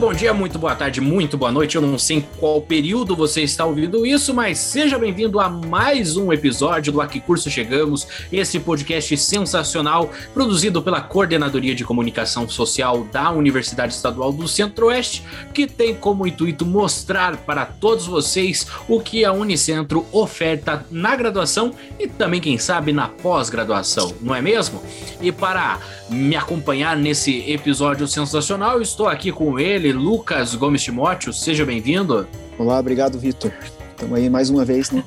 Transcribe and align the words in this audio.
bom 0.00 0.14
dia, 0.14 0.32
muito 0.32 0.58
boa 0.58 0.74
tarde, 0.74 0.98
muito 0.98 1.36
boa 1.36 1.52
noite. 1.52 1.76
Eu 1.76 1.82
não 1.82 1.98
sei 1.98 2.16
em 2.16 2.20
qual 2.38 2.62
período 2.62 3.14
você 3.14 3.42
está 3.42 3.66
ouvindo 3.66 4.06
isso, 4.06 4.32
mas 4.32 4.56
seja 4.56 4.98
bem-vindo 4.98 5.38
a 5.38 5.50
mais 5.50 6.16
um 6.16 6.32
episódio 6.32 6.90
do 6.90 7.02
Aqui 7.02 7.20
Curso 7.20 7.50
Chegamos, 7.50 8.08
esse 8.32 8.58
podcast 8.58 9.14
sensacional 9.18 10.10
produzido 10.32 10.80
pela 10.80 11.02
Coordenadoria 11.02 11.74
de 11.74 11.84
Comunicação 11.84 12.48
Social 12.48 13.06
da 13.12 13.30
Universidade 13.30 13.92
Estadual 13.92 14.32
do 14.32 14.48
Centro-Oeste, 14.48 15.22
que 15.52 15.66
tem 15.66 15.94
como 15.94 16.26
intuito 16.26 16.64
mostrar 16.64 17.36
para 17.36 17.66
todos 17.66 18.06
vocês 18.06 18.66
o 18.88 19.00
que 19.00 19.22
a 19.22 19.32
Unicentro 19.32 20.06
oferta 20.12 20.82
na 20.90 21.14
graduação 21.14 21.74
e 21.98 22.08
também, 22.08 22.40
quem 22.40 22.56
sabe, 22.56 22.90
na 22.90 23.06
pós-graduação, 23.06 24.14
não 24.22 24.34
é 24.34 24.40
mesmo? 24.40 24.82
E 25.20 25.30
para 25.30 25.78
me 26.08 26.34
acompanhar 26.36 26.96
nesse 26.96 27.50
episódio 27.50 28.08
sensacional, 28.08 28.80
estou 28.80 29.06
aqui 29.06 29.30
com 29.30 29.58
ele, 29.60 29.89
Lucas 29.92 30.54
Gomes 30.54 30.82
Timóteo. 30.82 31.32
Seja 31.32 31.64
bem-vindo. 31.64 32.26
Olá, 32.58 32.78
obrigado, 32.78 33.18
Vitor. 33.18 33.52
Estamos 33.90 34.16
aí 34.16 34.30
mais 34.30 34.50
uma 34.50 34.64
vez 34.64 34.90
né, 34.90 35.04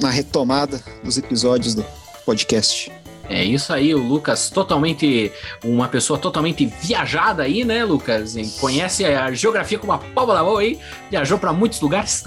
na 0.00 0.10
retomada 0.10 0.82
dos 1.02 1.18
episódios 1.18 1.74
do 1.74 1.84
podcast. 2.24 2.90
É 3.28 3.42
isso 3.44 3.72
aí, 3.72 3.94
o 3.94 3.98
Lucas, 3.98 4.50
totalmente 4.50 5.32
uma 5.64 5.88
pessoa 5.88 6.18
totalmente 6.18 6.66
viajada 6.66 7.44
aí, 7.44 7.64
né, 7.64 7.84
Lucas? 7.84 8.36
Conhece 8.60 9.04
a 9.04 9.32
geografia 9.32 9.78
com 9.78 9.86
uma 9.86 9.98
palma 9.98 10.34
da 10.34 10.42
mão 10.42 10.58
aí, 10.58 10.78
viajou 11.10 11.38
para 11.38 11.52
muitos 11.52 11.80
lugares. 11.80 12.24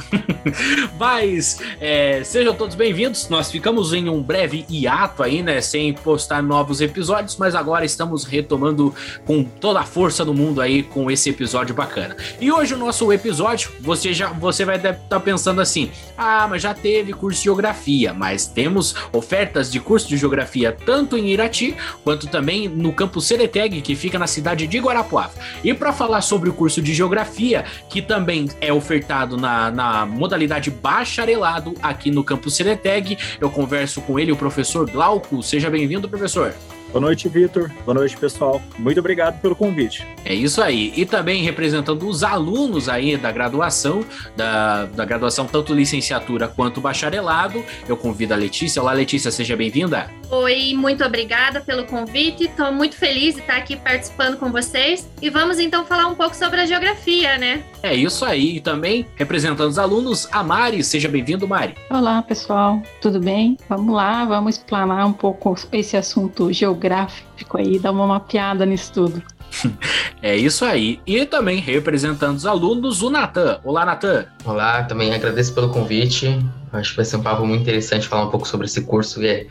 Mas 0.97 1.59
é, 1.79 2.23
sejam 2.23 2.53
todos 2.53 2.75
bem-vindos. 2.75 3.29
Nós 3.29 3.51
ficamos 3.51 3.93
em 3.93 4.09
um 4.09 4.21
breve 4.21 4.65
hiato 4.69 5.21
aí, 5.21 5.41
né, 5.43 5.61
sem 5.61 5.93
postar 5.93 6.41
novos 6.41 6.81
episódios, 6.81 7.35
mas 7.37 7.55
agora 7.55 7.85
estamos 7.85 8.23
retomando 8.23 8.93
com 9.25 9.43
toda 9.43 9.79
a 9.79 9.83
força 9.83 10.23
do 10.23 10.33
mundo 10.33 10.61
aí 10.61 10.83
com 10.83 11.09
esse 11.09 11.29
episódio 11.29 11.73
bacana. 11.73 12.15
E 12.39 12.51
hoje 12.51 12.73
o 12.73 12.77
nosso 12.77 13.11
episódio, 13.11 13.71
você 13.79 14.13
já 14.13 14.29
você 14.29 14.63
vai 14.65 14.77
estar 14.77 14.93
tá 14.93 15.19
pensando 15.19 15.61
assim: 15.61 15.91
"Ah, 16.17 16.47
mas 16.47 16.61
já 16.61 16.73
teve 16.73 17.13
curso 17.13 17.39
de 17.39 17.45
geografia, 17.45 18.13
mas 18.13 18.47
temos 18.47 18.95
ofertas 19.11 19.71
de 19.71 19.79
curso 19.79 20.07
de 20.07 20.17
geografia 20.17 20.71
tanto 20.85 21.17
em 21.17 21.29
Irati 21.29 21.75
quanto 22.03 22.27
também 22.27 22.67
no 22.67 22.93
campus 22.93 23.25
Cereteg, 23.25 23.81
que 23.81 23.95
fica 23.95 24.19
na 24.19 24.27
cidade 24.27 24.67
de 24.67 24.79
Guarapuava. 24.79 25.33
E 25.63 25.73
para 25.73 25.91
falar 25.91 26.21
sobre 26.21 26.49
o 26.49 26.53
curso 26.53 26.81
de 26.81 26.93
Geografia, 26.93 27.65
que 27.89 28.01
também 28.01 28.49
é 28.61 28.71
ofertado 28.71 29.37
na, 29.37 29.71
na 29.71 30.05
modalidade 30.05 30.69
bacharelado 30.69 31.73
aqui 31.81 32.11
no 32.11 32.23
campus 32.23 32.55
Cereteg, 32.55 33.17
eu 33.39 33.49
converso 33.49 34.01
com 34.01 34.19
ele, 34.19 34.31
o 34.31 34.37
professor 34.37 34.89
Glauco. 34.89 35.41
Seja 35.41 35.69
bem-vindo, 35.69 36.07
professor. 36.07 36.53
Boa 36.91 37.01
noite, 37.01 37.27
Vitor. 37.27 37.69
Boa 37.83 37.93
noite, 37.93 38.15
pessoal. 38.15 38.61
Muito 38.79 38.99
obrigado 38.99 39.41
pelo 39.41 39.55
convite. 39.55 40.07
É 40.23 40.33
isso 40.33 40.61
aí. 40.61 40.93
E 40.95 41.05
também 41.05 41.43
representando 41.43 42.07
os 42.07 42.23
alunos 42.23 42.87
aí 42.87 43.17
da 43.17 43.31
graduação, 43.31 44.05
da, 44.35 44.85
da 44.85 45.03
graduação 45.03 45.45
tanto 45.45 45.73
licenciatura 45.73 46.47
quanto 46.47 46.79
bacharelado, 46.79 47.63
eu 47.87 47.97
convido 47.97 48.33
a 48.33 48.37
Letícia. 48.37 48.81
Olá, 48.81 48.93
Letícia, 48.93 49.29
seja 49.29 49.55
bem-vinda. 49.57 50.09
Oi, 50.31 50.73
muito 50.73 51.03
obrigada 51.03 51.59
pelo 51.59 51.83
convite. 51.85 52.45
Estou 52.45 52.71
muito 52.71 52.95
feliz 52.95 53.35
de 53.35 53.41
estar 53.41 53.57
aqui 53.57 53.75
participando 53.75 54.37
com 54.37 54.51
vocês. 54.51 55.07
E 55.21 55.29
vamos 55.29 55.59
então 55.59 55.85
falar 55.85 56.07
um 56.07 56.15
pouco 56.15 56.35
sobre 56.35 56.61
a 56.61 56.65
geografia, 56.65 57.37
né? 57.37 57.63
É 57.83 57.93
isso 57.93 58.23
aí. 58.23 58.57
E 58.57 58.61
também 58.61 59.05
representando 59.15 59.69
os 59.69 59.77
alunos, 59.77 60.27
a 60.31 60.41
Mari. 60.43 60.83
Seja 60.83 61.09
bem-vindo, 61.09 61.47
Mari. 61.47 61.75
Olá, 61.89 62.21
pessoal. 62.21 62.81
Tudo 63.01 63.19
bem? 63.19 63.57
Vamos 63.67 63.93
lá, 63.93 64.25
vamos 64.25 64.55
explanar 64.55 65.05
um 65.05 65.13
pouco 65.13 65.55
esse 65.71 65.97
assunto 65.97 66.51
geográfico 66.51 66.74
gráfico 66.75 67.57
aí, 67.57 67.79
dar 67.79 67.91
uma 67.91 68.07
mapeada 68.07 68.65
nisso 68.65 68.91
tudo. 68.93 69.21
É 70.21 70.35
isso 70.35 70.65
aí. 70.65 70.99
E 71.05 71.25
também 71.25 71.59
representando 71.59 72.35
os 72.35 72.45
alunos, 72.45 73.01
o 73.01 73.09
Natan. 73.09 73.59
Olá, 73.63 73.85
Natan. 73.85 74.25
Olá, 74.43 74.83
também 74.83 75.13
agradeço 75.13 75.53
pelo 75.53 75.69
convite. 75.69 76.39
Acho 76.77 76.91
que 76.91 76.95
vai 76.97 77.05
ser 77.05 77.17
um 77.17 77.23
papo 77.23 77.45
muito 77.45 77.61
interessante 77.61 78.07
falar 78.07 78.25
um 78.25 78.29
pouco 78.29 78.47
sobre 78.47 78.65
esse 78.65 78.81
curso 78.81 79.23
e, 79.23 79.47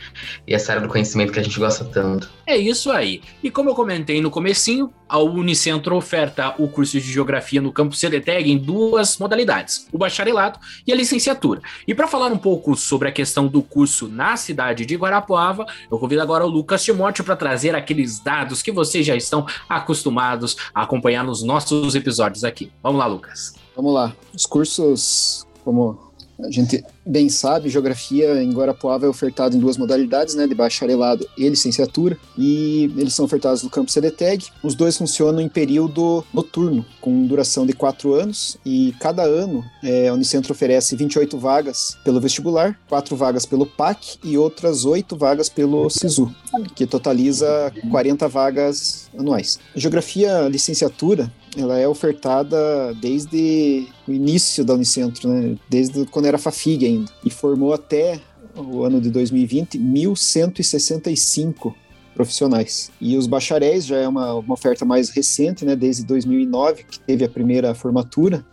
e 0.47 0.55
essa 0.55 0.73
área 0.73 0.83
do 0.83 0.89
conhecimento 0.89 1.33
que 1.33 1.39
a 1.39 1.43
gente 1.43 1.59
gosta 1.59 1.85
tanto. 1.85 2.31
É 2.47 2.57
isso 2.57 2.91
aí. 2.91 3.23
E 3.43 3.51
como 3.51 3.71
eu 3.71 3.75
comentei 3.75 4.21
no 4.21 4.31
comecinho, 4.31 4.93
a 5.09 5.19
Unicentro 5.19 5.97
oferta 5.97 6.55
o 6.59 6.69
curso 6.69 6.99
de 6.99 7.13
Geografia 7.13 7.61
no 7.61 7.73
campus 7.73 8.01
CDTEG 8.01 8.51
em 8.51 8.59
duas 8.59 9.19
modalidades, 9.19 9.87
o 9.93 9.99
bacharelado 9.99 10.59
e 10.87 10.93
a 10.93 10.97
licenciatura. 10.97 11.61
E 11.87 11.95
para 11.95 12.09
falar 12.09 12.33
um 12.33 12.39
pouco 12.39 12.75
sobre 12.77 13.09
a 13.09 13.13
questão 13.13 13.47
do 13.47 13.63
curso 13.63 14.09
na 14.09 14.37
cidade 14.37 14.85
de 14.85 14.97
Guarapuava, 14.97 15.67
eu 15.91 15.99
convido 15.99 16.23
agora 16.23 16.45
o 16.45 16.49
Lucas 16.49 16.83
Timóteo 16.85 17.25
para 17.25 17.37
trazer 17.37 17.75
aqueles 17.75 18.19
dados 18.19 18.63
que 18.63 18.73
vocês 18.73 19.07
já 19.07 19.15
estão 19.15 19.47
acostumados 19.69 20.57
a 20.75 20.83
acompanhar 20.83 21.25
nos 21.25 21.43
nossos 21.43 21.95
episódios 21.95 22.45
aqui. 22.45 22.71
Vamos 22.83 22.99
lá, 22.99 23.07
Lucas. 23.07 23.55
Vamos 23.77 23.95
lá. 23.95 24.13
Os 24.33 24.47
cursos, 24.47 25.47
como 25.65 26.13
a 26.45 26.51
gente 26.51 26.85
bem 27.07 27.29
sabe, 27.29 27.69
geografia 27.69 28.43
em 28.43 28.53
Guarapuava 28.53 29.07
é 29.07 29.09
ofertado 29.09 29.57
em 29.57 29.61
duas 29.61 29.77
modalidades, 29.77 30.35
né, 30.35 30.47
de 30.47 30.55
bacharelado 30.55 31.29
e 31.37 31.49
licenciatura, 31.49 32.17
e 32.37 32.93
eles 32.97 33.15
são 33.15 33.25
ofertados 33.25 33.63
no 33.63 33.71
campus 33.71 33.95
CDTEG. 33.95 34.47
Os 34.63 34.75
dois 34.75 34.97
funcionam 34.97 35.41
em 35.41 35.49
período 35.49 36.25
noturno, 36.33 36.85
com 37.01 37.27
duração 37.27 37.67
de 37.67 37.73
quatro 37.73 38.15
anos, 38.15 38.57
e 38.65 38.95
cada 39.01 39.23
ano 39.23 39.65
é, 39.83 40.09
a 40.09 40.15
Unicentro 40.15 40.53
oferece 40.53 40.97
28 40.97 41.39
vagas 41.39 41.97
pelo 42.05 42.21
vestibular, 42.21 42.79
quatro 42.89 43.17
vagas 43.17 43.45
pelo 43.45 43.67
PAC 43.67 44.19
e 44.23 44.39
outras 44.39 44.85
oito 44.85 45.17
vagas 45.17 45.49
pelo 45.49 45.89
SISU, 45.91 46.35
que 46.75 46.87
totaliza 46.87 47.73
40 47.91 48.29
vagas 48.29 49.11
anuais. 49.17 49.59
Geografia 49.75 50.49
licenciatura 50.49 51.33
ela 51.57 51.79
é 51.79 51.87
ofertada 51.87 52.95
desde 52.95 53.87
o 54.07 54.13
início 54.13 54.65
da 54.65 54.75
Unicentro, 54.75 55.29
né? 55.29 55.57
desde 55.69 56.05
quando 56.07 56.27
era 56.27 56.39
Fafig 56.39 56.85
ainda, 56.85 57.11
e 57.25 57.31
formou 57.31 57.73
até 57.73 58.21
o 58.57 58.83
ano 58.83 59.01
de 59.01 59.11
2020 59.11 59.79
1.165 59.79 61.75
profissionais. 62.15 62.91
E 63.01 63.17
os 63.17 63.27
bacharéis 63.27 63.87
já 63.87 63.97
é 63.97 64.09
uma, 64.09 64.35
uma 64.35 64.55
oferta 64.55 64.85
mais 64.85 65.11
recente, 65.11 65.65
né? 65.65 65.75
desde 65.75 66.05
2009, 66.05 66.85
que 66.85 66.99
teve 67.01 67.25
a 67.25 67.29
primeira 67.29 67.75
formatura, 67.75 68.45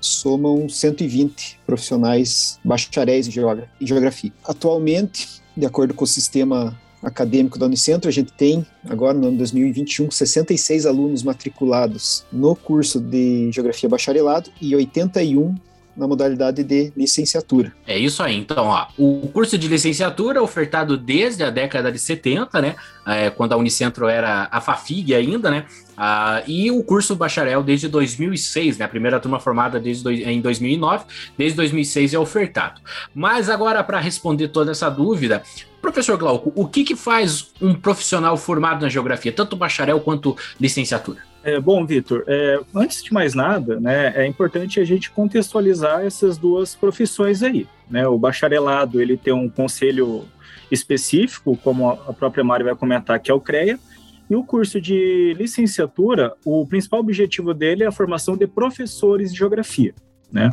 somam 0.00 0.68
120 0.68 1.60
profissionais 1.66 2.58
bacharéis 2.64 3.26
em 3.26 3.30
geografia. 3.80 4.32
Atualmente, 4.44 5.42
de 5.56 5.64
acordo 5.64 5.94
com 5.94 6.04
o 6.04 6.06
sistema 6.08 6.78
acadêmico 7.04 7.58
da 7.58 7.66
Unicentro, 7.66 8.08
a 8.08 8.12
gente 8.12 8.32
tem, 8.32 8.66
agora 8.88 9.16
no 9.16 9.28
ano 9.28 9.36
2021, 9.36 10.10
66 10.10 10.86
alunos 10.86 11.22
matriculados 11.22 12.24
no 12.32 12.56
curso 12.56 12.98
de 12.98 13.50
Geografia 13.52 13.88
Bacharelado 13.88 14.50
e 14.60 14.74
81 14.74 15.54
na 15.96 16.08
modalidade 16.08 16.64
de 16.64 16.92
licenciatura. 16.96 17.72
É 17.86 17.96
isso 17.96 18.22
aí. 18.22 18.36
Então, 18.36 18.66
ó, 18.66 18.86
o 18.98 19.28
curso 19.28 19.56
de 19.56 19.68
licenciatura 19.68 20.38
é 20.38 20.42
ofertado 20.42 20.96
desde 20.96 21.44
a 21.44 21.50
década 21.50 21.92
de 21.92 21.98
70, 21.98 22.60
né? 22.60 22.74
É, 23.06 23.30
quando 23.30 23.52
a 23.52 23.56
Unicentro 23.56 24.08
era 24.08 24.48
a 24.50 24.60
Fafig 24.60 25.14
ainda, 25.14 25.50
né? 25.50 25.66
Ah, 25.96 26.42
e 26.46 26.70
o 26.70 26.82
curso 26.82 27.14
bacharel 27.14 27.62
desde 27.62 27.86
2006, 27.86 28.78
né? 28.78 28.84
A 28.84 28.88
primeira 28.88 29.20
turma 29.20 29.38
formada 29.38 29.78
desde 29.78 30.08
em 30.24 30.40
2009, 30.40 31.04
desde 31.38 31.56
2006 31.56 32.14
é 32.14 32.18
ofertado. 32.18 32.80
Mas 33.14 33.48
agora, 33.48 33.84
para 33.84 34.00
responder 34.00 34.48
toda 34.48 34.72
essa 34.72 34.90
dúvida, 34.90 35.42
professor 35.84 36.16
Glauco, 36.16 36.50
o 36.54 36.66
que, 36.66 36.82
que 36.82 36.96
faz 36.96 37.52
um 37.60 37.74
profissional 37.74 38.38
formado 38.38 38.80
na 38.80 38.88
geografia, 38.88 39.30
tanto 39.30 39.54
bacharel 39.54 40.00
quanto 40.00 40.34
licenciatura? 40.58 41.18
É, 41.42 41.60
bom, 41.60 41.84
Vitor, 41.84 42.24
é, 42.26 42.58
antes 42.74 43.02
de 43.02 43.12
mais 43.12 43.34
nada, 43.34 43.78
né, 43.78 44.14
é 44.16 44.26
importante 44.26 44.80
a 44.80 44.84
gente 44.84 45.10
contextualizar 45.10 46.00
essas 46.00 46.38
duas 46.38 46.74
profissões 46.74 47.42
aí. 47.42 47.66
Né? 47.90 48.08
O 48.08 48.18
bacharelado 48.18 48.98
ele 48.98 49.14
tem 49.14 49.34
um 49.34 49.46
conselho 49.46 50.24
específico, 50.70 51.54
como 51.62 51.90
a 51.90 52.14
própria 52.14 52.42
Mari 52.42 52.64
vai 52.64 52.74
comentar, 52.74 53.20
que 53.20 53.30
é 53.30 53.34
o 53.34 53.40
CREA, 53.40 53.78
e 54.30 54.34
o 54.34 54.42
curso 54.42 54.80
de 54.80 55.34
licenciatura, 55.36 56.32
o 56.46 56.66
principal 56.66 57.00
objetivo 57.00 57.52
dele 57.52 57.84
é 57.84 57.86
a 57.86 57.92
formação 57.92 58.38
de 58.38 58.46
professores 58.46 59.30
de 59.30 59.38
geografia. 59.38 59.94
Né? 60.34 60.50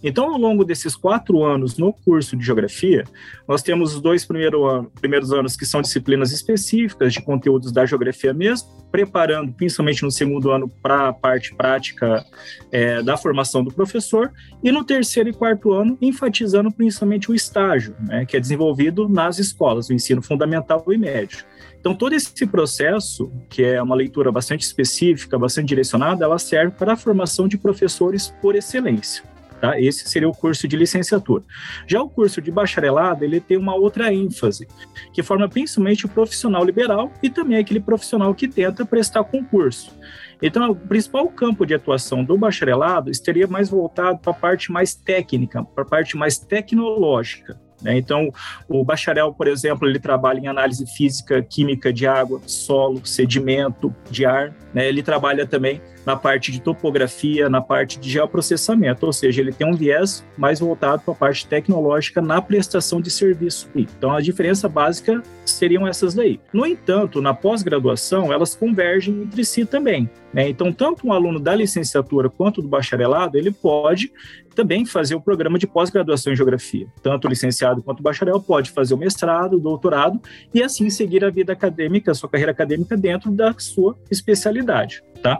Então, 0.00 0.30
ao 0.30 0.38
longo 0.38 0.64
desses 0.64 0.94
quatro 0.94 1.42
anos 1.42 1.76
no 1.76 1.92
curso 1.92 2.36
de 2.36 2.46
Geografia, 2.46 3.02
nós 3.48 3.64
temos 3.64 3.92
os 3.92 4.00
dois 4.00 4.24
primeiro 4.24 4.64
ano, 4.64 4.92
primeiros 5.00 5.32
anos 5.32 5.56
que 5.56 5.66
são 5.66 5.82
disciplinas 5.82 6.30
específicas 6.30 7.12
de 7.12 7.20
conteúdos 7.20 7.72
da 7.72 7.84
Geografia 7.84 8.32
mesmo, 8.32 8.68
preparando 8.92 9.52
principalmente 9.52 10.04
no 10.04 10.10
segundo 10.12 10.52
ano 10.52 10.68
para 10.80 11.08
a 11.08 11.12
parte 11.12 11.52
prática 11.52 12.24
é, 12.70 13.02
da 13.02 13.16
formação 13.16 13.64
do 13.64 13.74
professor, 13.74 14.32
e 14.62 14.70
no 14.70 14.84
terceiro 14.84 15.28
e 15.28 15.32
quarto 15.32 15.72
ano, 15.72 15.98
enfatizando 16.00 16.70
principalmente 16.70 17.28
o 17.28 17.34
estágio, 17.34 17.96
né, 17.98 18.24
que 18.24 18.36
é 18.36 18.40
desenvolvido 18.40 19.08
nas 19.08 19.40
escolas, 19.40 19.88
o 19.88 19.92
ensino 19.92 20.22
fundamental 20.22 20.84
e 20.92 20.96
médio. 20.96 21.44
Então, 21.84 21.94
todo 21.94 22.14
esse 22.14 22.46
processo, 22.46 23.30
que 23.50 23.62
é 23.62 23.82
uma 23.82 23.94
leitura 23.94 24.32
bastante 24.32 24.62
específica, 24.62 25.38
bastante 25.38 25.68
direcionada, 25.68 26.24
ela 26.24 26.38
serve 26.38 26.70
para 26.70 26.94
a 26.94 26.96
formação 26.96 27.46
de 27.46 27.58
professores 27.58 28.34
por 28.40 28.56
excelência. 28.56 29.22
Tá? 29.60 29.78
Esse 29.78 30.08
seria 30.08 30.26
o 30.26 30.32
curso 30.32 30.66
de 30.66 30.78
licenciatura. 30.78 31.44
Já 31.86 32.00
o 32.00 32.08
curso 32.08 32.40
de 32.40 32.50
bacharelado, 32.50 33.22
ele 33.22 33.38
tem 33.38 33.58
uma 33.58 33.74
outra 33.74 34.10
ênfase, 34.10 34.66
que 35.12 35.22
forma 35.22 35.46
principalmente 35.46 36.06
o 36.06 36.08
profissional 36.08 36.64
liberal 36.64 37.12
e 37.22 37.28
também 37.28 37.58
aquele 37.58 37.80
profissional 37.80 38.34
que 38.34 38.48
tenta 38.48 38.86
prestar 38.86 39.22
concurso. 39.24 39.94
Então, 40.40 40.70
o 40.70 40.74
principal 40.74 41.28
campo 41.28 41.66
de 41.66 41.74
atuação 41.74 42.24
do 42.24 42.38
bacharelado 42.38 43.10
estaria 43.10 43.46
mais 43.46 43.68
voltado 43.68 44.20
para 44.20 44.32
a 44.32 44.34
parte 44.34 44.72
mais 44.72 44.94
técnica, 44.94 45.62
para 45.62 45.84
a 45.84 45.86
parte 45.86 46.16
mais 46.16 46.38
tecnológica. 46.38 47.60
Né? 47.84 47.98
Então, 47.98 48.32
o 48.66 48.82
bacharel, 48.82 49.32
por 49.32 49.46
exemplo, 49.46 49.86
ele 49.86 49.98
trabalha 49.98 50.40
em 50.40 50.48
análise 50.48 50.86
física, 50.86 51.42
química 51.42 51.92
de 51.92 52.06
água, 52.06 52.40
solo, 52.46 53.04
sedimento, 53.04 53.94
de 54.10 54.24
ar. 54.24 54.54
Né? 54.72 54.88
Ele 54.88 55.02
trabalha 55.02 55.46
também 55.46 55.80
na 56.04 56.16
parte 56.16 56.52
de 56.52 56.60
topografia, 56.60 57.48
na 57.48 57.60
parte 57.60 57.98
de 57.98 58.10
geoprocessamento, 58.10 59.06
ou 59.06 59.12
seja, 59.12 59.40
ele 59.40 59.52
tem 59.52 59.66
um 59.66 59.74
viés 59.74 60.24
mais 60.36 60.60
voltado 60.60 61.02
para 61.02 61.14
a 61.14 61.16
parte 61.16 61.46
tecnológica 61.46 62.20
na 62.20 62.40
prestação 62.40 63.00
de 63.00 63.10
serviço. 63.10 63.68
Então, 63.74 64.12
a 64.12 64.20
diferença 64.20 64.68
básica 64.68 65.22
seriam 65.44 65.86
essas 65.86 66.14
daí. 66.14 66.40
No 66.52 66.66
entanto, 66.66 67.20
na 67.20 67.34
pós-graduação, 67.34 68.32
elas 68.32 68.54
convergem 68.54 69.22
entre 69.22 69.44
si 69.44 69.64
também. 69.64 70.08
Né? 70.32 70.48
Então, 70.48 70.72
tanto 70.72 71.06
um 71.06 71.12
aluno 71.12 71.38
da 71.38 71.54
licenciatura 71.54 72.28
quanto 72.28 72.60
do 72.60 72.68
bacharelado, 72.68 73.38
ele 73.38 73.52
pode 73.52 74.10
também 74.54 74.84
fazer 74.84 75.14
o 75.14 75.20
programa 75.20 75.58
de 75.58 75.66
pós-graduação 75.66 76.32
em 76.32 76.36
geografia. 76.36 76.86
Tanto 77.02 77.26
o 77.26 77.28
licenciado 77.28 77.82
quanto 77.82 78.00
o 78.00 78.02
bacharel 78.02 78.40
pode 78.40 78.70
fazer 78.70 78.94
o 78.94 78.96
mestrado, 78.96 79.56
o 79.56 79.60
doutorado 79.60 80.20
e 80.52 80.62
assim 80.62 80.88
seguir 80.90 81.24
a 81.24 81.30
vida 81.30 81.52
acadêmica, 81.52 82.10
a 82.10 82.14
sua 82.14 82.28
carreira 82.28 82.52
acadêmica 82.52 82.96
dentro 82.96 83.30
da 83.30 83.54
sua 83.58 83.96
especialidade, 84.10 85.02
tá? 85.22 85.38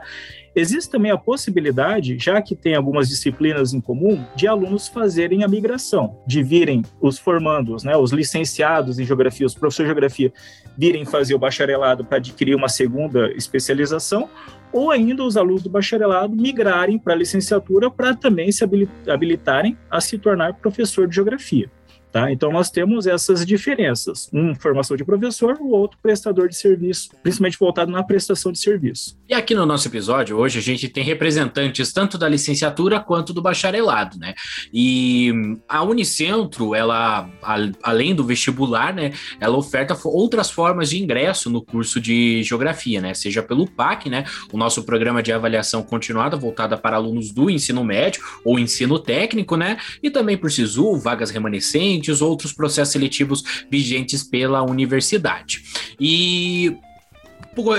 Existe 0.57 0.89
também 0.89 1.11
a 1.11 1.19
possibilidade, 1.19 2.17
já 2.19 2.41
que 2.41 2.55
tem 2.55 2.77
algumas 2.77 3.09
disciplinas 3.09 3.73
em 3.73 3.81
comum, 3.81 4.25
de 4.37 4.47
alunos 4.47 4.87
fazerem 4.87 5.43
a 5.43 5.49
migração, 5.49 6.17
de 6.25 6.45
virem 6.45 6.83
os 7.01 7.19
formandos, 7.19 7.83
né, 7.83 7.97
os 7.97 8.13
licenciados 8.13 9.01
em 9.01 9.05
geografia, 9.05 9.47
os 9.47 9.55
professores 9.55 9.89
de 9.89 9.93
geografia, 9.93 10.33
virem 10.79 11.05
fazer 11.05 11.35
o 11.35 11.39
bacharelado 11.39 12.05
para 12.05 12.19
adquirir 12.19 12.55
uma 12.55 12.69
segunda 12.69 13.33
especialização, 13.33 14.29
ou 14.73 14.93
ainda 14.93 15.25
os 15.25 15.37
alunos 15.37 15.63
do 15.63 15.71
bacharelado 15.71 16.37
migrarem 16.37 16.99
para 16.99 17.15
a 17.15 17.17
licenciatura 17.17 17.91
para 17.91 18.15
também 18.15 18.53
se 18.53 18.65
habilitarem 19.09 19.77
a 19.91 20.01
se 20.01 20.19
tornar 20.19 20.55
professor 20.55 21.09
de 21.09 21.17
geografia. 21.17 21.69
Tá? 22.15 22.31
Então, 22.31 22.53
nós 22.53 22.71
temos 22.71 23.09
essas 23.09 23.45
diferenças. 23.45 24.31
Um, 24.33 24.55
formação 24.55 24.97
de 24.97 25.05
professor, 25.05 25.59
o 25.61 25.71
outro, 25.71 25.99
prestador 26.01 26.49
de 26.49 26.55
serviço, 26.55 27.09
principalmente 27.25 27.59
voltado 27.59 27.91
na 27.91 28.05
prestação 28.05 28.53
de 28.53 28.61
serviço. 28.61 29.19
E 29.29 29.35
aqui 29.35 29.53
no 29.53 29.67
nosso 29.67 29.89
episódio, 29.89 30.37
hoje, 30.37 30.61
a 30.61 30.63
gente 30.63 30.89
tem 30.89 31.03
representantes 31.03 31.93
tanto 31.93 32.17
da 32.17 32.29
licenciatura 32.29 33.01
quanto 33.01 33.33
do 33.33 33.43
bacharelado, 33.43 34.17
né? 34.17 34.33
E 34.73 35.33
a 35.69 35.83
Unicentro, 35.83 36.73
ela, 36.73 37.29
além 37.83 38.15
do 38.15 38.23
vestibular, 38.23 38.95
né, 38.95 39.13
ela 39.41 39.57
oferta 39.57 39.99
outras 40.05 40.49
formas 40.49 40.91
de 40.91 41.03
ingresso 41.03 41.51
no 41.51 41.65
curso 41.65 42.01
de 42.01 42.45
geografia, 42.45 43.01
né? 43.01 43.13
Seja 43.13 43.43
pelo 43.43 43.69
PAC, 43.69 44.09
né? 44.09 44.23
O 44.53 44.57
nosso 44.57 44.85
programa 44.85 45.21
de 45.21 45.33
avaliação 45.33 45.83
continuada 45.83 46.37
voltada 46.37 46.77
para 46.77 46.95
alunos 46.95 47.33
do 47.33 47.51
ensino 47.51 47.83
médio 47.83 48.23
ou 48.45 48.57
ensino 48.57 49.01
técnico, 49.01 49.57
né? 49.57 49.79
E 50.01 50.11
também 50.11 50.39
por 50.39 50.53
SISU, 50.53 50.97
vagas 51.01 51.31
remanescentes 51.31 52.04
os 52.11 52.23
outros 52.23 52.53
processos 52.53 52.93
seletivos 52.93 53.43
vigentes 53.71 54.23
pela 54.23 54.63
universidade. 54.63 55.63
E 56.01 56.77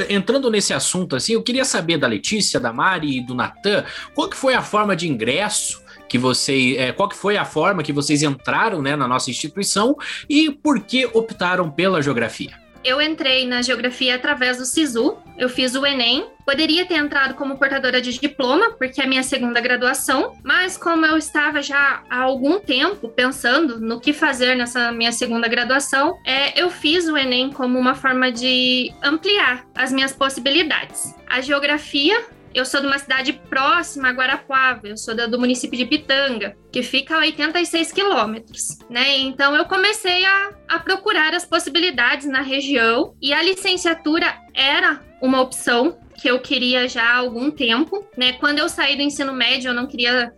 entrando 0.10 0.50
nesse 0.50 0.74
assunto 0.74 1.16
assim, 1.16 1.34
eu 1.34 1.44
queria 1.44 1.66
saber 1.66 1.98
da 1.98 2.08
Letícia, 2.08 2.60
da 2.60 2.72
Mari 2.72 3.18
e 3.18 3.26
do 3.26 3.36
Natan, 3.36 3.84
qual 4.14 4.30
que 4.30 4.38
foi 4.38 4.54
a 4.54 4.62
forma 4.62 4.96
de 4.96 5.08
ingresso 5.08 5.84
que 6.08 6.18
vocês, 6.18 6.78
é, 6.78 6.92
qual 6.92 7.10
que 7.10 7.16
foi 7.16 7.36
a 7.36 7.46
forma 7.46 7.84
que 7.84 7.92
vocês 7.92 8.22
entraram, 8.24 8.82
né, 8.82 8.96
na 8.96 9.08
nossa 9.08 9.30
instituição 9.30 9.96
e 10.30 10.52
por 10.52 10.80
que 10.82 11.06
optaram 11.08 11.70
pela 11.70 12.02
geografia? 12.02 12.65
Eu 12.86 13.02
entrei 13.02 13.48
na 13.48 13.64
geografia 13.64 14.16
através 14.16 14.60
do 14.60 14.66
SISU, 14.66 15.18
eu 15.38 15.50
fiz 15.50 15.74
o 15.74 15.84
Enem. 15.86 16.28
Poderia 16.46 16.86
ter 16.86 16.96
entrado 16.96 17.34
como 17.34 17.58
portadora 17.58 18.00
de 18.00 18.18
diploma, 18.20 18.74
porque 18.74 19.02
é 19.02 19.06
a 19.06 19.08
minha 19.08 19.24
segunda 19.24 19.60
graduação, 19.60 20.38
mas 20.44 20.78
como 20.78 21.04
eu 21.04 21.18
estava 21.18 21.64
já 21.64 22.04
há 22.08 22.20
algum 22.20 22.60
tempo 22.60 23.10
pensando 23.10 23.80
no 23.80 24.00
que 24.00 24.14
fazer 24.14 24.56
nessa 24.56 24.92
minha 24.92 25.12
segunda 25.12 25.48
graduação, 25.48 26.16
é, 26.24 26.62
eu 26.62 26.70
fiz 26.70 27.08
o 27.08 27.18
Enem 27.18 27.52
como 27.52 27.80
uma 27.80 27.96
forma 27.96 28.32
de 28.32 28.94
ampliar 29.04 29.66
as 29.74 29.92
minhas 29.92 30.14
possibilidades. 30.14 31.16
A 31.28 31.42
geografia 31.42 32.24
eu 32.56 32.66
sou 32.66 32.80
de 32.80 32.88
uma 32.88 32.98
cidade 32.98 33.34
próxima 33.34 34.08
a 34.08 34.12
Guarapuava, 34.14 34.88
eu 34.88 34.96
sou 34.96 35.14
do 35.14 35.38
município 35.38 35.78
de 35.78 35.86
Pitanga, 35.86 36.56
que 36.72 36.82
fica 36.82 37.16
a 37.16 37.20
86 37.20 37.92
quilômetros, 37.92 38.80
né? 38.90 39.18
Então 39.18 39.54
eu 39.54 39.66
comecei 39.66 40.24
a, 40.24 40.52
a 40.70 40.80
procurar 40.80 41.34
as 41.34 41.46
possibilidades 41.46 42.26
na 42.26 42.40
região 42.40 43.14
e 43.22 43.34
a 43.34 43.44
licenciatura 43.44 44.34
era 44.54 45.02
uma 45.22 45.42
opção 45.42 46.00
que 46.18 46.30
eu 46.30 46.40
queria 46.40 46.88
já 46.88 47.04
há 47.04 47.18
algum 47.18 47.52
tempo, 47.52 48.08
né? 48.18 48.34
Quando 48.34 48.60
eu 48.60 48.70
saí 48.70 48.96
do 48.96 49.02
ensino 49.02 49.34
médio, 49.34 49.70
eu 49.70 49.74
não 49.74 49.86
queria 49.86 50.34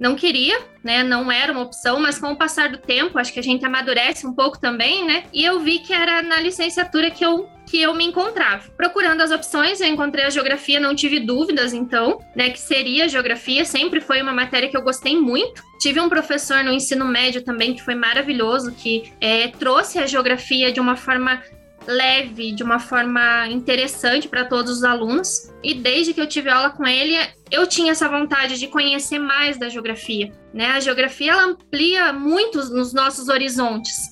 não 0.00 0.16
queria, 0.16 0.58
né? 0.82 1.04
Não 1.04 1.30
era 1.30 1.52
uma 1.52 1.62
opção, 1.62 2.00
mas 2.00 2.18
com 2.18 2.32
o 2.32 2.36
passar 2.36 2.70
do 2.70 2.78
tempo, 2.78 3.20
acho 3.20 3.32
que 3.32 3.38
a 3.38 3.42
gente 3.42 3.64
amadurece 3.64 4.26
um 4.26 4.34
pouco 4.34 4.58
também, 4.58 5.06
né? 5.06 5.26
E 5.32 5.44
eu 5.44 5.60
vi 5.60 5.78
que 5.78 5.92
era 5.92 6.22
na 6.22 6.40
licenciatura 6.40 7.08
que 7.08 7.24
eu 7.24 7.48
que 7.72 7.80
eu 7.80 7.94
me 7.94 8.04
encontrava. 8.04 8.68
Procurando 8.76 9.22
as 9.22 9.30
opções, 9.30 9.80
eu 9.80 9.86
encontrei 9.86 10.26
a 10.26 10.30
geografia, 10.30 10.78
não 10.78 10.94
tive 10.94 11.18
dúvidas 11.18 11.72
então, 11.72 12.18
né, 12.36 12.50
que 12.50 12.60
seria 12.60 13.08
geografia, 13.08 13.64
sempre 13.64 13.98
foi 13.98 14.20
uma 14.20 14.34
matéria 14.34 14.68
que 14.68 14.76
eu 14.76 14.82
gostei 14.82 15.18
muito. 15.18 15.62
Tive 15.80 15.98
um 15.98 16.10
professor 16.10 16.62
no 16.62 16.70
ensino 16.70 17.06
médio 17.06 17.40
também 17.42 17.72
que 17.72 17.82
foi 17.82 17.94
maravilhoso, 17.94 18.72
que 18.72 19.10
é, 19.22 19.48
trouxe 19.48 19.98
a 19.98 20.06
geografia 20.06 20.70
de 20.70 20.80
uma 20.80 20.96
forma 20.96 21.42
leve, 21.86 22.52
de 22.52 22.62
uma 22.62 22.78
forma 22.78 23.48
interessante 23.48 24.28
para 24.28 24.44
todos 24.44 24.70
os 24.70 24.84
alunos. 24.84 25.50
E 25.64 25.72
desde 25.72 26.12
que 26.12 26.20
eu 26.20 26.26
tive 26.26 26.50
aula 26.50 26.68
com 26.68 26.86
ele, 26.86 27.16
eu 27.50 27.66
tinha 27.66 27.92
essa 27.92 28.06
vontade 28.06 28.58
de 28.58 28.66
conhecer 28.66 29.18
mais 29.18 29.56
da 29.56 29.70
geografia. 29.70 30.30
Né? 30.52 30.66
A 30.66 30.80
geografia 30.80 31.32
ela 31.32 31.44
amplia 31.44 32.12
muito 32.12 32.58
nos 32.66 32.92
nossos 32.92 33.30
horizontes. 33.30 34.10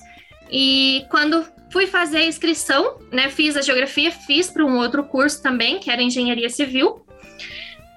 E 0.51 1.05
quando 1.11 1.45
fui 1.71 1.87
fazer 1.87 2.17
a 2.17 2.25
inscrição, 2.25 2.99
né, 3.11 3.29
fiz 3.29 3.55
a 3.55 3.61
geografia, 3.61 4.11
fiz 4.11 4.49
para 4.49 4.65
um 4.65 4.77
outro 4.77 5.03
curso 5.03 5.41
também, 5.41 5.79
que 5.79 5.89
era 5.89 6.01
engenharia 6.01 6.49
civil. 6.49 7.05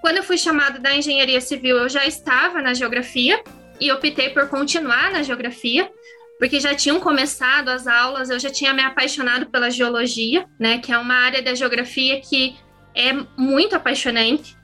Quando 0.01 0.19
eu 0.19 0.23
fui 0.23 0.39
chamada 0.39 0.79
da 0.79 0.95
engenharia 0.95 1.41
civil, 1.41 1.77
eu 1.79 1.89
já 1.89 2.07
estava 2.07 2.63
na 2.63 2.75
geografia 2.75 3.43
e 3.81 3.91
optei 3.91 4.31
por 4.31 4.49
continuar 4.49 5.11
na 5.11 5.23
geografia 5.23 5.91
porque 6.39 6.61
já 6.61 6.75
tinham 6.75 7.01
começado 7.01 7.69
as 7.69 7.87
aulas, 7.87 8.29
eu 8.29 8.39
já 8.39 8.51
tinha 8.51 8.75
me 8.75 8.83
apaixonado 8.83 9.47
pela 9.47 9.71
geologia, 9.71 10.47
né, 10.59 10.79
que 10.79 10.93
é 10.93 10.99
uma 10.99 11.15
área 11.15 11.43
da 11.43 11.55
geografia 11.55 12.21
que 12.21 12.57
é 12.95 13.13
muito 13.37 13.75
apaixonante, 13.75 14.57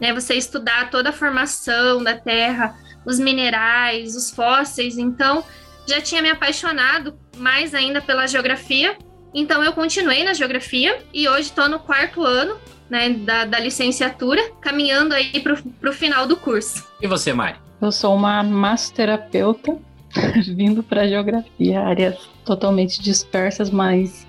né, 0.00 0.12
você 0.12 0.34
estudar 0.34 0.90
toda 0.90 1.10
a 1.10 1.12
formação 1.12 2.02
da 2.02 2.16
Terra, 2.16 2.76
os 3.04 3.18
minerais, 3.18 4.16
os 4.16 4.30
fósseis, 4.30 4.98
então 4.98 5.44
já 5.86 6.00
tinha 6.00 6.22
me 6.22 6.30
apaixonado 6.30 7.18
mais 7.38 7.74
ainda 7.74 8.00
pela 8.00 8.26
geografia, 8.26 8.96
então 9.32 9.62
eu 9.62 9.72
continuei 9.72 10.24
na 10.24 10.32
geografia 10.32 10.98
e 11.12 11.28
hoje 11.28 11.42
estou 11.42 11.68
no 11.68 11.78
quarto 11.78 12.22
ano 12.24 12.56
né, 12.88 13.10
da, 13.10 13.44
da 13.44 13.58
licenciatura, 13.58 14.40
caminhando 14.60 15.14
aí 15.14 15.40
para 15.40 15.90
o 15.90 15.92
final 15.92 16.26
do 16.26 16.36
curso. 16.36 16.86
E 17.00 17.06
você, 17.06 17.32
Mari? 17.32 17.56
Eu 17.80 17.92
sou 17.92 18.14
uma 18.14 18.42
massoterapeuta 18.42 19.78
vindo 20.56 20.82
para 20.82 21.02
a 21.02 21.08
geografia, 21.08 21.80
áreas 21.80 22.18
totalmente 22.44 23.00
dispersas, 23.02 23.70
mas 23.70 24.26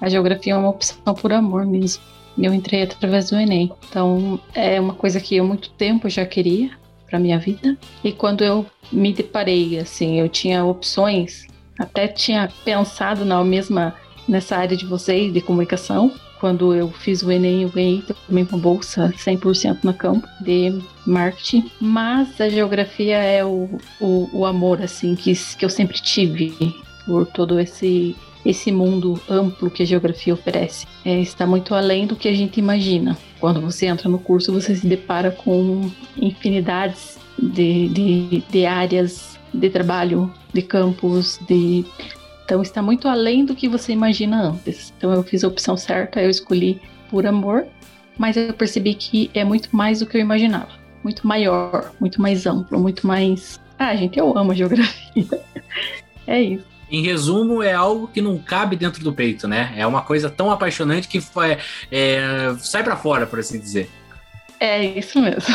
a 0.00 0.08
geografia 0.08 0.52
é 0.52 0.56
uma 0.56 0.68
opção 0.68 1.14
por 1.14 1.32
amor 1.32 1.66
mesmo. 1.66 2.02
Eu 2.36 2.52
entrei 2.52 2.82
através 2.82 3.30
do 3.30 3.36
Enem. 3.36 3.72
Então, 3.88 4.40
é 4.54 4.80
uma 4.80 4.94
coisa 4.94 5.20
que 5.20 5.36
eu 5.36 5.44
muito 5.44 5.70
tempo 5.70 6.08
já 6.08 6.26
queria 6.26 6.70
para 7.08 7.18
minha 7.18 7.38
vida. 7.38 7.76
E 8.02 8.12
quando 8.12 8.42
eu 8.42 8.66
me 8.90 9.12
deparei, 9.12 9.78
assim, 9.78 10.20
eu 10.20 10.28
tinha 10.28 10.64
opções, 10.64 11.46
até 11.78 12.08
tinha 12.08 12.50
pensado 12.64 13.24
na 13.24 13.42
mesma 13.44 13.94
nessa 14.28 14.56
área 14.56 14.76
de 14.76 14.86
vocês 14.86 15.32
de 15.32 15.40
comunicação, 15.40 16.10
quando 16.40 16.74
eu 16.74 16.90
fiz 16.90 17.22
o 17.22 17.32
Enem, 17.32 17.62
eu 17.62 17.70
ganhei 17.70 18.02
também 18.28 18.46
uma 18.50 18.58
bolsa 18.58 19.12
100% 19.16 19.78
na 19.82 19.94
campo 19.94 20.28
de 20.42 20.78
marketing. 21.06 21.70
Mas 21.80 22.38
a 22.38 22.50
geografia 22.50 23.16
é 23.16 23.42
o, 23.44 23.78
o, 24.00 24.28
o 24.30 24.44
amor, 24.44 24.82
assim, 24.82 25.14
que, 25.14 25.32
que 25.56 25.64
eu 25.64 25.70
sempre 25.70 25.98
tive 26.02 26.54
por 27.06 27.26
todo 27.26 27.58
esse 27.58 28.14
esse 28.44 28.70
mundo 28.70 29.18
amplo 29.26 29.70
que 29.70 29.82
a 29.82 29.86
geografia 29.86 30.34
oferece. 30.34 30.86
É, 31.02 31.18
está 31.18 31.46
muito 31.46 31.74
além 31.74 32.06
do 32.06 32.14
que 32.14 32.28
a 32.28 32.34
gente 32.34 32.60
imagina. 32.60 33.16
Quando 33.40 33.58
você 33.58 33.86
entra 33.86 34.06
no 34.06 34.18
curso, 34.18 34.52
você 34.52 34.76
se 34.76 34.86
depara 34.86 35.30
com 35.30 35.90
infinidades 36.14 37.18
de, 37.38 37.88
de, 37.88 38.42
de 38.50 38.66
áreas 38.66 39.33
de 39.54 39.70
trabalho, 39.70 40.32
de 40.52 40.62
campos, 40.62 41.38
de 41.48 41.84
então 42.44 42.60
está 42.60 42.82
muito 42.82 43.08
além 43.08 43.44
do 43.44 43.54
que 43.54 43.68
você 43.68 43.92
imagina 43.92 44.48
antes. 44.48 44.92
Então 44.96 45.12
eu 45.12 45.22
fiz 45.22 45.42
a 45.42 45.48
opção 45.48 45.76
certa, 45.76 46.20
eu 46.20 46.28
escolhi 46.28 46.80
por 47.10 47.26
amor, 47.26 47.66
mas 48.18 48.36
eu 48.36 48.52
percebi 48.52 48.94
que 48.94 49.30
é 49.34 49.44
muito 49.44 49.74
mais 49.74 50.00
do 50.00 50.06
que 50.06 50.16
eu 50.16 50.20
imaginava. 50.20 50.68
muito 51.02 51.26
maior, 51.26 51.92
muito 52.00 52.20
mais 52.20 52.46
amplo, 52.46 52.80
muito 52.80 53.06
mais. 53.06 53.60
Ah, 53.78 53.94
gente, 53.94 54.18
eu 54.18 54.36
amo 54.36 54.52
a 54.52 54.54
geografia. 54.54 55.26
é 56.26 56.40
isso. 56.40 56.64
Em 56.90 57.02
resumo, 57.02 57.62
é 57.62 57.72
algo 57.72 58.08
que 58.08 58.22
não 58.22 58.38
cabe 58.38 58.76
dentro 58.76 59.02
do 59.02 59.12
peito, 59.12 59.48
né? 59.48 59.74
É 59.76 59.86
uma 59.86 60.02
coisa 60.02 60.30
tão 60.30 60.50
apaixonante 60.50 61.08
que 61.08 61.18
é, 61.18 61.58
é, 61.90 62.54
sai 62.58 62.82
para 62.82 62.96
fora, 62.96 63.26
por 63.26 63.38
assim 63.38 63.58
dizer. 63.58 63.90
É 64.60 64.82
isso 64.82 65.20
mesmo. 65.20 65.54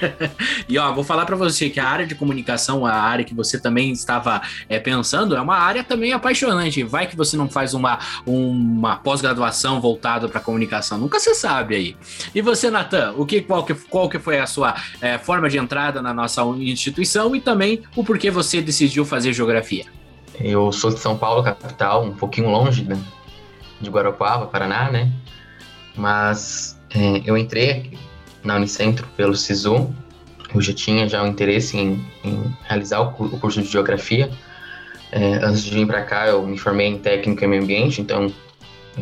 e 0.68 0.78
ó, 0.78 0.92
vou 0.92 1.04
falar 1.04 1.26
para 1.26 1.36
você 1.36 1.68
que 1.68 1.78
a 1.78 1.86
área 1.86 2.06
de 2.06 2.14
comunicação, 2.14 2.84
a 2.86 2.92
área 2.92 3.24
que 3.24 3.34
você 3.34 3.60
também 3.60 3.92
estava 3.92 4.40
é, 4.68 4.78
pensando, 4.78 5.36
é 5.36 5.40
uma 5.40 5.56
área 5.56 5.84
também 5.84 6.12
apaixonante. 6.12 6.82
Vai 6.82 7.06
que 7.06 7.16
você 7.16 7.36
não 7.36 7.48
faz 7.48 7.74
uma, 7.74 7.98
uma 8.26 8.96
pós-graduação 8.96 9.80
voltada 9.80 10.28
para 10.28 10.40
comunicação, 10.40 10.98
nunca 10.98 11.20
se 11.20 11.34
sabe 11.34 11.74
aí. 11.74 11.96
E 12.34 12.40
você, 12.40 12.70
Natan, 12.70 13.14
o 13.16 13.26
que 13.26 13.42
qual 13.42 13.64
que 13.64 13.74
qual 13.74 14.08
que 14.08 14.18
foi 14.18 14.38
a 14.38 14.46
sua 14.46 14.74
é, 15.00 15.18
forma 15.18 15.48
de 15.48 15.58
entrada 15.58 16.00
na 16.00 16.14
nossa 16.14 16.42
instituição 16.42 17.36
e 17.36 17.40
também 17.40 17.82
o 17.94 18.02
porquê 18.02 18.30
você 18.30 18.60
decidiu 18.60 19.04
fazer 19.04 19.32
geografia? 19.32 19.84
Eu 20.40 20.72
sou 20.72 20.90
de 20.90 20.98
São 20.98 21.16
Paulo, 21.16 21.42
capital, 21.42 22.04
um 22.04 22.14
pouquinho 22.14 22.48
longe 22.48 22.82
né, 22.84 22.98
de 23.80 23.90
Guarapuava, 23.90 24.46
Paraná, 24.46 24.90
né? 24.90 25.12
Mas 25.94 26.80
é, 26.94 27.22
eu 27.24 27.36
entrei 27.36 27.92
na 28.44 28.56
Unicentro 28.56 29.06
pelo 29.16 29.34
SISU. 29.34 29.94
Eu 30.54 30.60
já 30.60 30.72
tinha 30.72 31.08
já 31.08 31.22
um 31.22 31.28
interesse 31.28 31.76
em, 31.76 32.04
em 32.24 32.56
realizar 32.64 33.00
o, 33.00 33.24
o, 33.24 33.38
curso 33.38 33.62
de 33.62 33.68
Geografia. 33.68 34.30
É, 35.10 35.36
antes 35.36 35.62
de 35.64 35.70
vir 35.70 35.86
para 35.86 36.02
cá, 36.02 36.26
eu 36.28 36.46
me 36.46 36.58
formei 36.58 36.86
em 36.86 36.98
Técnico 36.98 37.42
e 37.44 37.46
Meio 37.46 37.62
Ambiente, 37.62 38.00
então 38.00 38.32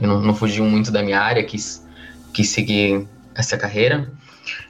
eu 0.01 0.09
não, 0.09 0.21
não 0.21 0.35
fugi 0.35 0.61
muito 0.61 0.91
da 0.91 1.03
minha 1.03 1.21
área, 1.21 1.43
quis, 1.43 1.87
quis 2.33 2.49
seguir 2.49 3.07
essa 3.35 3.57
carreira. 3.57 4.11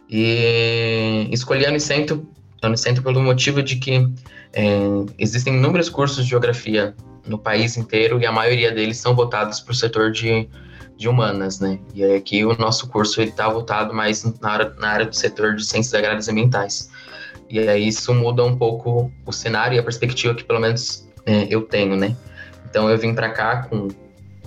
E 0.08 1.28
escolhi 1.30 1.64
a 1.66 1.68
Unicentro, 1.68 2.28
a 2.62 2.66
Unicentro 2.66 3.02
pelo 3.02 3.22
motivo 3.22 3.62
de 3.62 3.76
que 3.76 4.08
é, 4.52 4.78
existem 5.18 5.54
inúmeros 5.54 5.88
cursos 5.88 6.24
de 6.24 6.30
Geografia 6.30 6.94
no 7.26 7.38
país 7.38 7.76
inteiro 7.76 8.20
e 8.20 8.26
a 8.26 8.32
maioria 8.32 8.72
deles 8.72 8.96
são 8.96 9.14
voltados 9.14 9.60
para 9.60 9.72
o 9.72 9.74
setor 9.74 10.10
de 10.10 10.48
de 11.00 11.09
humanas, 11.09 11.59
né? 11.61 11.78
E 11.95 12.04
aqui 12.04 12.45
o 12.45 12.54
nosso 12.59 12.87
curso 12.88 13.23
está 13.23 13.49
voltado 13.49 13.95
mais 13.95 14.23
na 14.38 14.50
área, 14.50 14.75
na 14.78 14.88
área 14.88 15.07
do 15.07 15.16
setor 15.16 15.57
de 15.57 15.64
ciências 15.64 15.95
agrárias 15.95 16.28
e 16.28 16.30
ambientais. 16.30 16.90
E 17.49 17.59
aí 17.59 17.88
isso 17.88 18.12
muda 18.12 18.45
um 18.45 18.54
pouco 18.54 19.11
o 19.25 19.33
cenário 19.33 19.76
e 19.76 19.78
a 19.78 19.83
perspectiva 19.83 20.35
que 20.35 20.45
pelo 20.45 20.61
menos 20.61 21.09
é, 21.25 21.47
eu 21.49 21.62
tenho, 21.62 21.97
né? 21.97 22.14
Então 22.69 22.90
eu 22.90 22.99
vim 22.99 23.14
para 23.14 23.30
cá 23.30 23.62
com, 23.62 23.88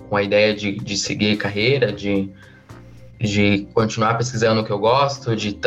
com 0.08 0.16
a 0.16 0.22
ideia 0.22 0.54
de, 0.54 0.74
de 0.78 0.96
seguir 0.96 1.38
carreira, 1.38 1.92
de, 1.92 2.30
de 3.20 3.68
continuar 3.74 4.14
pesquisando 4.14 4.62
o 4.62 4.64
que 4.64 4.72
eu 4.72 4.78
gosto, 4.78 5.36
de 5.36 5.60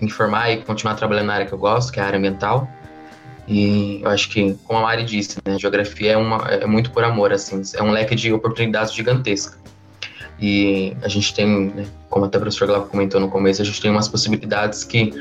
me 0.00 0.10
formar 0.10 0.52
e 0.52 0.62
continuar 0.62 0.94
trabalhando 0.94 1.26
na 1.26 1.34
área 1.34 1.46
que 1.46 1.52
eu 1.52 1.58
gosto, 1.58 1.92
que 1.92 2.00
é 2.00 2.02
a 2.02 2.06
área 2.06 2.18
ambiental. 2.18 2.66
E 3.46 4.00
eu 4.02 4.08
acho 4.08 4.30
que, 4.30 4.54
como 4.64 4.78
a 4.78 4.82
Mari 4.84 5.04
disse, 5.04 5.36
né, 5.44 5.58
geografia 5.58 6.12
é, 6.12 6.16
uma, 6.16 6.38
é 6.48 6.64
muito 6.64 6.90
por 6.92 7.04
amor, 7.04 7.30
assim, 7.30 7.60
é 7.74 7.82
um 7.82 7.90
leque 7.90 8.14
de 8.14 8.32
oportunidades 8.32 8.94
gigantesca. 8.94 9.58
E 10.40 10.96
a 11.02 11.08
gente 11.08 11.34
tem, 11.34 11.70
né, 11.70 11.86
como 12.08 12.24
até 12.24 12.38
o 12.38 12.40
professor 12.40 12.66
Glauco 12.66 12.88
comentou 12.88 13.20
no 13.20 13.28
começo, 13.28 13.60
a 13.60 13.64
gente 13.64 13.80
tem 13.80 13.90
umas 13.90 14.08
possibilidades 14.08 14.84
que 14.84 15.12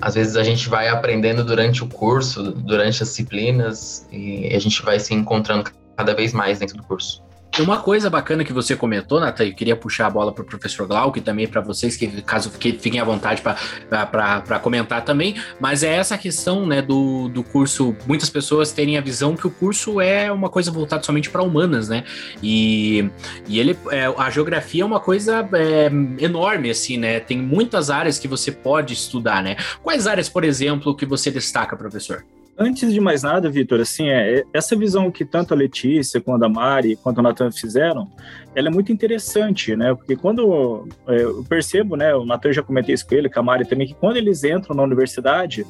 às 0.00 0.14
vezes 0.14 0.36
a 0.36 0.42
gente 0.42 0.68
vai 0.68 0.88
aprendendo 0.88 1.44
durante 1.44 1.82
o 1.82 1.86
curso, 1.86 2.42
durante 2.52 3.02
as 3.02 3.08
disciplinas, 3.08 4.06
e 4.12 4.54
a 4.54 4.58
gente 4.58 4.82
vai 4.82 4.98
se 4.98 5.14
encontrando 5.14 5.70
cada 5.96 6.14
vez 6.14 6.32
mais 6.32 6.58
dentro 6.58 6.76
do 6.76 6.82
curso. 6.82 7.23
Uma 7.60 7.78
coisa 7.78 8.10
bacana 8.10 8.42
que 8.42 8.52
você 8.52 8.74
comentou, 8.74 9.20
Nata, 9.20 9.44
eu 9.44 9.54
queria 9.54 9.76
puxar 9.76 10.08
a 10.08 10.10
bola 10.10 10.32
para 10.32 10.42
o 10.42 10.44
professor 10.44 10.88
Glauco 10.88 11.18
e 11.18 11.20
também 11.20 11.46
para 11.46 11.60
vocês, 11.60 11.96
que 11.96 12.20
caso 12.22 12.50
fiquem 12.50 12.98
à 12.98 13.04
vontade 13.04 13.40
para 13.40 14.58
comentar 14.58 15.04
também, 15.04 15.36
mas 15.60 15.84
é 15.84 15.94
essa 15.94 16.18
questão 16.18 16.66
né, 16.66 16.82
do, 16.82 17.28
do 17.28 17.44
curso. 17.44 17.94
Muitas 18.08 18.28
pessoas 18.28 18.72
terem 18.72 18.98
a 18.98 19.00
visão 19.00 19.36
que 19.36 19.46
o 19.46 19.50
curso 19.50 20.00
é 20.00 20.32
uma 20.32 20.50
coisa 20.50 20.72
voltada 20.72 21.04
somente 21.04 21.30
para 21.30 21.44
humanas, 21.44 21.88
né? 21.88 22.02
E, 22.42 23.08
e 23.46 23.60
ele, 23.60 23.78
é, 23.92 24.06
a 24.18 24.30
geografia 24.30 24.82
é 24.82 24.86
uma 24.86 24.98
coisa 24.98 25.48
é, 25.52 25.86
enorme, 26.18 26.70
assim, 26.70 26.96
né? 26.96 27.20
Tem 27.20 27.38
muitas 27.38 27.88
áreas 27.88 28.18
que 28.18 28.26
você 28.26 28.50
pode 28.50 28.94
estudar, 28.94 29.44
né? 29.44 29.56
Quais 29.80 30.08
áreas, 30.08 30.28
por 30.28 30.42
exemplo, 30.42 30.94
que 30.96 31.06
você 31.06 31.30
destaca, 31.30 31.76
professor? 31.76 32.24
Antes 32.56 32.92
de 32.92 33.00
mais 33.00 33.22
nada, 33.24 33.50
Vitor, 33.50 33.80
assim, 33.80 34.08
é, 34.08 34.44
essa 34.52 34.76
visão 34.76 35.10
que 35.10 35.24
tanto 35.24 35.52
a 35.52 35.56
Letícia, 35.56 36.20
quanto 36.20 36.44
a 36.44 36.48
Mari, 36.48 36.94
quanto 36.96 37.18
o 37.18 37.22
Natan 37.22 37.50
fizeram, 37.50 38.08
ela 38.54 38.68
é 38.68 38.70
muito 38.70 38.92
interessante, 38.92 39.74
né? 39.74 39.92
Porque 39.92 40.14
quando 40.14 40.86
é, 41.08 41.22
eu 41.22 41.44
percebo, 41.48 41.96
né, 41.96 42.14
o 42.14 42.24
Natan 42.24 42.52
já 42.52 42.62
comentei 42.62 42.94
isso 42.94 43.06
com 43.06 43.14
ele, 43.14 43.28
com 43.28 43.40
a 43.40 43.42
Mari 43.42 43.66
também, 43.66 43.88
que 43.88 43.94
quando 43.94 44.16
eles 44.16 44.44
entram 44.44 44.76
na 44.76 44.84
universidade, 44.84 45.66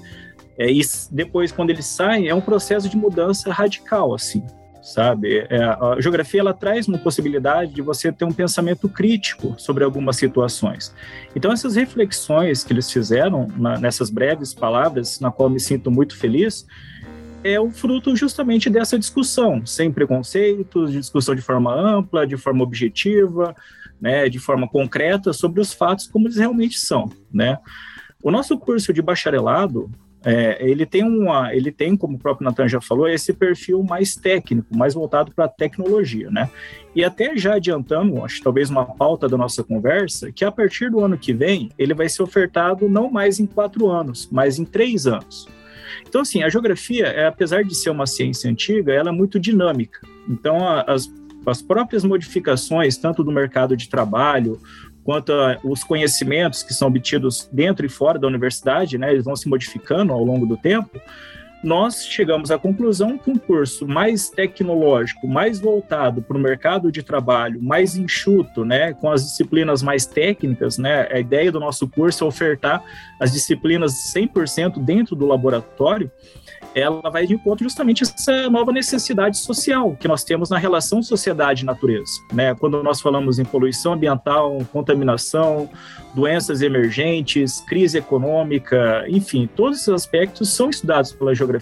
é, 0.59 0.71
e 0.71 0.83
depois 1.11 1.51
quando 1.51 1.71
eles 1.71 1.87
saem, 1.87 2.29
é 2.29 2.35
um 2.35 2.41
processo 2.41 2.89
de 2.89 2.97
mudança 2.97 3.51
radical, 3.51 4.15
assim 4.15 4.45
sabe? 4.85 5.39
É, 5.49 5.65
a 5.65 5.97
geografia 5.99 6.41
ela 6.41 6.53
traz 6.53 6.87
uma 6.87 6.99
possibilidade 6.99 7.73
de 7.73 7.81
você 7.81 8.13
ter 8.13 8.27
um 8.27 8.33
pensamento 8.33 8.87
crítico 8.87 9.55
sobre 9.57 9.83
algumas 9.83 10.17
situações. 10.17 10.95
Então 11.35 11.51
essas 11.51 11.75
reflexões 11.75 12.63
que 12.63 12.73
eles 12.73 12.93
fizeram 12.93 13.49
na, 13.57 13.79
nessas 13.79 14.11
breves 14.11 14.53
palavras, 14.53 15.19
na 15.21 15.33
qual 15.33 15.49
me 15.49 15.59
sinto 15.59 15.91
muito 15.91 16.15
feliz, 16.15 16.67
é 17.43 17.59
o 17.59 17.71
fruto 17.71 18.15
justamente 18.15 18.69
dessa 18.69 18.99
discussão, 18.99 19.65
sem 19.65 19.91
preconceitos, 19.91 20.93
discussão 20.93 21.35
de 21.35 21.43
forma 21.43 21.75
ampla, 21.75 22.27
de 22.27 22.37
forma 22.37 22.63
objetiva, 22.63 23.57
né, 23.99 24.29
de 24.29 24.39
forma 24.39 24.69
concreta 24.69 25.33
sobre 25.33 25.63
os 25.63 25.73
fatos 25.73 26.07
como 26.07 26.27
eles 26.27 26.37
realmente 26.37 26.79
são, 26.79 27.11
né? 27.33 27.59
O 28.23 28.31
nosso 28.31 28.59
curso 28.59 28.93
de 28.93 29.03
bacharelado, 29.03 29.91
é, 30.25 30.57
ele 30.61 30.87
tem 30.87 31.05
uma, 31.05 31.55
ele 31.55 31.71
tem, 31.71 31.97
como 31.97 32.17
o 32.17 32.19
próprio 32.19 32.47
Natan 32.47 32.67
já 32.67 32.81
falou, 32.81 33.07
esse 33.07 33.33
perfil 33.33 33.83
mais 33.83 34.15
técnico, 34.15 34.75
mais 34.75 34.95
voltado 34.95 35.33
para 35.33 35.45
a 35.45 35.49
tecnologia, 35.49 36.31
né? 36.31 36.49
E 36.95 37.05
até 37.05 37.37
já 37.37 37.55
adiantando, 37.55 38.25
acho 38.25 38.43
talvez 38.43 38.71
uma 38.71 38.87
pauta 38.87 39.29
da 39.29 39.37
nossa 39.37 39.63
conversa, 39.63 40.33
que 40.33 40.45
a 40.45 40.51
partir 40.51 40.91
do 40.91 41.01
ano 41.01 41.19
que 41.19 41.33
vem 41.33 41.71
ele 41.79 41.93
vai 41.93 42.09
ser 42.09 42.23
ofertado 42.23 42.89
não 42.89 43.11
mais 43.11 43.39
em 43.39 43.47
quatro 43.47 43.91
anos, 43.91 44.29
mas 44.33 44.59
em 44.59 44.65
três 44.65 45.07
anos. 45.07 45.47
Então, 46.09 46.23
assim, 46.23 46.43
a 46.43 46.49
geografia, 46.49 47.07
é, 47.07 47.27
apesar 47.27 47.65
de 47.65 47.75
ser 47.75 47.91
uma 47.91 48.07
ciência 48.07 48.51
antiga, 48.51 48.93
ela 48.93 49.11
é 49.11 49.13
muito 49.13 49.39
dinâmica. 49.39 50.01
Então, 50.29 50.67
as, 50.87 51.13
as 51.47 51.61
próprias 51.61 52.05
modificações, 52.05 52.97
tanto 52.97 53.23
do 53.23 53.33
mercado 53.33 53.77
de 53.77 53.89
trabalho, 53.89 54.59
quanto 55.05 55.33
aos 55.33 55.85
conhecimentos 55.85 56.63
que 56.63 56.73
são 56.73 56.89
obtidos 56.89 57.49
dentro 57.53 57.85
e 57.85 57.89
fora 57.89 58.19
da 58.19 58.27
universidade, 58.27 58.97
né, 58.97 59.13
eles 59.13 59.25
vão 59.25 59.37
se 59.37 59.49
modificando 59.49 60.13
ao 60.13 60.25
longo 60.25 60.47
do 60.47 60.57
tempo, 60.57 61.01
nós 61.65 62.07
chegamos 62.07 62.51
à 62.51 62.59
conclusão 62.59 63.17
que 63.17 63.31
um 63.31 63.39
curso 63.39 63.89
mais 63.89 64.29
tecnológico, 64.29 65.27
mais 65.27 65.59
voltado 65.59 66.21
para 66.21 66.37
o 66.37 66.41
mercado 66.41 66.93
de 66.93 67.03
trabalho, 67.03 67.61
mais 67.63 67.97
enxuto, 67.97 68.65
né, 68.65 68.93
com 68.93 69.11
as 69.11 69.25
disciplinas 69.25 69.83
mais 69.83 70.05
técnicas, 70.05 70.77
né, 70.77 71.09
a 71.11 71.19
ideia 71.19 71.51
do 71.51 71.59
nosso 71.59 71.89
curso 71.89 72.25
é 72.25 72.27
ofertar 72.27 72.85
as 73.19 73.33
disciplinas 73.33 74.13
100% 74.15 74.79
dentro 74.79 75.17
do 75.17 75.27
laboratório, 75.27 76.11
ela 76.75 77.09
vai 77.09 77.27
de 77.27 77.35
encontro 77.35 77.65
justamente 77.65 78.03
essa 78.03 78.51
nova 78.51 78.73
necessidade 78.73 79.39
social 79.39 79.97
que 79.97 80.09
nós 80.09 80.25
temos 80.25 80.51
na 80.51 80.59
relação 80.59 81.03
sociedade-natureza. 81.03 82.11
Né? 82.33 82.55
Quando 82.55 82.83
nós 82.83 83.01
falamos 83.01 83.39
em 83.39 83.45
poluição 83.45 83.93
ambiental, 83.93 84.59
contaminação, 84.73 85.71
doenças 86.15 86.63
emergentes, 86.63 87.61
crise 87.61 87.99
econômica, 87.99 89.05
enfim, 89.09 89.49
todos 89.55 89.79
esses 89.79 89.89
aspectos 89.89 90.53
são 90.53 90.69
estudados 90.69 91.13
pela 91.13 91.35
geografia. 91.35 91.54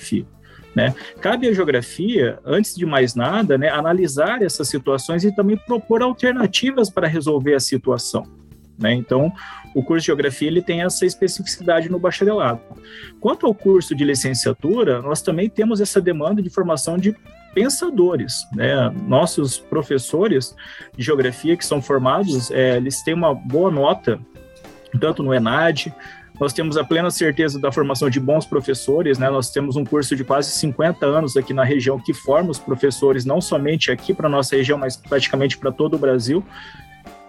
Né? 0.74 0.94
Cabe 1.20 1.48
à 1.48 1.52
geografia, 1.52 2.38
antes 2.44 2.74
de 2.74 2.86
mais 2.86 3.14
nada, 3.14 3.58
né, 3.58 3.68
analisar 3.68 4.42
essas 4.42 4.68
situações 4.68 5.22
e 5.22 5.34
também 5.34 5.56
propor 5.56 6.02
alternativas 6.02 6.88
para 6.88 7.06
resolver 7.06 7.54
a 7.54 7.60
situação. 7.60 8.26
Né? 8.78 8.94
Então, 8.94 9.32
o 9.74 9.82
curso 9.82 10.00
de 10.02 10.06
Geografia 10.06 10.48
ele 10.48 10.62
tem 10.62 10.82
essa 10.82 11.04
especificidade 11.04 11.90
no 11.90 11.98
bacharelado. 11.98 12.60
Quanto 13.20 13.46
ao 13.46 13.54
curso 13.54 13.94
de 13.94 14.04
licenciatura, 14.04 15.02
nós 15.02 15.20
também 15.22 15.48
temos 15.48 15.80
essa 15.80 16.00
demanda 16.00 16.42
de 16.42 16.50
formação 16.50 16.96
de 16.96 17.14
pensadores. 17.54 18.46
Né? 18.54 18.74
Nossos 19.06 19.58
professores 19.58 20.54
de 20.96 21.04
Geografia 21.04 21.56
que 21.56 21.64
são 21.64 21.82
formados, 21.82 22.50
é, 22.50 22.76
eles 22.76 23.02
têm 23.02 23.14
uma 23.14 23.34
boa 23.34 23.70
nota, 23.70 24.18
tanto 24.98 25.22
no 25.22 25.32
ENAD, 25.32 25.94
nós 26.42 26.52
temos 26.52 26.76
a 26.76 26.82
plena 26.82 27.08
certeza 27.08 27.56
da 27.56 27.70
formação 27.70 28.10
de 28.10 28.18
bons 28.18 28.44
professores, 28.44 29.16
né? 29.16 29.30
Nós 29.30 29.48
temos 29.52 29.76
um 29.76 29.84
curso 29.84 30.16
de 30.16 30.24
quase 30.24 30.50
50 30.50 31.06
anos 31.06 31.36
aqui 31.36 31.54
na 31.54 31.62
região 31.62 32.00
que 32.00 32.12
forma 32.12 32.50
os 32.50 32.58
professores, 32.58 33.24
não 33.24 33.40
somente 33.40 33.92
aqui 33.92 34.12
para 34.12 34.28
nossa 34.28 34.56
região, 34.56 34.76
mas 34.76 34.96
praticamente 34.96 35.56
para 35.56 35.70
todo 35.70 35.94
o 35.94 35.98
Brasil. 35.98 36.44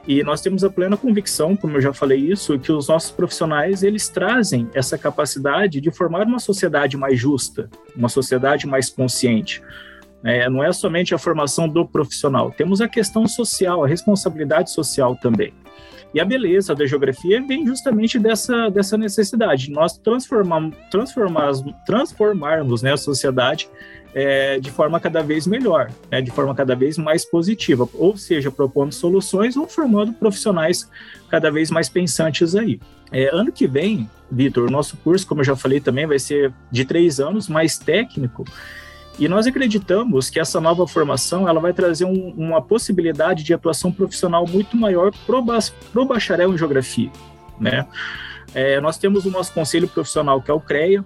E 0.07 0.23
nós 0.23 0.41
temos 0.41 0.63
a 0.63 0.69
plena 0.69 0.97
convicção, 0.97 1.55
como 1.55 1.77
eu 1.77 1.81
já 1.81 1.93
falei 1.93 2.21
isso, 2.21 2.57
que 2.57 2.71
os 2.71 2.87
nossos 2.87 3.11
profissionais 3.11 3.83
eles 3.83 4.09
trazem 4.09 4.67
essa 4.73 4.97
capacidade 4.97 5.79
de 5.79 5.91
formar 5.91 6.25
uma 6.25 6.39
sociedade 6.39 6.97
mais 6.97 7.19
justa, 7.19 7.69
uma 7.95 8.09
sociedade 8.09 8.65
mais 8.65 8.89
consciente. 8.89 9.61
É, 10.23 10.49
não 10.49 10.63
é 10.63 10.73
somente 10.73 11.13
a 11.13 11.19
formação 11.19 11.69
do 11.69 11.87
profissional, 11.87 12.49
temos 12.49 12.81
a 12.81 12.87
questão 12.87 13.27
social, 13.27 13.83
a 13.83 13.87
responsabilidade 13.87 14.71
social 14.71 15.15
também. 15.15 15.53
E 16.13 16.19
a 16.19 16.25
beleza 16.25 16.75
da 16.75 16.85
geografia 16.85 17.41
vem 17.41 17.65
justamente 17.65 18.19
dessa, 18.19 18.69
dessa 18.69 18.97
necessidade, 18.97 19.71
nós 19.71 19.97
transformar, 19.97 20.69
transformar, 20.91 21.51
transformarmos 21.85 22.83
né, 22.83 22.93
a 22.93 22.97
sociedade 22.97 23.67
é, 24.13 24.59
de 24.59 24.69
forma 24.69 24.99
cada 24.99 25.23
vez 25.23 25.47
melhor, 25.47 25.89
né, 26.11 26.21
de 26.21 26.29
forma 26.29 26.53
cada 26.53 26.75
vez 26.75 26.97
mais 26.97 27.25
positiva, 27.25 27.89
ou 27.95 28.15
seja, 28.15 28.51
propondo 28.51 28.93
soluções 28.93 29.57
ou 29.57 29.67
formando 29.67 30.13
profissionais 30.13 30.87
cada 31.29 31.49
vez 31.49 31.71
mais 31.71 31.89
pensantes 31.89 32.55
aí. 32.55 32.79
É, 33.11 33.29
ano 33.33 33.51
que 33.51 33.67
vem, 33.67 34.07
Vitor, 34.31 34.67
o 34.67 34.71
nosso 34.71 34.97
curso, 34.97 35.25
como 35.25 35.41
eu 35.41 35.45
já 35.45 35.55
falei 35.55 35.79
também, 35.79 36.05
vai 36.05 36.19
ser 36.19 36.53
de 36.71 36.85
três 36.85 37.19
anos, 37.19 37.49
mais 37.49 37.77
técnico, 37.77 38.45
e 39.19 39.27
nós 39.27 39.45
acreditamos 39.45 40.29
que 40.29 40.39
essa 40.39 40.59
nova 40.59 40.87
formação 40.87 41.47
ela 41.47 41.59
vai 41.59 41.73
trazer 41.73 42.05
um, 42.05 42.33
uma 42.35 42.61
possibilidade 42.61 43.43
de 43.43 43.53
atuação 43.53 43.91
profissional 43.91 44.45
muito 44.47 44.75
maior 44.75 45.11
para 45.25 45.37
o 45.37 46.05
bacharel 46.05 46.53
em 46.53 46.57
geografia, 46.57 47.11
né? 47.59 47.85
É, 48.55 48.79
nós 48.79 48.97
temos 48.97 49.25
o 49.25 49.31
nosso 49.31 49.51
conselho 49.51 49.87
profissional, 49.87 50.41
que 50.41 50.51
é 50.51 50.53
o 50.53 50.59
CREA. 50.59 51.03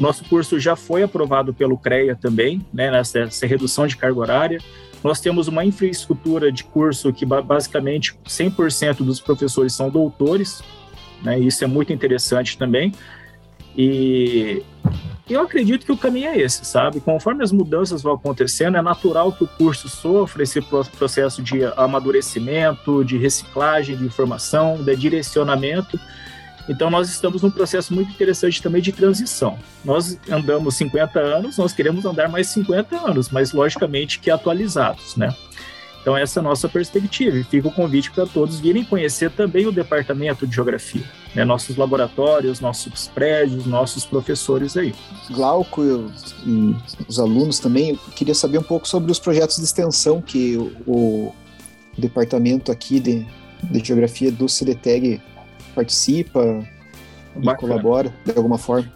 Nosso 0.00 0.24
curso 0.24 0.58
já 0.58 0.74
foi 0.74 1.02
aprovado 1.02 1.54
pelo 1.54 1.78
CREA 1.78 2.16
também, 2.16 2.64
né, 2.72 2.90
nessa, 2.90 3.20
nessa 3.20 3.46
redução 3.46 3.86
de 3.86 3.96
carga 3.96 4.18
horária. 4.18 4.58
Nós 5.02 5.20
temos 5.20 5.46
uma 5.46 5.64
infraestrutura 5.64 6.50
de 6.50 6.64
curso 6.64 7.12
que 7.12 7.24
basicamente 7.24 8.18
100% 8.26 9.04
dos 9.04 9.20
professores 9.20 9.72
são 9.72 9.88
doutores, 9.88 10.60
né, 11.22 11.38
isso 11.38 11.62
é 11.62 11.68
muito 11.68 11.92
interessante 11.92 12.58
também. 12.58 12.92
E 13.80 14.64
eu 15.30 15.40
acredito 15.40 15.86
que 15.86 15.92
o 15.92 15.96
caminho 15.96 16.30
é 16.30 16.38
esse, 16.38 16.64
sabe? 16.64 17.00
Conforme 17.00 17.44
as 17.44 17.52
mudanças 17.52 18.02
vão 18.02 18.14
acontecendo, 18.14 18.76
é 18.76 18.82
natural 18.82 19.30
que 19.30 19.44
o 19.44 19.46
curso 19.46 19.88
sofra 19.88 20.42
esse 20.42 20.60
processo 20.98 21.40
de 21.40 21.64
amadurecimento, 21.76 23.04
de 23.04 23.16
reciclagem 23.16 23.96
de 23.96 24.04
informação, 24.04 24.82
de 24.82 24.96
direcionamento. 24.96 26.00
Então, 26.68 26.90
nós 26.90 27.08
estamos 27.08 27.42
num 27.42 27.50
processo 27.50 27.94
muito 27.94 28.10
interessante 28.10 28.60
também 28.60 28.82
de 28.82 28.90
transição. 28.90 29.56
Nós 29.84 30.18
andamos 30.28 30.76
50 30.76 31.20
anos, 31.20 31.56
nós 31.56 31.72
queremos 31.72 32.04
andar 32.04 32.28
mais 32.28 32.48
50 32.48 32.96
anos, 32.96 33.30
mas 33.30 33.52
logicamente 33.52 34.18
que 34.18 34.30
atualizados, 34.30 35.14
né? 35.14 35.32
Então, 36.02 36.16
essa 36.16 36.38
é 36.38 36.40
a 36.40 36.44
nossa 36.44 36.68
perspectiva. 36.68 37.36
E 37.36 37.44
fica 37.44 37.68
o 37.68 37.72
convite 37.72 38.10
para 38.10 38.26
todos 38.26 38.58
virem 38.58 38.84
conhecer 38.84 39.30
também 39.30 39.66
o 39.66 39.72
departamento 39.72 40.46
de 40.46 40.54
geografia, 40.54 41.04
né? 41.34 41.44
nossos 41.44 41.76
laboratórios, 41.76 42.60
nossos 42.60 43.08
prédios, 43.08 43.66
nossos 43.66 44.04
professores 44.04 44.76
aí. 44.76 44.94
Glauco 45.30 45.82
e 46.46 46.76
os 47.06 47.18
alunos 47.18 47.58
também, 47.58 47.90
eu 47.90 48.12
queria 48.14 48.34
saber 48.34 48.58
um 48.58 48.62
pouco 48.62 48.86
sobre 48.86 49.10
os 49.10 49.18
projetos 49.18 49.56
de 49.56 49.64
extensão 49.64 50.20
que 50.20 50.56
o, 50.56 50.72
o 50.86 51.34
departamento 51.96 52.70
aqui 52.70 53.00
de, 53.00 53.26
de 53.62 53.84
geografia 53.84 54.30
do 54.30 54.46
CDTEG 54.46 55.20
participa 55.74 56.64
Bacana. 57.34 57.52
e 57.52 57.56
colabora 57.56 58.14
de 58.24 58.36
alguma 58.36 58.58
forma. 58.58 58.90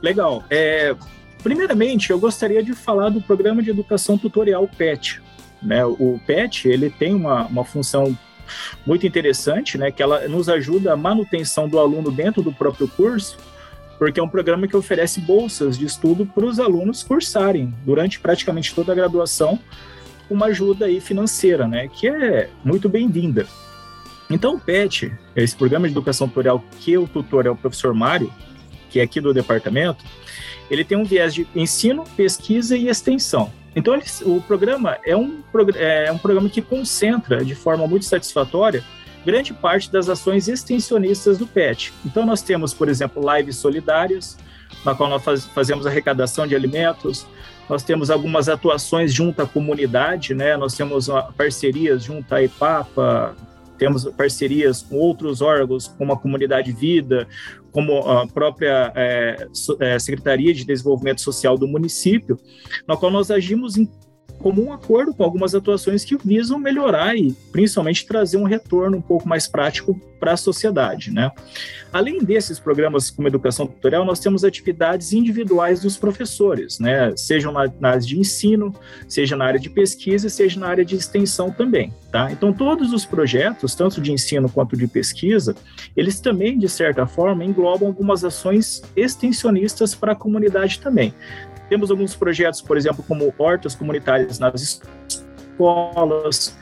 Legal. 0.00 0.44
É, 0.50 0.94
primeiramente, 1.42 2.10
eu 2.10 2.18
gostaria 2.18 2.62
de 2.62 2.72
falar 2.72 3.10
do 3.10 3.20
programa 3.20 3.62
de 3.62 3.70
educação 3.70 4.16
tutorial 4.16 4.68
PET, 4.68 5.20
né? 5.62 5.84
O 5.84 6.20
PET 6.26 6.68
ele 6.68 6.90
tem 6.90 7.14
uma, 7.14 7.46
uma 7.46 7.64
função 7.64 8.16
muito 8.86 9.06
interessante, 9.06 9.76
né, 9.78 9.90
que 9.90 10.02
ela 10.02 10.26
nos 10.28 10.48
ajuda 10.48 10.92
a 10.92 10.96
manutenção 10.96 11.68
do 11.68 11.78
aluno 11.78 12.10
dentro 12.10 12.42
do 12.42 12.52
próprio 12.52 12.88
curso, 12.88 13.36
porque 13.98 14.18
é 14.18 14.22
um 14.22 14.28
programa 14.28 14.66
que 14.66 14.76
oferece 14.76 15.20
bolsas 15.20 15.78
de 15.78 15.84
estudo 15.84 16.26
para 16.26 16.44
os 16.44 16.58
alunos 16.58 17.02
cursarem 17.02 17.72
durante 17.84 18.18
praticamente 18.18 18.74
toda 18.74 18.92
a 18.92 18.94
graduação, 18.94 19.58
uma 20.28 20.46
ajuda 20.46 20.86
aí 20.86 21.00
financeira, 21.00 21.66
né, 21.68 21.88
que 21.88 22.08
é 22.08 22.50
muito 22.64 22.88
bem-vinda. 22.88 23.46
Então, 24.30 24.54
o 24.54 24.60
PET, 24.60 25.12
esse 25.36 25.54
programa 25.54 25.86
de 25.86 25.92
educação 25.92 26.26
tutorial 26.26 26.64
que 26.80 26.96
o 26.96 27.06
tutor 27.06 27.46
é 27.46 27.50
o 27.50 27.56
professor 27.56 27.92
Mário, 27.92 28.32
que 28.90 28.98
é 28.98 29.02
aqui 29.02 29.20
do 29.20 29.34
departamento, 29.34 30.04
ele 30.70 30.84
tem 30.84 30.96
um 30.96 31.04
viés 31.04 31.34
de 31.34 31.46
ensino, 31.54 32.04
pesquisa 32.16 32.76
e 32.76 32.88
extensão. 32.88 33.52
Então, 33.76 33.94
ele, 33.94 34.04
o 34.24 34.40
programa 34.40 34.98
é 35.04 35.16
um, 35.16 35.42
é 35.76 36.12
um 36.12 36.18
programa 36.18 36.48
que 36.48 36.62
concentra 36.62 37.44
de 37.44 37.54
forma 37.54 37.86
muito 37.86 38.04
satisfatória 38.04 38.84
grande 39.24 39.54
parte 39.54 39.90
das 39.90 40.08
ações 40.08 40.48
extensionistas 40.48 41.38
do 41.38 41.46
PET. 41.46 41.92
Então, 42.04 42.26
nós 42.26 42.42
temos, 42.42 42.74
por 42.74 42.88
exemplo, 42.88 43.22
lives 43.34 43.56
solidárias, 43.56 44.36
na 44.84 44.94
qual 44.94 45.08
nós 45.08 45.24
faz, 45.24 45.46
fazemos 45.46 45.86
arrecadação 45.86 46.46
de 46.46 46.54
alimentos, 46.54 47.26
nós 47.68 47.82
temos 47.82 48.10
algumas 48.10 48.48
atuações 48.48 49.12
junto 49.12 49.40
à 49.40 49.46
comunidade, 49.46 50.34
né? 50.34 50.56
nós 50.56 50.74
temos 50.74 51.08
parcerias 51.36 52.04
junto 52.04 52.34
à 52.34 52.42
EPAPA, 52.42 53.34
temos 53.78 54.04
parcerias 54.16 54.82
com 54.82 54.96
outros 54.96 55.40
órgãos, 55.40 55.88
como 55.88 56.12
a 56.12 56.16
Comunidade 56.16 56.72
Vida, 56.72 57.26
como 57.74 58.08
a 58.08 58.24
própria 58.24 58.92
é, 58.94 59.48
Secretaria 59.98 60.54
de 60.54 60.64
Desenvolvimento 60.64 61.20
Social 61.20 61.58
do 61.58 61.66
município, 61.66 62.38
na 62.86 62.96
qual 62.96 63.10
nós 63.10 63.32
agimos 63.32 63.76
em 63.76 63.90
comum 64.38 64.72
acordo 64.72 65.14
com 65.14 65.22
algumas 65.22 65.54
atuações 65.54 66.04
que 66.04 66.16
visam 66.16 66.58
melhorar 66.58 67.16
e 67.16 67.32
principalmente 67.50 68.06
trazer 68.06 68.36
um 68.36 68.44
retorno 68.44 68.98
um 68.98 69.02
pouco 69.02 69.28
mais 69.28 69.46
prático 69.46 69.98
para 70.20 70.32
a 70.32 70.36
sociedade, 70.36 71.10
né? 71.10 71.30
Além 71.92 72.24
desses 72.24 72.58
programas 72.58 73.10
como 73.10 73.28
educação 73.28 73.66
tutorial, 73.66 74.04
nós 74.06 74.20
temos 74.20 74.42
atividades 74.42 75.12
individuais 75.12 75.82
dos 75.82 75.98
professores, 75.98 76.78
né? 76.78 77.14
Sejam 77.14 77.52
na, 77.52 77.70
na 77.78 77.90
área 77.90 78.00
de 78.00 78.18
ensino, 78.18 78.74
seja 79.06 79.36
na 79.36 79.44
área 79.44 79.60
de 79.60 79.68
pesquisa, 79.68 80.28
seja 80.30 80.58
na 80.58 80.66
área 80.66 80.84
de 80.84 80.96
extensão 80.96 81.50
também, 81.50 81.92
tá? 82.10 82.32
Então 82.32 82.52
todos 82.52 82.92
os 82.92 83.04
projetos, 83.04 83.74
tanto 83.74 84.00
de 84.00 84.12
ensino 84.12 84.48
quanto 84.48 84.76
de 84.76 84.86
pesquisa, 84.86 85.54
eles 85.94 86.20
também 86.20 86.58
de 86.58 86.68
certa 86.68 87.06
forma 87.06 87.44
englobam 87.44 87.88
algumas 87.88 88.24
ações 88.24 88.82
extensionistas 88.96 89.94
para 89.94 90.12
a 90.12 90.16
comunidade 90.16 90.80
também. 90.80 91.12
Temos 91.68 91.90
alguns 91.90 92.14
projetos, 92.14 92.60
por 92.60 92.76
exemplo, 92.76 93.04
como 93.06 93.32
hortas 93.38 93.74
comunitárias 93.74 94.38
nas 94.38 94.82
escolas. 95.08 96.56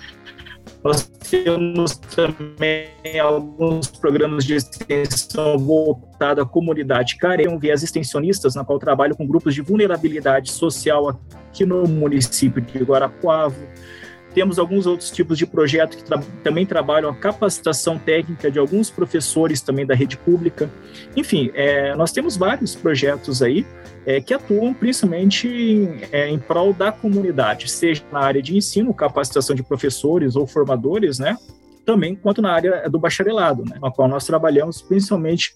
Nós 0.82 1.08
temos 1.30 1.96
também 1.96 2.88
alguns 3.20 3.86
programas 3.88 4.44
de 4.44 4.54
extensão 4.54 5.56
voltados 5.58 6.44
à 6.44 6.46
comunidade 6.46 7.16
carente, 7.16 7.48
um 7.48 7.58
viés 7.58 7.82
extensionistas, 7.82 8.54
na 8.54 8.64
qual 8.64 8.78
trabalho 8.78 9.16
com 9.16 9.26
grupos 9.26 9.54
de 9.54 9.60
vulnerabilidade 9.60 10.50
social 10.50 11.20
aqui 11.48 11.64
no 11.64 11.86
município 11.86 12.60
de 12.60 12.78
Guarapuava. 12.82 13.54
Temos 14.34 14.58
alguns 14.58 14.86
outros 14.86 15.10
tipos 15.10 15.36
de 15.36 15.46
projetos 15.46 15.96
que 15.96 16.04
tra 16.04 16.22
também 16.42 16.64
trabalham 16.64 17.10
a 17.10 17.14
capacitação 17.14 17.98
técnica 17.98 18.50
de 18.50 18.58
alguns 18.58 18.90
professores 18.90 19.60
também 19.60 19.84
da 19.84 19.94
rede 19.94 20.16
pública. 20.16 20.70
Enfim, 21.16 21.50
é, 21.54 21.94
nós 21.94 22.12
temos 22.12 22.36
vários 22.36 22.74
projetos 22.74 23.42
aí 23.42 23.66
é, 24.06 24.20
que 24.20 24.34
atuam 24.34 24.74
principalmente 24.74 25.48
em, 25.48 26.00
é, 26.10 26.28
em 26.28 26.38
prol 26.38 26.72
da 26.72 26.90
comunidade, 26.90 27.70
seja 27.70 28.02
na 28.10 28.20
área 28.20 28.42
de 28.42 28.56
ensino, 28.56 28.92
capacitação 28.92 29.54
de 29.54 29.62
professores 29.62 30.34
ou 30.34 30.46
formadores, 30.46 31.18
né? 31.18 31.36
Também 31.84 32.14
quanto 32.14 32.40
na 32.40 32.52
área 32.52 32.88
do 32.88 32.98
bacharelado, 32.98 33.64
né? 33.64 33.78
Na 33.80 33.90
qual 33.90 34.08
nós 34.08 34.24
trabalhamos 34.24 34.80
principalmente 34.80 35.54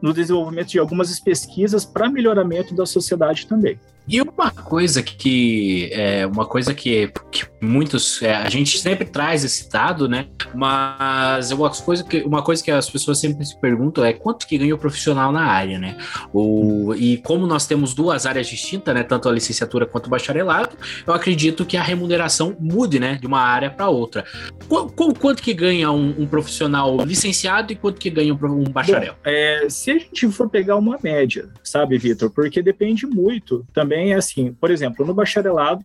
no 0.00 0.12
desenvolvimento 0.12 0.68
de 0.68 0.78
algumas 0.78 1.18
pesquisas 1.20 1.84
para 1.84 2.08
melhoramento 2.08 2.74
da 2.74 2.86
sociedade 2.86 3.46
também. 3.46 3.78
E 4.08 4.20
uma 4.20 4.52
coisa 4.52 5.02
que 5.02 5.90
é 5.92 6.24
uma 6.26 6.46
coisa 6.46 6.72
que, 6.72 7.10
que 7.30 7.44
muitos 7.60 8.22
é, 8.22 8.36
a 8.36 8.48
gente 8.48 8.78
sempre 8.78 9.04
traz 9.04 9.42
esse 9.42 9.68
dado, 9.68 10.08
né? 10.08 10.26
Mas 10.54 11.50
uma 11.50 11.70
coisa 11.70 12.04
que 12.04 12.22
uma 12.22 12.40
coisa 12.40 12.62
que 12.62 12.70
as 12.70 12.88
pessoas 12.88 13.18
sempre 13.18 13.44
se 13.44 13.58
perguntam 13.60 14.04
é 14.04 14.12
quanto 14.12 14.46
que 14.46 14.56
ganha 14.56 14.74
o 14.74 14.78
profissional 14.78 15.32
na 15.32 15.44
área, 15.44 15.78
né? 15.78 15.96
O, 16.32 16.94
e 16.94 17.16
como 17.18 17.48
nós 17.48 17.66
temos 17.66 17.94
duas 17.94 18.26
áreas 18.26 18.46
distintas, 18.46 18.94
né? 18.94 19.02
Tanto 19.02 19.28
a 19.28 19.32
licenciatura 19.32 19.84
quanto 19.84 20.06
o 20.06 20.10
bacharelado, 20.10 20.76
eu 21.04 21.12
acredito 21.12 21.66
que 21.66 21.76
a 21.76 21.82
remuneração 21.82 22.56
mude, 22.60 23.00
né? 23.00 23.18
De 23.20 23.26
uma 23.26 23.40
área 23.40 23.70
para 23.70 23.88
outra. 23.88 24.24
Qu 24.68 25.14
quanto 25.14 25.42
que 25.42 25.52
ganha 25.52 25.90
um, 25.90 26.14
um, 26.16 26.26
profissional 26.26 26.96
licenciado 27.04 27.72
e 27.72 27.76
quanto 27.76 28.00
que 28.00 28.08
ganha 28.08 28.32
um, 28.32 28.38
um 28.44 28.64
bacharel? 28.64 29.14
Bom, 29.14 29.18
é, 29.24 29.68
se 29.86 29.92
a 29.92 29.98
gente 30.00 30.28
for 30.32 30.50
pegar 30.50 30.74
uma 30.74 30.98
média, 31.00 31.48
sabe, 31.62 31.96
Vitor? 31.96 32.28
Porque 32.28 32.60
depende 32.60 33.06
muito 33.06 33.64
também 33.72 34.14
assim, 34.14 34.52
por 34.52 34.68
exemplo, 34.68 35.06
no 35.06 35.14
bacharelado, 35.14 35.84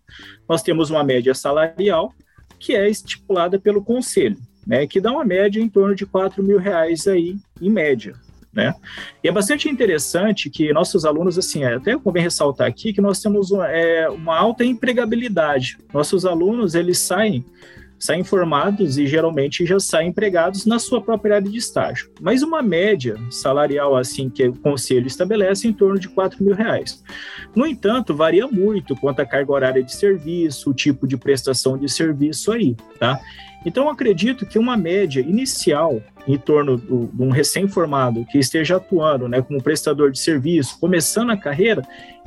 nós 0.50 0.64
temos 0.64 0.90
uma 0.90 1.04
média 1.04 1.36
salarial 1.36 2.12
que 2.58 2.74
é 2.74 2.90
estipulada 2.90 3.60
pelo 3.60 3.84
conselho, 3.84 4.40
né, 4.66 4.88
que 4.88 5.00
dá 5.00 5.12
uma 5.12 5.24
média 5.24 5.62
em 5.62 5.70
torno 5.70 5.94
de 5.94 6.08
4 6.08 6.42
mil 6.42 6.58
reais 6.58 7.06
aí, 7.06 7.36
em 7.62 7.70
média, 7.70 8.16
né? 8.52 8.74
E 9.24 9.28
é 9.28 9.32
bastante 9.32 9.70
interessante 9.70 10.50
que 10.50 10.74
nossos 10.74 11.06
alunos, 11.06 11.38
assim, 11.38 11.64
é, 11.64 11.76
até 11.76 11.96
convém 11.96 12.24
ressaltar 12.24 12.68
aqui 12.68 12.94
que 12.94 13.02
nós 13.02 13.22
temos 13.22 13.52
uma, 13.52 13.68
é, 13.70 14.10
uma 14.10 14.36
alta 14.36 14.66
empregabilidade. 14.66 15.78
Nossos 15.94 16.26
alunos, 16.26 16.74
eles 16.74 16.98
saem 16.98 17.46
saem 18.02 18.24
formados 18.24 18.98
e 18.98 19.06
geralmente 19.06 19.66
já 19.66 19.80
saem 19.80 20.10
empregados 20.10 20.66
na 20.66 20.80
sua 20.80 21.00
própria 21.00 21.36
área 21.36 21.50
de 21.50 21.58
estágio. 21.58 22.10
Mas 22.20 22.42
uma 22.42 22.62
média 22.62 23.16
salarial 23.30 23.96
assim 23.96 24.30
que 24.30 24.48
o 24.48 24.56
conselho 24.56 25.06
estabelece 25.06 25.68
é 25.68 25.70
em 25.70 25.74
torno 25.74 26.00
de 26.00 26.10
4 26.10 26.44
mil 26.44 26.56
reais. 26.56 27.04
No 27.56 27.66
entanto, 27.66 28.16
varia 28.16 28.48
muito 28.48 28.96
quanto 28.96 29.20
à 29.20 29.26
carga 29.26 29.52
horária 29.52 29.84
de 29.84 29.96
serviço, 29.96 30.72
o 30.72 30.74
tipo 30.74 31.08
de 31.08 31.16
prestação 31.16 31.78
de 31.78 31.88
serviço 31.88 32.52
aí, 32.52 32.76
tá? 33.00 33.20
Então, 33.64 33.88
acredito 33.88 34.46
que 34.46 34.58
uma 34.58 34.76
média 34.76 35.22
inicial 35.22 36.02
em 36.28 36.38
torno 36.38 36.78
de 36.78 37.22
um 37.22 37.30
recém-formado 37.30 38.26
que 38.26 38.38
esteja 38.38 38.78
atuando 38.78 39.28
né, 39.28 39.42
como 39.42 39.62
prestador 39.62 40.12
de 40.12 40.20
serviço, 40.20 40.80
começando 40.80 41.32
a 41.32 41.38
carreira, 41.38 41.84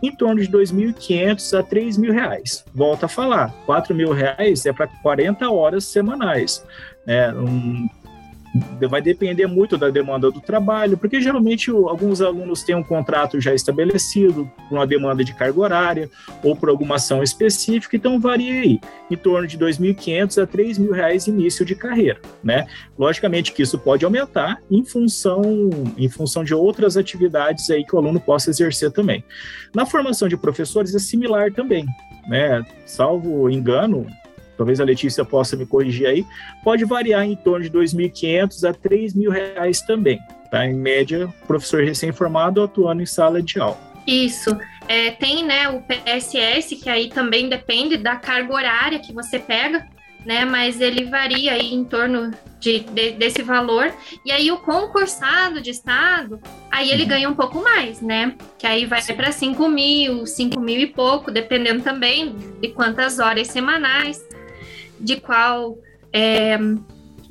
em 0.06 0.14
torno 0.14 0.40
de 0.40 0.46
R$ 0.46 0.52
2.500 0.52 1.54
a 1.54 1.60
R$ 1.60 1.66
3.000. 1.68 2.64
Volto 2.74 3.04
a 3.04 3.08
falar, 3.08 3.48
R$ 3.66 3.74
4.000 3.74 4.66
é 4.66 4.72
para 4.72 4.86
40 4.86 5.50
horas 5.50 5.84
semanais. 5.84 6.64
É, 7.06 7.32
um, 7.32 7.88
vai 8.88 9.02
depender 9.02 9.46
muito 9.46 9.76
da 9.76 9.90
demanda 9.90 10.30
do 10.30 10.40
trabalho, 10.40 10.96
porque 10.96 11.20
geralmente 11.20 11.70
alguns 11.70 12.20
alunos 12.20 12.62
têm 12.62 12.74
um 12.74 12.82
contrato 12.82 13.40
já 13.40 13.54
estabelecido, 13.54 14.50
com 14.68 14.76
uma 14.76 14.86
demanda 14.86 15.24
de 15.24 15.34
carga 15.34 15.60
horária 15.60 16.10
ou 16.42 16.54
por 16.54 16.68
alguma 16.68 16.96
ação 16.96 17.22
específica, 17.22 17.96
então 17.96 18.20
varia 18.20 18.60
aí, 18.60 18.80
em 19.10 19.16
torno 19.16 19.46
de 19.46 19.56
R$ 19.56 19.66
2.500 19.66 20.38
a 20.38 20.40
R$ 20.42 20.64
3.000 20.64 21.28
início 21.28 21.64
de 21.64 21.74
carreira, 21.74 22.20
né? 22.42 22.66
Logicamente 22.98 23.52
que 23.52 23.62
isso 23.62 23.78
pode 23.78 24.04
aumentar 24.04 24.60
em 24.70 24.84
função, 24.84 25.42
em 25.96 26.08
função 26.08 26.44
de 26.44 26.54
outras 26.54 26.96
atividades 26.96 27.68
aí 27.70 27.84
que 27.84 27.94
o 27.94 27.98
aluno 27.98 28.20
possa 28.20 28.50
exercer 28.50 28.90
também. 28.92 29.24
Na 29.74 29.84
formação 29.84 30.28
de 30.28 30.36
professores 30.36 30.94
é 30.94 30.98
similar 30.98 31.52
também, 31.52 31.86
né? 32.28 32.64
Salvo 32.86 33.50
engano, 33.50 34.06
talvez 34.56 34.80
a 34.80 34.84
Letícia 34.84 35.24
possa 35.24 35.56
me 35.56 35.66
corrigir 35.66 36.06
aí, 36.06 36.24
pode 36.62 36.84
variar 36.84 37.24
em 37.24 37.36
torno 37.36 37.68
de 37.68 37.76
R$ 37.76 37.84
2.500 37.84 38.64
a 38.64 38.70
R$ 38.70 38.78
3.000 38.82 39.86
também, 39.86 40.20
tá? 40.50 40.66
Em 40.66 40.74
média, 40.74 41.32
professor 41.46 41.82
recém-formado 41.82 42.62
atuando 42.62 43.02
em 43.02 43.06
sala 43.06 43.42
de 43.42 43.58
aula. 43.58 43.78
Isso. 44.06 44.56
É, 44.86 45.12
tem 45.12 45.44
né, 45.44 45.68
o 45.68 45.80
PSS, 45.80 46.76
que 46.76 46.90
aí 46.90 47.08
também 47.08 47.48
depende 47.48 47.96
da 47.96 48.16
carga 48.16 48.52
horária 48.52 48.98
que 48.98 49.12
você 49.12 49.38
pega, 49.38 49.86
né? 50.24 50.44
Mas 50.44 50.80
ele 50.80 51.04
varia 51.04 51.52
aí 51.52 51.72
em 51.72 51.84
torno 51.84 52.30
de, 52.60 52.80
de, 52.80 53.12
desse 53.12 53.42
valor. 53.42 53.92
E 54.24 54.30
aí 54.30 54.50
o 54.50 54.58
concursado 54.58 55.60
de 55.60 55.70
estado, 55.70 56.40
aí 56.70 56.90
ele 56.90 57.04
uhum. 57.04 57.08
ganha 57.08 57.30
um 57.30 57.34
pouco 57.34 57.62
mais, 57.62 58.00
né? 58.00 58.34
Que 58.58 58.66
aí 58.66 58.84
vai 58.84 59.02
para 59.02 59.32
5 59.32 59.68
mil, 59.68 60.26
5 60.26 60.60
mil 60.60 60.80
e 60.80 60.86
pouco, 60.86 61.30
dependendo 61.30 61.82
também 61.82 62.36
de 62.60 62.68
quantas 62.68 63.18
horas 63.18 63.48
semanais 63.48 64.22
de 65.04 65.20
qual 65.20 65.78
é, 66.12 66.58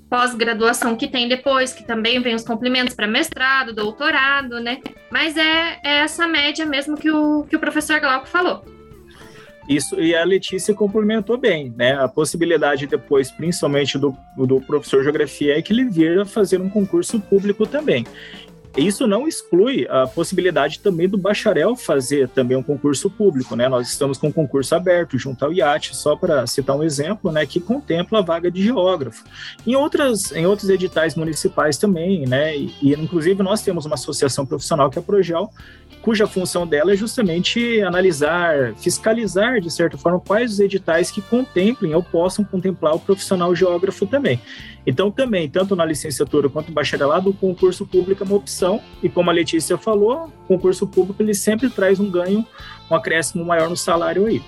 pós-graduação 0.09 0.95
que 0.95 1.07
tem 1.07 1.27
depois, 1.27 1.73
que 1.73 1.83
também 1.83 2.21
vem 2.21 2.35
os 2.35 2.43
complementos 2.43 2.93
para 2.95 3.07
mestrado, 3.07 3.73
doutorado, 3.73 4.59
né? 4.59 4.79
Mas 5.11 5.35
é, 5.35 5.79
é, 5.83 5.97
essa 6.01 6.27
média 6.27 6.67
mesmo 6.67 6.95
que 6.95 7.09
o, 7.09 7.43
que 7.49 7.55
o 7.55 7.59
professor 7.59 7.99
Glauco 7.99 8.27
falou. 8.27 8.63
Isso, 9.67 9.99
e 9.99 10.13
a 10.13 10.23
Letícia 10.23 10.73
complementou 10.73 11.37
bem, 11.37 11.73
né? 11.75 11.93
A 11.93 12.07
possibilidade 12.07 12.85
depois, 12.85 13.31
principalmente 13.31 13.97
do, 13.97 14.15
do 14.37 14.61
professor 14.61 14.97
de 14.97 15.03
geografia, 15.05 15.57
é 15.57 15.61
que 15.61 15.73
ele 15.73 15.85
vira 15.85 16.25
fazer 16.25 16.61
um 16.61 16.69
concurso 16.69 17.19
público 17.19 17.65
também. 17.65 18.05
Isso 18.75 19.05
não 19.05 19.27
exclui 19.27 19.87
a 19.87 20.07
possibilidade 20.07 20.79
também 20.79 21.07
do 21.07 21.17
bacharel 21.17 21.75
fazer 21.75 22.27
também 22.29 22.57
um 22.57 22.63
concurso 22.63 23.09
público, 23.09 23.55
né? 23.55 23.69
Nós 23.69 23.89
estamos 23.89 24.17
com 24.17 24.27
um 24.27 24.31
concurso 24.31 24.73
aberto 24.73 25.17
junto 25.17 25.45
ao 25.45 25.53
IAT, 25.53 25.95
só 25.95 26.15
para 26.15 26.47
citar 26.47 26.75
um 26.75 26.83
exemplo, 26.83 27.31
né, 27.31 27.45
que 27.45 27.59
contempla 27.59 28.19
a 28.19 28.21
vaga 28.21 28.49
de 28.49 28.63
geógrafo. 28.63 29.23
Em 29.65 29.75
outras, 29.75 30.31
em 30.31 30.47
outros 30.47 30.69
editais 30.69 31.15
municipais 31.15 31.77
também, 31.77 32.25
né? 32.25 32.57
E, 32.57 32.73
e 32.81 32.93
inclusive 32.93 33.43
nós 33.43 33.61
temos 33.61 33.85
uma 33.85 33.95
associação 33.95 34.45
profissional 34.45 34.89
que 34.89 34.97
é 34.97 35.01
a 35.01 35.03
Progel, 35.03 35.51
cuja 36.03 36.27
função 36.27 36.67
dela 36.67 36.91
é 36.91 36.97
justamente 36.97 37.81
analisar, 37.81 38.75
fiscalizar, 38.75 39.61
de 39.61 39.71
certa 39.71 39.97
forma, 39.97 40.19
quais 40.19 40.51
os 40.51 40.59
editais 40.59 41.09
que 41.09 41.21
contemplem 41.21 41.95
ou 41.95 42.03
possam 42.03 42.43
contemplar 42.43 42.93
o 42.93 42.99
profissional 42.99 43.55
geógrafo 43.55 44.05
também. 44.05 44.39
Então, 44.85 45.09
também, 45.09 45.49
tanto 45.49 45.77
na 45.77 45.85
licenciatura 45.85 46.49
quanto 46.49 46.67
no 46.67 46.73
bacharelado, 46.73 47.29
o 47.29 47.33
concurso 47.33 47.85
público 47.85 48.21
é 48.21 48.27
uma 48.27 48.35
opção, 48.35 48.81
e 49.01 49.07
como 49.07 49.29
a 49.29 49.33
Letícia 49.33 49.77
falou, 49.77 50.25
o 50.43 50.47
concurso 50.47 50.85
público 50.85 51.23
ele 51.23 51.33
sempre 51.33 51.69
traz 51.69 52.01
um 52.01 52.11
ganho, 52.11 52.45
um 52.91 52.95
acréscimo 52.95 53.45
maior 53.45 53.69
no 53.69 53.77
salário 53.77 54.25
aí. 54.25 54.41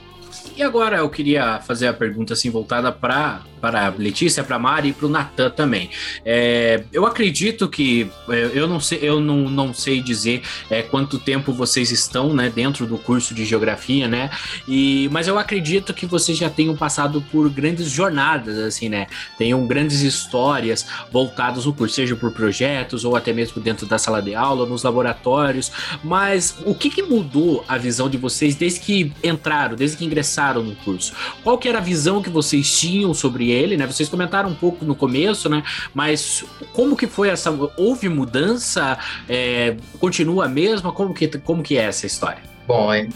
E 0.55 0.63
agora 0.63 0.97
eu 0.97 1.09
queria 1.09 1.59
fazer 1.59 1.87
a 1.87 1.93
pergunta 1.93 2.33
assim 2.33 2.49
voltada 2.49 2.91
para 2.91 3.41
para 3.65 3.89
Letícia, 3.97 4.43
para 4.43 4.59
Mari 4.59 4.89
e 4.89 4.93
para 4.93 5.07
o 5.07 5.09
Natan 5.09 5.49
também. 5.49 5.89
É, 6.23 6.83
eu 6.93 7.03
acredito 7.03 7.67
que 7.67 8.07
é, 8.29 8.51
eu 8.53 8.67
não 8.67 8.79
sei, 8.79 8.99
eu 9.01 9.19
não, 9.19 9.49
não 9.49 9.73
sei 9.73 10.01
dizer 10.01 10.43
é, 10.69 10.83
quanto 10.83 11.17
tempo 11.17 11.51
vocês 11.51 11.89
estão 11.89 12.31
né, 12.31 12.51
dentro 12.53 12.85
do 12.85 12.95
curso 12.99 13.33
de 13.33 13.43
geografia, 13.43 14.07
né? 14.07 14.29
E, 14.67 15.09
mas 15.11 15.27
eu 15.27 15.39
acredito 15.39 15.95
que 15.95 16.05
vocês 16.05 16.37
já 16.37 16.47
tenham 16.47 16.75
passado 16.75 17.25
por 17.31 17.49
grandes 17.49 17.89
jornadas, 17.89 18.55
assim, 18.59 18.87
né? 18.87 19.07
Tenham 19.35 19.65
grandes 19.65 20.01
histórias 20.01 20.85
voltadas 21.11 21.65
no 21.65 21.73
curso, 21.73 21.95
seja 21.95 22.15
por 22.15 22.31
projetos 22.33 23.03
ou 23.03 23.15
até 23.15 23.33
mesmo 23.33 23.59
dentro 23.59 23.87
da 23.87 23.97
sala 23.97 24.21
de 24.21 24.35
aula, 24.35 24.67
nos 24.67 24.83
laboratórios. 24.83 25.71
Mas 26.03 26.55
o 26.65 26.75
que, 26.75 26.91
que 26.91 27.01
mudou 27.01 27.65
a 27.67 27.79
visão 27.79 28.07
de 28.07 28.17
vocês 28.17 28.53
desde 28.53 28.79
que 28.79 29.11
entraram, 29.23 29.75
desde 29.75 29.97
que 29.97 30.05
ingressaram 30.05 30.44
no 30.53 30.75
curso? 30.75 31.13
Qual 31.43 31.57
que 31.57 31.67
era 31.67 31.79
a 31.79 31.81
visão 31.81 32.21
que 32.21 32.29
vocês 32.29 32.79
tinham 32.79 33.13
sobre 33.13 33.51
ele, 33.51 33.77
né? 33.77 33.85
Vocês 33.85 34.07
comentaram 34.07 34.49
um 34.49 34.55
pouco 34.55 34.85
no 34.85 34.95
começo, 34.95 35.49
né? 35.49 35.63
Mas 35.93 36.45
como 36.73 36.95
que 36.95 37.07
foi 37.07 37.29
essa? 37.29 37.51
Houve 37.77 38.09
mudança? 38.09 38.97
É, 39.27 39.75
continua 39.99 40.45
a 40.45 40.49
mesma? 40.49 40.91
Como 40.91 41.13
que, 41.13 41.27
como 41.39 41.63
que 41.63 41.77
é 41.77 41.83
essa 41.83 42.05
história? 42.05 42.41
Bom, 42.67 42.93
é, 42.93 43.07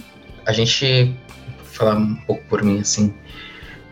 a 0.45 0.53
gente 0.53 1.15
falar 1.63 1.95
um 1.95 2.15
pouco 2.15 2.43
por 2.45 2.63
mim 2.63 2.79
assim. 2.79 3.13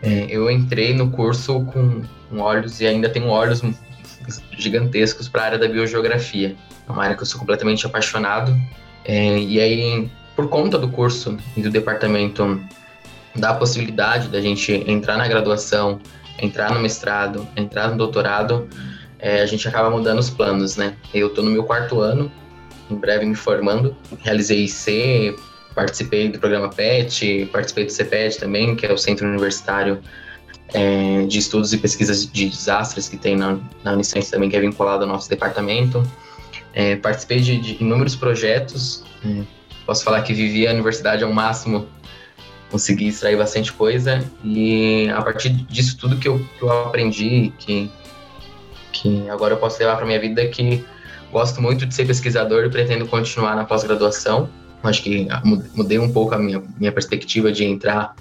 É, 0.02 0.26
eu 0.28 0.50
entrei 0.50 0.94
no 0.94 1.10
curso 1.10 1.64
com, 1.66 2.02
com 2.30 2.38
olhos 2.38 2.80
e 2.80 2.86
ainda 2.86 3.08
tenho 3.08 3.28
olhos 3.28 3.62
gigantescos 4.56 5.28
para 5.28 5.42
a 5.42 5.44
área 5.46 5.58
da 5.58 5.68
biogeografia. 5.68 6.56
É 6.88 6.92
uma 6.92 7.04
área 7.04 7.16
que 7.16 7.22
eu 7.22 7.26
sou 7.26 7.40
completamente 7.40 7.84
apaixonado. 7.86 8.54
É, 9.04 9.38
e 9.38 9.60
aí, 9.60 10.10
por 10.36 10.48
conta 10.48 10.78
do 10.78 10.88
curso 10.88 11.36
e 11.56 11.62
do 11.62 11.70
departamento, 11.70 12.60
da 13.38 13.54
possibilidade 13.54 14.28
da 14.28 14.40
gente 14.40 14.72
entrar 14.86 15.16
na 15.16 15.26
graduação 15.26 16.00
entrar 16.40 16.72
no 16.72 16.80
mestrado, 16.80 17.46
entrar 17.56 17.88
no 17.90 17.96
doutorado, 17.96 18.68
é, 19.18 19.42
a 19.42 19.46
gente 19.46 19.66
acaba 19.66 19.90
mudando 19.90 20.18
os 20.18 20.30
planos, 20.30 20.76
né? 20.76 20.94
Eu 21.12 21.28
estou 21.28 21.44
no 21.44 21.50
meu 21.50 21.64
quarto 21.64 22.00
ano, 22.00 22.30
em 22.90 22.94
breve 22.94 23.26
me 23.26 23.34
formando, 23.34 23.94
realizei 24.20 24.64
IC, 24.64 25.36
participei 25.74 26.28
do 26.28 26.38
programa 26.38 26.68
PET, 26.68 27.48
participei 27.52 27.84
do 27.84 27.92
CPET 27.92 28.38
também, 28.38 28.76
que 28.76 28.86
é 28.86 28.92
o 28.92 28.98
Centro 28.98 29.26
Universitário 29.26 30.00
é, 30.72 31.24
de 31.26 31.38
Estudos 31.38 31.72
e 31.72 31.78
Pesquisas 31.78 32.30
de 32.30 32.48
Desastres 32.48 33.08
que 33.08 33.16
tem 33.16 33.36
na, 33.36 33.58
na 33.82 33.92
Unicentro 33.92 34.30
também, 34.30 34.48
que 34.48 34.56
é 34.56 34.60
vinculado 34.60 35.02
ao 35.02 35.08
nosso 35.08 35.28
departamento. 35.28 36.02
É, 36.72 36.96
participei 36.96 37.40
de, 37.40 37.58
de, 37.58 37.82
inúmeros 37.82 38.14
projetos, 38.14 39.02
é, 39.24 39.42
posso 39.84 40.04
falar 40.04 40.22
que 40.22 40.32
vivi 40.32 40.68
a 40.68 40.72
universidade 40.72 41.24
ao 41.24 41.32
máximo 41.32 41.88
consegui 42.70 43.08
extrair 43.08 43.36
bastante 43.36 43.72
coisa 43.72 44.24
e 44.44 45.08
a 45.10 45.22
partir 45.22 45.50
disso 45.50 45.96
tudo 45.96 46.16
que 46.16 46.28
eu, 46.28 46.38
que 46.58 46.62
eu 46.62 46.70
aprendi, 46.70 47.52
que, 47.58 47.90
que 48.92 49.28
agora 49.30 49.54
eu 49.54 49.58
posso 49.58 49.78
levar 49.78 49.96
para 49.96 50.06
minha 50.06 50.20
vida, 50.20 50.46
que 50.48 50.84
gosto 51.32 51.60
muito 51.60 51.86
de 51.86 51.94
ser 51.94 52.06
pesquisador 52.06 52.64
e 52.64 52.70
pretendo 52.70 53.06
continuar 53.06 53.56
na 53.56 53.64
pós-graduação. 53.64 54.48
Acho 54.82 55.02
que 55.02 55.26
mudei 55.74 55.98
um 55.98 56.12
pouco 56.12 56.34
a 56.34 56.38
minha, 56.38 56.62
minha 56.78 56.92
perspectiva 56.92 57.50
de 57.50 57.64
entrar 57.64 58.14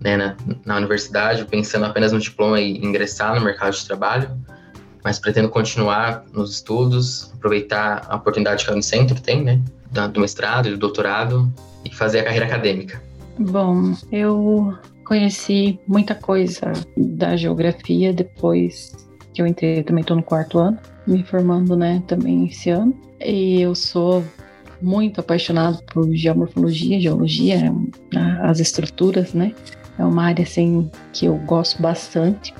né, 0.00 0.16
na, 0.16 0.36
na 0.64 0.76
universidade, 0.76 1.44
pensando 1.44 1.84
apenas 1.84 2.12
no 2.12 2.18
diploma 2.18 2.60
e 2.60 2.78
ingressar 2.78 3.34
no 3.34 3.40
mercado 3.40 3.74
de 3.74 3.84
trabalho, 3.84 4.30
mas 5.02 5.18
pretendo 5.18 5.48
continuar 5.48 6.24
nos 6.32 6.54
estudos, 6.54 7.32
aproveitar 7.34 8.06
a 8.08 8.16
oportunidade 8.16 8.64
que 8.64 8.70
a 8.70 8.74
Unicentro 8.74 9.20
tem, 9.20 9.42
né, 9.42 9.60
do 10.12 10.20
mestrado 10.20 10.68
e 10.68 10.70
do 10.70 10.76
doutorado, 10.76 11.52
e 11.84 11.94
fazer 11.94 12.20
a 12.20 12.24
carreira 12.24 12.46
acadêmica. 12.46 13.09
Bom, 13.40 13.94
eu 14.12 14.76
conheci 15.02 15.80
muita 15.88 16.14
coisa 16.14 16.72
da 16.94 17.36
geografia 17.36 18.12
depois 18.12 18.94
que 19.32 19.40
eu 19.40 19.46
entrei, 19.46 19.82
também 19.82 20.02
estou 20.02 20.14
no 20.14 20.22
quarto 20.22 20.58
ano, 20.58 20.78
me 21.06 21.24
formando, 21.24 21.74
né, 21.74 22.02
também 22.06 22.46
esse 22.46 22.68
ano. 22.68 22.94
E 23.18 23.62
eu 23.62 23.74
sou 23.74 24.22
muito 24.82 25.20
apaixonado 25.20 25.82
por 25.84 26.12
geomorfologia, 26.12 27.00
geologia, 27.00 27.74
as 28.42 28.60
estruturas, 28.60 29.32
né? 29.32 29.54
É 29.98 30.04
uma 30.04 30.24
área 30.24 30.42
assim 30.42 30.90
que 31.14 31.24
eu 31.24 31.36
gosto 31.38 31.80
bastante. 31.80 32.54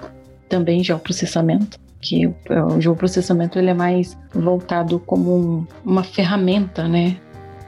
Também 0.48 0.82
geoprocessamento, 0.82 1.78
que 2.00 2.26
o, 2.26 2.34
o 2.74 2.80
geoprocessamento 2.80 3.58
ele 3.58 3.68
é 3.68 3.74
mais 3.74 4.16
voltado 4.34 4.98
como 4.98 5.36
um, 5.36 5.66
uma 5.84 6.02
ferramenta, 6.02 6.88
né, 6.88 7.18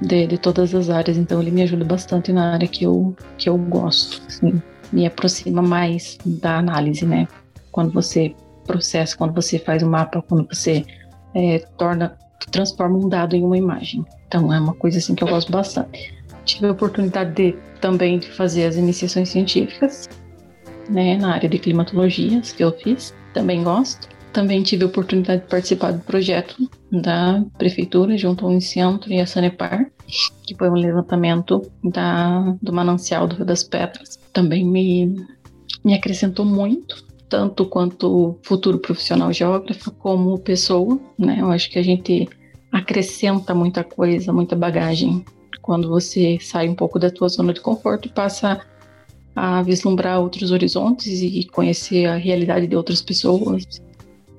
de, 0.03 0.27
de 0.27 0.39
todas 0.39 0.75
as 0.75 0.91
áreas, 0.91 1.17
então 1.17 1.41
ele 1.41 1.51
me 1.51 1.63
ajuda 1.63 1.85
bastante 1.85 2.33
na 2.33 2.53
área 2.53 2.69
que 2.69 2.85
eu, 2.85 3.17
que 3.39 3.49
eu 3.49 3.57
gosto, 3.57 4.23
assim, 4.27 4.61
me 4.93 5.07
aproxima 5.07 5.63
mais 5.63 6.19
da 6.25 6.59
análise, 6.59 7.07
né? 7.07 7.27
quando 7.73 7.91
você 7.91 8.37
processa, 8.65 9.17
quando 9.17 9.35
você 9.35 9.59
faz 9.59 9.83
um 9.83 9.91
mapa, 9.91 10.23
quando 10.23 10.47
você 10.55 10.85
é, 11.35 11.59
torna, 11.77 12.17
transforma 12.53 12.99
um 12.99 13.09
dado 13.09 13.35
em 13.35 13.43
uma 13.43 13.57
imagem. 13.57 14.05
Então 14.29 14.53
é 14.53 14.61
uma 14.61 14.75
coisa 14.75 14.99
assim 14.99 15.15
que 15.15 15.25
eu 15.25 15.29
gosto 15.29 15.51
bastante. 15.51 16.15
Tive 16.45 16.67
a 16.67 16.73
oportunidade 16.73 17.33
de 17.33 17.57
também 17.81 18.19
de 18.19 18.31
fazer 18.31 18.67
as 18.67 18.77
iniciações 18.77 19.31
científicas, 19.31 20.09
né, 20.89 21.17
na 21.17 21.35
área 21.35 21.49
de 21.49 21.59
climatologia, 21.59 22.41
que 22.41 22.63
eu 22.63 22.73
fiz, 22.79 23.15
também 23.33 23.65
gosto. 23.65 24.09
Também 24.33 24.63
tive 24.63 24.85
a 24.85 24.87
oportunidade 24.87 25.43
de 25.43 25.49
participar 25.49 25.93
do 25.93 26.01
projeto 26.01 26.57
da 26.91 27.45
prefeitura 27.59 28.17
junto 28.17 28.45
ao 28.45 28.51
Unicentro 28.51 29.13
e 29.13 29.21
a 29.21 29.27
Sanepar, 29.27 29.91
que 30.43 30.55
foi 30.55 30.71
um 30.71 30.75
levantamento 30.75 31.63
da, 31.85 32.57
do 32.63 32.73
manancial 32.73 33.27
do 33.27 33.37
Rio 33.37 33.45
das 33.45 33.63
Pedras. 33.63 34.19
Também 34.33 34.65
me, 34.65 35.15
me 35.85 35.95
acrescentou 35.95 36.47
muito, 36.47 37.05
tanto 37.29 37.67
quanto 37.67 38.39
futuro 38.43 38.79
profissional 38.79 39.33
geógrafo, 39.33 39.91
como 39.93 40.39
pessoa, 40.39 40.99
né? 41.19 41.39
Eu 41.41 41.51
acho 41.51 41.71
que 41.71 41.79
a 41.79 41.85
gente 41.85 42.27
acrescenta 42.71 43.55
muita 43.55 43.85
coisa, 43.85 44.33
muita 44.33 44.57
bagagem 44.57 45.25
quando 45.61 45.89
você 45.89 46.39
sai 46.41 46.69
um 46.69 46.75
pouco 46.75 46.99
da 46.99 47.11
tua 47.11 47.29
zona 47.29 47.53
de 47.53 47.61
conforto 47.61 48.09
e 48.09 48.11
passa 48.11 48.61
a 49.35 49.63
vislumbrar 49.63 50.21
outros 50.21 50.51
horizontes 50.51 51.23
e 51.23 51.45
conhecer 51.45 52.07
a 52.07 52.17
realidade 52.17 52.67
de 52.67 52.77
outras 52.77 53.01
pessoas, 53.01 53.65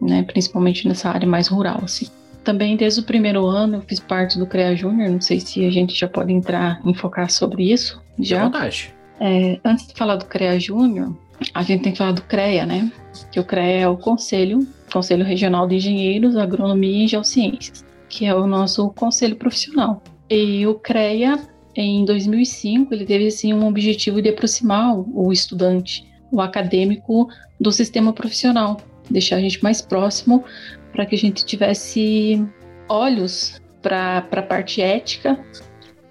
né, 0.04 0.24
principalmente 0.24 0.88
nessa 0.88 1.10
área 1.10 1.28
mais 1.28 1.48
rural, 1.48 1.80
assim. 1.84 2.08
Também 2.44 2.76
desde 2.76 3.00
o 3.00 3.04
primeiro 3.04 3.46
ano 3.46 3.78
eu 3.78 3.82
fiz 3.82 4.00
parte 4.00 4.38
do 4.38 4.46
CREA 4.46 4.76
Júnior, 4.76 5.10
não 5.10 5.22
sei 5.22 5.40
se 5.40 5.66
a 5.66 5.72
gente 5.72 5.98
já 5.98 6.08
pode 6.08 6.34
entrar 6.34 6.82
em 6.86 6.94
focar 6.94 7.30
sobre 7.30 7.72
isso. 7.72 8.02
Já. 8.20 8.44
vontade. 8.46 8.94
É, 9.20 9.60
antes 9.64 9.88
de 9.88 9.94
falar 9.94 10.18
do 10.18 10.26
CREA 10.26 10.60
Júnior, 10.60 11.16
a 11.54 11.64
gente 11.64 11.84
tem 11.84 11.92
que 11.92 11.98
falar 11.98 12.12
do 12.12 12.22
CREA, 12.24 12.66
né? 12.66 12.92
Que 13.32 13.40
o 13.40 13.44
CREA 13.44 13.82
é 13.82 13.88
o 13.88 13.98
Conselho, 13.98 14.68
Conselho 14.92 15.24
Regional 15.24 15.68
de 15.68 15.76
Engenheiros, 15.76 16.36
Agronomia 16.36 17.06
e 17.06 17.08
Geociências, 17.08 17.86
que 18.10 18.26
é 18.26 18.36
o 18.36 18.46
nosso 18.46 18.90
conselho 18.90 19.36
profissional. 19.36 20.02
E 20.30 20.66
o 20.68 20.76
CREA, 20.76 21.40
em 21.76 22.06
2005, 22.06 22.94
ele 22.94 23.06
teve 23.06 23.28
assim 23.28 23.54
um 23.54 23.68
objetivo 23.68 24.22
de 24.22 24.30
aproximar 24.30 24.96
o 24.96 25.32
estudante, 25.32 26.06
o 26.32 26.42
acadêmico, 26.42 27.28
do 27.60 27.72
sistema 27.72 28.12
profissional, 28.12 28.82
deixar 29.14 29.38
a 29.38 29.40
gente 29.40 29.64
mais 29.64 29.82
próximo 29.82 30.44
para 30.92 31.06
que 31.06 31.16
a 31.16 31.18
gente 31.18 31.46
tivesse 31.46 32.46
olhos 32.90 33.62
para 33.82 34.18
a 34.18 34.42
parte 34.42 34.82
ética 34.82 35.40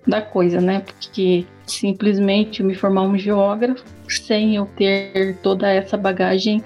da 0.06 0.22
coisa, 0.22 0.60
né? 0.60 0.80
Porque 0.80 1.44
simplesmente 1.66 2.60
eu 2.60 2.66
me 2.66 2.74
formar 2.74 3.02
um 3.02 3.18
geógrafo 3.18 3.84
sem 4.08 4.56
eu 4.56 4.66
ter 4.76 5.36
toda 5.42 5.70
essa 5.70 5.96
bagagem 5.96 6.62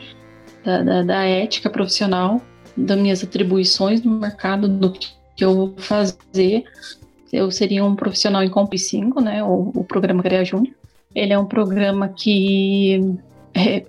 da, 0.65 0.83
da, 0.83 1.03
da 1.03 1.25
ética 1.25 1.69
profissional, 1.69 2.41
das 2.77 2.99
minhas 2.99 3.23
atribuições 3.23 4.03
no 4.03 4.19
mercado, 4.19 4.69
do 4.69 4.93
que 4.93 5.45
eu 5.45 5.55
vou 5.55 5.75
fazer, 5.77 6.65
eu 7.33 7.51
seria 7.51 7.85
um 7.85 7.95
profissional 7.95 8.43
em 8.43 8.49
Comp 8.49 8.73
5, 8.75 9.21
né? 9.21 9.43
O, 9.43 9.71
o 9.75 9.85
programa 9.85 10.23
CREA 10.23 10.45
Júnior. 10.45 10.75
Ele 11.15 11.33
é 11.33 11.39
um 11.39 11.47
programa 11.47 12.09
que 12.09 13.17
é, 13.55 13.81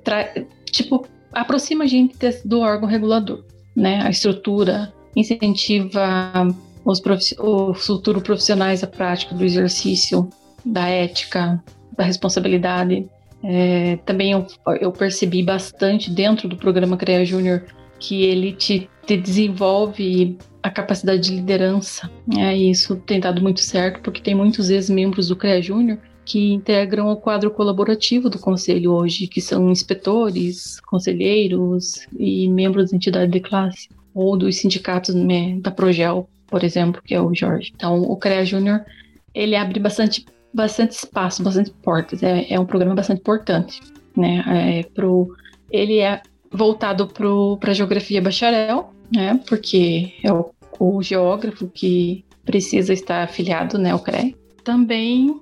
tipo 0.72 1.06
aproxima 1.32 1.84
a 1.84 1.88
gente 1.88 2.16
do 2.46 2.60
órgão 2.60 2.88
regulador, 2.88 3.44
né? 3.76 4.02
A 4.04 4.10
estrutura 4.10 4.94
incentiva 5.16 6.48
os, 6.88 7.02
os 7.40 7.86
futuros 7.86 8.24
profissionais 8.24 8.84
à 8.84 8.88
prática 8.88 9.36
do 9.36 9.44
exercício, 9.44 10.30
da 10.66 10.88
ética, 10.88 11.62
da 11.98 12.04
responsabilidade. 12.04 13.06
É, 13.44 13.98
também 14.06 14.32
eu, 14.32 14.48
eu, 14.80 14.92
percebi 14.92 15.44
bastante 15.44 16.10
dentro 16.10 16.48
do 16.48 16.56
programa 16.56 16.98
CREA 16.98 17.26
Júnior 17.26 17.64
que 18.00 18.24
ele 18.24 18.54
te, 18.54 18.90
te 19.06 19.18
desenvolve 19.18 20.38
a 20.64 20.70
capacidade 20.70 21.22
de 21.22 21.36
liderança. 21.36 22.10
É, 22.38 22.56
isso 22.56 22.96
tem 22.96 23.20
dado 23.20 23.42
muito 23.42 23.62
certo, 23.62 24.02
porque 24.02 24.22
tem 24.22 24.34
muitos 24.34 24.70
ex-membros 24.70 25.28
do 25.28 25.36
CREA 25.36 25.62
Júnior 25.62 26.00
que 26.28 26.54
integram 26.54 27.08
o 27.08 27.16
quadro 27.16 27.50
colaborativo 27.50 28.30
do 28.30 28.38
conselho 28.38 28.92
hoje, 28.92 29.28
que 29.28 29.40
são 29.40 29.72
inspetores, 29.72 30.80
conselheiros 30.82 32.06
e 32.20 32.50
membros 32.50 32.92
da 32.92 32.98
entidade 32.98 33.32
de 33.32 33.40
classe, 33.40 33.88
ou 34.14 34.38
dos 34.38 34.58
sindicatos 34.58 35.16
né, 35.16 35.58
da 35.62 35.72
Progel, 35.72 36.28
por 36.48 36.64
exemplo, 36.64 37.02
que 37.02 37.16
é 37.16 37.22
o 37.22 37.34
Jorge. 37.34 37.72
Então, 37.74 38.02
o 38.02 38.18
CREA 38.18 38.46
Júnior, 38.46 38.86
ele 39.34 39.56
abre 39.56 39.80
bastante, 39.80 40.26
bastante 40.54 40.92
espaço, 40.92 41.42
bastante 41.42 41.72
portas, 41.72 42.22
é, 42.22 42.46
é 42.52 42.60
um 42.60 42.66
programa 42.66 42.96
bastante 42.96 43.22
importante, 43.22 43.80
né, 44.16 44.44
é 44.48 44.84
pro, 44.84 45.34
ele 45.72 46.00
é 46.00 46.22
voltado 46.52 47.08
para 47.08 47.72
a 47.72 47.74
geografia 47.74 48.22
bacharel, 48.22 48.92
né, 49.14 49.40
porque 49.48 50.14
é 50.24 50.34
o 50.34 50.52
o 50.80 51.02
geógrafo 51.02 51.68
que 51.68 52.24
precisa 52.46 52.94
estar 52.94 53.24
afiliado 53.24 53.78
né, 53.78 53.92
ao 53.92 54.00
CREA. 54.00 54.34
Também, 54.64 55.40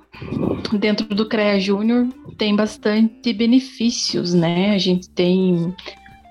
dentro 0.77 1.07
do 1.07 1.27
CREA 1.27 1.59
Júnior, 1.59 2.07
tem 2.37 2.55
bastante 2.55 3.33
benefícios, 3.33 4.33
né? 4.33 4.71
A 4.71 4.77
gente 4.77 5.09
tem 5.09 5.73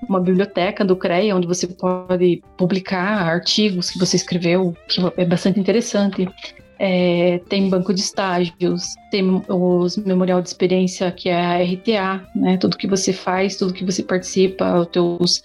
uma 0.09 0.21
biblioteca 0.21 0.85
do 0.85 0.97
CREA, 0.97 1.35
onde 1.35 1.47
você 1.47 1.67
pode 1.67 2.43
publicar 2.57 3.27
artigos 3.27 3.91
que 3.91 3.99
você 3.99 4.17
escreveu, 4.17 4.77
que 4.89 5.01
é 5.17 5.25
bastante 5.25 5.59
interessante. 5.59 6.29
É, 6.79 7.41
tem 7.49 7.69
banco 7.71 7.95
de 7.95 8.01
estágios, 8.01 8.95
tem 9.11 9.43
os 9.49 9.97
memorial 9.97 10.43
de 10.43 10.49
experiência, 10.49 11.11
que 11.13 11.29
é 11.29 11.41
a 11.41 11.63
RTA, 11.63 12.27
né? 12.35 12.57
Tudo 12.57 12.77
que 12.77 12.87
você 12.87 13.13
faz, 13.13 13.57
tudo 13.57 13.73
que 13.73 13.85
você 13.85 14.03
participa, 14.03 14.81
os 14.81 14.87
teus 14.89 15.43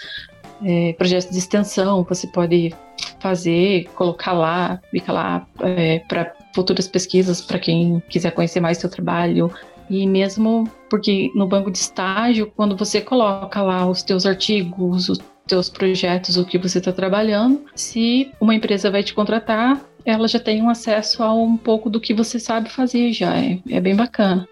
é, 0.63 0.93
projetos 0.93 1.31
de 1.31 1.37
extensão, 1.37 2.03
você 2.03 2.27
pode 2.27 2.73
fazer, 3.19 3.85
colocar 3.95 4.33
lá, 4.33 4.81
fica 4.91 5.13
lá 5.13 5.47
é, 5.61 5.99
para 5.99 6.33
futuras 6.53 6.87
pesquisas, 6.87 7.41
para 7.41 7.59
quem 7.59 8.01
quiser 8.09 8.31
conhecer 8.31 8.59
mais 8.59 8.77
seu 8.77 8.89
trabalho. 8.89 9.51
E 9.89 10.05
mesmo 10.05 10.69
porque 10.89 11.31
no 11.33 11.47
banco 11.47 11.71
de 11.71 11.79
estágio, 11.79 12.51
quando 12.55 12.75
você 12.75 13.01
coloca 13.01 13.61
lá 13.61 13.87
os 13.87 14.03
teus 14.03 14.25
artigos, 14.25 15.09
os 15.09 15.19
teus 15.47 15.67
projetos, 15.67 16.37
o 16.37 16.45
que 16.45 16.59
você 16.59 16.77
está 16.77 16.91
trabalhando, 16.91 17.65
se 17.75 18.31
uma 18.39 18.53
empresa 18.53 18.91
vai 18.91 19.01
te 19.01 19.15
contratar, 19.15 19.81
ela 20.05 20.27
já 20.27 20.39
tem 20.39 20.61
um 20.61 20.69
acesso 20.69 21.21
a 21.23 21.33
um 21.33 21.57
pouco 21.57 21.89
do 21.89 21.99
que 21.99 22.13
você 22.13 22.39
sabe 22.39 22.69
fazer 22.69 23.11
já, 23.11 23.35
é, 23.37 23.59
é 23.69 23.81
bem 23.81 23.95
bacana. 23.95 24.47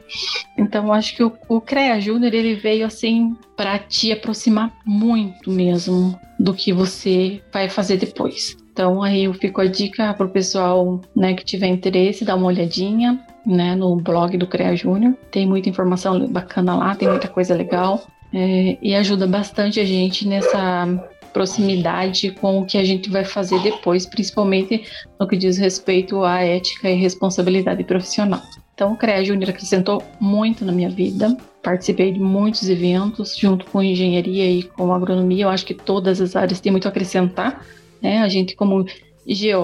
Então, 0.58 0.92
acho 0.92 1.16
que 1.16 1.24
o, 1.24 1.32
o 1.48 1.62
CREA 1.62 2.02
Júnior, 2.02 2.34
ele 2.34 2.56
veio 2.56 2.86
assim 2.86 3.36
para 3.56 3.80
te 3.80 4.12
aproximar 4.12 4.76
muito 4.86 5.50
mesmo 5.52 6.20
do 6.40 6.54
que 6.54 6.74
você 6.74 7.42
vai 7.52 7.70
fazer 7.70 7.98
depois. 7.98 8.58
Então, 8.78 9.02
aí 9.02 9.24
eu 9.24 9.34
fico 9.34 9.60
a 9.60 9.66
dica 9.66 10.14
para 10.14 10.28
o 10.28 10.30
pessoal 10.30 11.02
né, 11.16 11.34
que 11.34 11.44
tiver 11.44 11.66
interesse, 11.66 12.24
dar 12.24 12.36
uma 12.36 12.46
olhadinha 12.46 13.20
né, 13.44 13.74
no 13.76 13.96
blog 13.96 14.38
do 14.38 14.46
CREA 14.46 14.76
Júnior. 14.76 15.16
Tem 15.32 15.48
muita 15.48 15.68
informação 15.68 16.28
bacana 16.28 16.76
lá, 16.76 16.94
tem 16.94 17.10
muita 17.10 17.28
coisa 17.28 17.56
legal. 17.56 18.06
É, 18.32 18.78
e 18.80 18.94
ajuda 18.94 19.26
bastante 19.26 19.80
a 19.80 19.84
gente 19.84 20.28
nessa 20.28 20.86
proximidade 21.34 22.30
com 22.30 22.60
o 22.60 22.68
que 22.68 22.78
a 22.78 22.84
gente 22.84 23.10
vai 23.10 23.26
fazer 23.26 23.60
depois, 23.64 24.06
principalmente 24.06 24.84
no 25.20 25.28
que 25.28 25.36
diz 25.36 25.58
respeito 25.58 26.24
à 26.24 26.44
ética 26.44 26.88
e 26.88 26.94
responsabilidade 26.94 27.84
profissional. 27.84 28.44
Então, 28.76 28.94
o 28.94 28.96
CREA 28.96 29.26
Júnior 29.26 29.50
acrescentou 29.50 30.04
muito 30.20 30.64
na 30.64 30.72
minha 30.72 30.90
vida. 30.92 31.36
Participei 31.64 32.12
de 32.12 32.20
muitos 32.20 32.70
eventos, 32.70 33.36
junto 33.36 33.66
com 33.66 33.82
engenharia 33.82 34.48
e 34.48 34.62
com 34.62 34.94
agronomia. 34.94 35.46
Eu 35.46 35.50
acho 35.50 35.66
que 35.66 35.74
todas 35.74 36.22
as 36.22 36.36
áreas 36.36 36.60
têm 36.60 36.72
muito 36.72 36.86
a 36.86 36.90
acrescentar. 36.90 37.60
Né? 38.02 38.20
A 38.20 38.30
gente, 38.30 38.56
como 38.56 38.86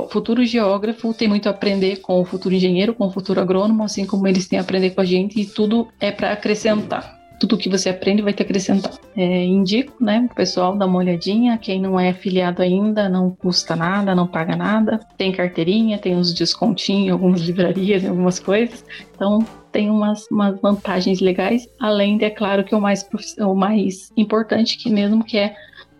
futuro 0.10 0.46
geógrafo 0.46 1.14
tem 1.14 1.28
muito 1.28 1.48
a 1.48 1.52
aprender 1.52 1.98
com 1.98 2.20
o 2.20 2.26
futuro 2.26 2.54
engenheiro, 2.54 2.94
com 2.94 3.08
o 3.08 3.12
futuro 3.12 3.40
agrônomo, 3.40 3.84
assim 3.84 4.06
como 4.06 4.28
eles 4.28 4.48
têm 4.48 4.60
a 4.60 4.62
aprender 4.62 4.92
com 4.92 5.02
a 5.02 5.06
gente, 5.06 5.40
e 5.40 5.46
tudo 5.46 5.88
é 6.00 6.12
para 6.12 6.32
acrescentar 6.32 7.24
tudo 7.44 7.58
que 7.58 7.68
você 7.68 7.90
aprende 7.90 8.22
vai 8.22 8.32
te 8.32 8.42
acrescentar. 8.42 8.94
É, 9.18 9.44
indico, 9.44 10.02
né, 10.02 10.28
o 10.32 10.34
pessoal 10.34 10.78
dar 10.78 10.86
uma 10.86 11.00
olhadinha. 11.00 11.58
Quem 11.58 11.82
não 11.82 12.00
é 12.00 12.10
afiliado 12.10 12.62
ainda, 12.62 13.10
não 13.10 13.32
custa 13.32 13.76
nada, 13.76 14.16
não 14.16 14.26
paga 14.26 14.56
nada. 14.56 14.98
Tem 15.18 15.30
carteirinha, 15.30 15.98
tem 15.98 16.16
uns 16.16 16.34
descontinhos 16.34 17.12
algumas 17.12 17.42
livrarias, 17.44 18.06
algumas 18.06 18.40
coisas. 18.40 18.86
Então, 19.14 19.46
tem 19.74 19.90
umas, 19.90 20.26
umas 20.32 20.58
vantagens 20.62 21.20
legais, 21.20 21.68
além 21.82 22.18
de, 22.18 22.24
é 22.24 22.30
claro, 22.30 22.64
que 22.64 22.74
o 22.74 22.80
mais, 22.80 23.06
o 23.40 23.54
mais 23.54 24.10
importante 24.16 24.78
que 24.78 24.90
mesmo 24.90 25.22
que 25.22 25.38
é 25.38 25.54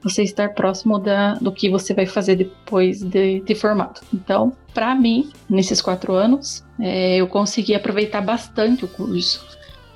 você 0.04 0.24
estar 0.24 0.54
próximo 0.54 1.00
da, 1.00 1.36
do 1.36 1.52
que 1.52 1.70
você 1.70 1.94
vai 1.94 2.06
fazer 2.06 2.36
depois 2.36 3.02
de, 3.02 3.40
de 3.42 3.56
formado. 3.56 4.02
Então, 4.14 4.54
para 4.74 4.94
mim, 4.94 5.32
nesses 5.50 5.82
quatro 5.82 6.14
anos, 6.14 6.64
é, 6.80 7.18
eu 7.18 7.28
consegui 7.28 7.74
aproveitar 7.74 8.22
bastante 8.22 8.86
o 8.86 8.88
curso. 8.88 9.46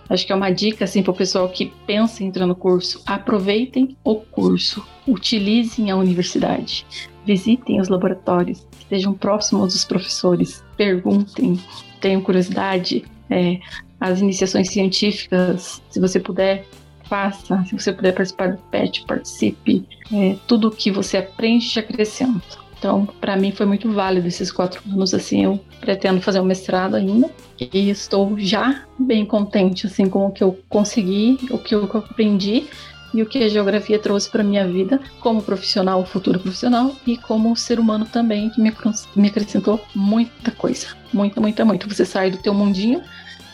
Acho 0.09 0.25
que 0.25 0.31
é 0.31 0.35
uma 0.35 0.49
dica 0.49 0.85
assim 0.85 1.03
para 1.03 1.11
o 1.11 1.15
pessoal 1.15 1.49
que 1.49 1.73
pensa 1.85 2.23
em 2.23 2.27
entrar 2.27 2.45
no 2.45 2.55
curso. 2.55 3.01
Aproveitem 3.05 3.97
o 4.03 4.15
curso, 4.15 4.85
utilizem 5.05 5.91
a 5.91 5.97
universidade, 5.97 6.85
visitem 7.25 7.81
os 7.81 7.89
laboratórios, 7.89 8.65
estejam 8.79 9.13
próximos 9.13 9.73
dos 9.73 9.83
professores, 9.83 10.63
perguntem, 10.77 11.59
tenham 11.99 12.21
curiosidade. 12.21 13.03
É, 13.29 13.59
as 13.99 14.21
iniciações 14.21 14.69
científicas, 14.69 15.81
se 15.89 15.99
você 15.99 16.19
puder, 16.19 16.65
faça. 17.07 17.63
Se 17.65 17.73
você 17.77 17.91
puder 17.91 18.13
participar 18.13 18.53
do 18.53 18.57
PET, 18.69 19.05
participe. 19.05 19.87
É, 20.13 20.35
tudo 20.47 20.71
que 20.71 20.91
você 20.91 21.17
aprende 21.17 21.79
acrescenta. 21.79 22.67
Então, 22.77 23.07
para 23.19 23.35
mim 23.35 23.51
foi 23.51 23.65
muito 23.65 23.91
válido 23.91 24.27
esses 24.27 24.51
quatro 24.51 24.81
anos. 24.91 25.13
Assim, 25.13 25.43
eu 25.43 25.59
pretendo 25.79 26.21
fazer 26.21 26.39
um 26.39 26.45
mestrado 26.45 26.95
ainda 26.95 27.29
e 27.59 27.89
estou 27.89 28.37
já 28.37 28.83
bem 28.99 29.25
contente 29.25 29.87
assim 29.87 30.07
com 30.07 30.27
o 30.27 30.31
que 30.31 30.43
eu 30.43 30.59
consegui, 30.69 31.39
o 31.49 31.57
que 31.57 31.73
eu 31.73 31.89
aprendi 31.93 32.67
e 33.13 33.21
o 33.21 33.25
que 33.25 33.43
a 33.43 33.49
geografia 33.49 33.97
trouxe 33.97 34.29
para 34.29 34.43
minha 34.43 34.67
vida 34.67 34.99
como 35.19 35.41
profissional, 35.41 36.05
futuro 36.05 36.39
profissional 36.39 36.93
e 37.05 37.17
como 37.17 37.55
ser 37.55 37.79
humano 37.79 38.05
também, 38.05 38.49
que 38.49 38.61
me, 38.61 38.71
me 39.15 39.27
acrescentou 39.27 39.83
muita 39.95 40.51
coisa, 40.51 40.87
muita, 41.11 41.41
muita, 41.41 41.65
muito. 41.65 41.87
Você 41.87 42.05
sai 42.05 42.29
do 42.29 42.37
teu 42.37 42.53
mundinho, 42.53 43.01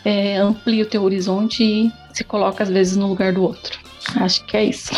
é, 0.04 0.38
amplia 0.38 0.84
o 0.84 0.88
teu 0.88 1.04
horizonte 1.04 1.63
e 1.63 1.92
se 2.13 2.23
coloca 2.23 2.63
às 2.63 2.69
vezes 2.69 2.95
no 2.95 3.08
lugar 3.08 3.34
do 3.34 3.43
outro. 3.43 3.78
Acho 4.15 4.43
que 4.45 4.56
é 4.56 4.65
isso. 4.65 4.91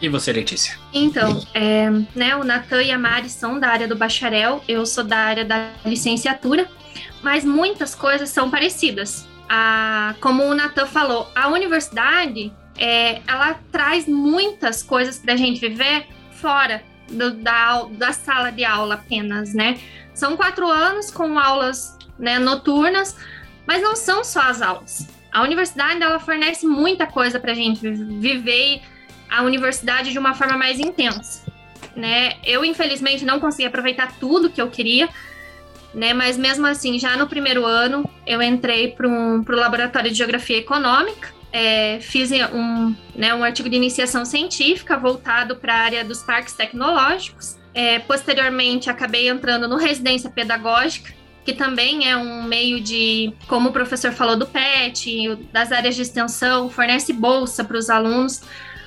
E 0.00 0.08
você, 0.08 0.32
Letícia? 0.32 0.78
Então, 0.92 1.44
é, 1.54 1.90
né, 2.14 2.36
o 2.36 2.44
Natan 2.44 2.82
e 2.82 2.90
a 2.90 2.98
Mari 2.98 3.28
são 3.28 3.58
da 3.58 3.68
área 3.68 3.88
do 3.88 3.96
bacharel, 3.96 4.62
eu 4.68 4.86
sou 4.86 5.04
da 5.04 5.16
área 5.16 5.44
da 5.44 5.70
licenciatura, 5.84 6.68
mas 7.22 7.44
muitas 7.44 7.94
coisas 7.94 8.30
são 8.30 8.50
parecidas. 8.50 9.26
A, 9.48 10.14
como 10.20 10.44
o 10.44 10.54
Natan 10.54 10.86
falou, 10.86 11.28
a 11.34 11.48
universidade 11.48 12.52
é, 12.78 13.20
ela 13.26 13.54
traz 13.72 14.06
muitas 14.06 14.82
coisas 14.82 15.18
para 15.18 15.34
a 15.34 15.36
gente 15.36 15.60
viver 15.60 16.06
fora 16.32 16.82
do, 17.10 17.32
da, 17.32 17.84
da 17.92 18.12
sala 18.12 18.50
de 18.50 18.64
aula 18.64 18.94
apenas, 18.94 19.52
né? 19.52 19.78
São 20.14 20.36
quatro 20.36 20.68
anos 20.68 21.10
com 21.10 21.38
aulas 21.38 21.96
né, 22.18 22.38
noturnas, 22.38 23.16
mas 23.66 23.82
não 23.82 23.96
são 23.96 24.22
só 24.22 24.42
as 24.42 24.62
aulas. 24.62 25.08
A 25.32 25.42
universidade 25.42 26.02
ela 26.02 26.18
fornece 26.18 26.66
muita 26.66 27.06
coisa 27.06 27.38
para 27.38 27.52
a 27.52 27.54
gente 27.54 27.88
viver 27.88 28.82
a 29.28 29.42
universidade 29.42 30.12
de 30.12 30.18
uma 30.18 30.34
forma 30.34 30.56
mais 30.56 30.80
intensa, 30.80 31.44
né? 31.94 32.34
Eu 32.44 32.64
infelizmente 32.64 33.24
não 33.24 33.38
consegui 33.38 33.66
aproveitar 33.66 34.18
tudo 34.18 34.50
que 34.50 34.60
eu 34.60 34.68
queria, 34.68 35.08
né? 35.94 36.12
Mas 36.12 36.36
mesmo 36.36 36.66
assim, 36.66 36.98
já 36.98 37.16
no 37.16 37.28
primeiro 37.28 37.64
ano 37.64 38.08
eu 38.26 38.42
entrei 38.42 38.88
para 38.88 39.06
um, 39.06 39.44
laboratório 39.48 40.10
de 40.10 40.16
geografia 40.16 40.58
econômica 40.58 41.40
é, 41.52 41.98
fiz 42.00 42.30
um, 42.52 42.94
né, 43.14 43.34
um 43.34 43.42
artigo 43.42 43.68
de 43.68 43.76
iniciação 43.76 44.24
científica 44.24 44.96
voltado 44.96 45.56
para 45.56 45.74
a 45.74 45.78
área 45.78 46.04
dos 46.04 46.22
parques 46.22 46.54
tecnológicos. 46.54 47.58
É, 47.74 47.98
posteriormente, 48.00 48.90
acabei 48.90 49.28
entrando 49.28 49.68
no 49.68 49.76
residência 49.76 50.30
pedagógica, 50.30 51.12
que 51.44 51.52
também 51.52 52.08
é 52.08 52.16
um 52.16 52.42
meio 52.42 52.80
de, 52.80 53.32
como 53.46 53.70
o 53.70 53.72
professor 53.72 54.12
falou 54.12 54.36
do 54.36 54.46
PET, 54.46 55.36
das 55.52 55.72
áreas 55.72 55.96
de 55.96 56.02
extensão, 56.02 56.68
fornece 56.68 57.12
bolsa 57.12 57.64
para 57.64 57.76
os 57.78 57.90
alunos 57.90 58.42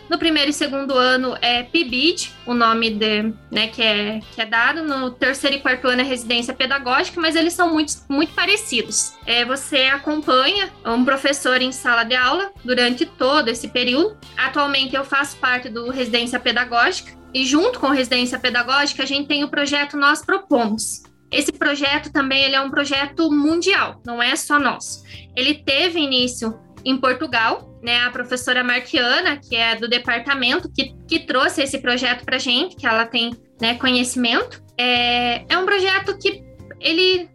no 0.09 0.19
primeiro 0.19 0.51
e 0.51 0.53
segundo 0.53 0.95
ano 0.95 1.35
é 1.41 1.63
PIBID, 1.63 2.31
o 2.45 2.53
nome 2.53 2.91
de, 2.91 3.33
né, 3.49 3.67
que, 3.67 3.81
é, 3.81 4.19
que 4.33 4.41
é 4.41 4.45
dado. 4.45 4.83
No 4.83 5.11
terceiro 5.11 5.55
e 5.55 5.59
quarto 5.59 5.87
ano 5.87 6.01
é 6.01 6.03
residência 6.03 6.53
pedagógica, 6.53 7.19
mas 7.19 7.35
eles 7.35 7.53
são 7.53 7.73
muito, 7.73 7.93
muito 8.09 8.33
parecidos. 8.33 9.13
É, 9.25 9.45
você 9.45 9.85
acompanha 9.85 10.71
um 10.85 11.03
professor 11.03 11.61
em 11.61 11.71
sala 11.71 12.03
de 12.03 12.15
aula 12.15 12.51
durante 12.63 13.05
todo 13.05 13.47
esse 13.47 13.69
período. 13.69 14.17
Atualmente 14.37 14.95
eu 14.95 15.03
faço 15.03 15.37
parte 15.37 15.69
do 15.69 15.89
residência 15.89 16.39
pedagógica 16.39 17.13
e 17.33 17.45
junto 17.45 17.79
com 17.79 17.87
residência 17.87 18.37
pedagógica 18.37 19.03
a 19.03 19.07
gente 19.07 19.27
tem 19.27 19.43
o 19.43 19.49
projeto 19.49 19.97
Nós 19.97 20.23
Propomos. 20.23 21.01
Esse 21.33 21.51
projeto 21.51 22.11
também 22.11 22.43
ele 22.43 22.55
é 22.55 22.61
um 22.61 22.69
projeto 22.69 23.31
mundial, 23.31 23.99
não 24.05 24.21
é 24.21 24.35
só 24.35 24.59
nosso. 24.59 25.03
Ele 25.35 25.55
teve 25.55 25.99
início 25.99 26.59
em 26.85 26.97
Portugal, 26.97 27.79
né, 27.81 28.01
a 28.01 28.11
professora 28.11 28.63
Marquiana, 28.63 29.37
que 29.37 29.55
é 29.55 29.75
do 29.75 29.87
departamento, 29.87 30.71
que, 30.71 30.93
que 31.07 31.19
trouxe 31.19 31.63
esse 31.63 31.79
projeto 31.79 32.23
para 32.23 32.37
gente, 32.37 32.75
que 32.75 32.85
ela 32.85 33.05
tem 33.05 33.35
né, 33.59 33.75
conhecimento. 33.75 34.61
É, 34.77 35.43
é 35.51 35.57
um 35.57 35.65
projeto 35.65 36.17
que 36.19 36.43
ele 36.79 37.29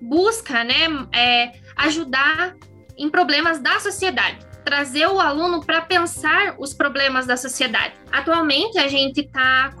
busca 0.00 0.64
né, 0.64 1.06
é, 1.14 1.52
ajudar 1.76 2.56
em 2.96 3.10
problemas 3.10 3.58
da 3.58 3.78
sociedade 3.80 4.51
trazer 4.64 5.06
o 5.06 5.20
aluno 5.20 5.64
para 5.64 5.80
pensar 5.80 6.54
os 6.58 6.72
problemas 6.72 7.26
da 7.26 7.36
sociedade. 7.36 7.94
Atualmente, 8.10 8.78
a 8.78 8.88
gente 8.88 9.20
está 9.20 9.72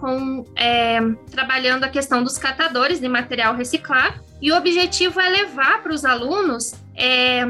é, 0.56 1.00
trabalhando 1.30 1.84
a 1.84 1.88
questão 1.88 2.22
dos 2.22 2.38
catadores 2.38 3.00
de 3.00 3.08
material 3.08 3.54
reciclado 3.54 4.20
e 4.40 4.50
o 4.50 4.56
objetivo 4.56 5.20
é 5.20 5.28
levar 5.28 5.82
para 5.82 5.92
os 5.92 6.04
alunos 6.04 6.74
é, 6.96 7.42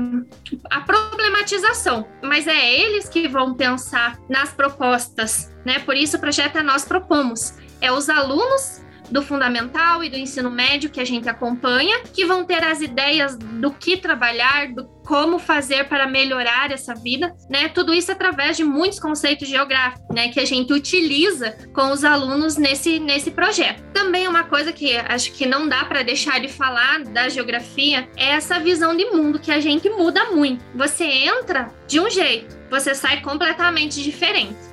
a 0.70 0.80
problematização, 0.80 2.06
mas 2.22 2.46
é 2.46 2.80
eles 2.80 3.08
que 3.08 3.26
vão 3.28 3.54
pensar 3.54 4.18
nas 4.28 4.52
propostas, 4.52 5.50
né? 5.64 5.78
Por 5.80 5.96
isso 5.96 6.16
o 6.16 6.20
projeto 6.20 6.56
é 6.56 6.62
Nós 6.62 6.84
Propomos. 6.84 7.54
É 7.80 7.90
os 7.90 8.08
alunos 8.08 8.82
do 9.12 9.22
fundamental 9.22 10.02
e 10.02 10.08
do 10.08 10.16
ensino 10.16 10.50
médio 10.50 10.90
que 10.90 11.00
a 11.00 11.04
gente 11.04 11.28
acompanha, 11.28 12.02
que 12.12 12.24
vão 12.24 12.44
ter 12.44 12.64
as 12.64 12.80
ideias 12.80 13.36
do 13.36 13.70
que 13.70 13.96
trabalhar, 13.96 14.72
do 14.72 14.90
como 15.04 15.38
fazer 15.38 15.88
para 15.88 16.06
melhorar 16.06 16.70
essa 16.70 16.94
vida, 16.94 17.34
né? 17.50 17.68
Tudo 17.68 17.92
isso 17.92 18.10
através 18.10 18.56
de 18.56 18.64
muitos 18.64 18.98
conceitos 18.98 19.48
geográficos, 19.48 20.14
né, 20.14 20.28
que 20.28 20.40
a 20.40 20.44
gente 20.44 20.72
utiliza 20.72 21.56
com 21.74 21.90
os 21.90 22.04
alunos 22.04 22.56
nesse 22.56 22.98
nesse 22.98 23.30
projeto. 23.30 23.82
Também 23.92 24.26
uma 24.26 24.44
coisa 24.44 24.72
que 24.72 24.96
acho 24.96 25.32
que 25.32 25.44
não 25.44 25.68
dá 25.68 25.84
para 25.84 26.02
deixar 26.02 26.40
de 26.40 26.48
falar 26.48 27.02
da 27.04 27.28
geografia 27.28 28.08
é 28.16 28.30
essa 28.30 28.58
visão 28.58 28.96
de 28.96 29.04
mundo 29.06 29.38
que 29.38 29.50
a 29.50 29.60
gente 29.60 29.90
muda 29.90 30.30
muito. 30.30 30.64
Você 30.74 31.04
entra 31.04 31.70
de 31.86 32.00
um 32.00 32.08
jeito, 32.08 32.56
você 32.70 32.94
sai 32.94 33.20
completamente 33.20 34.02
diferente 34.02 34.71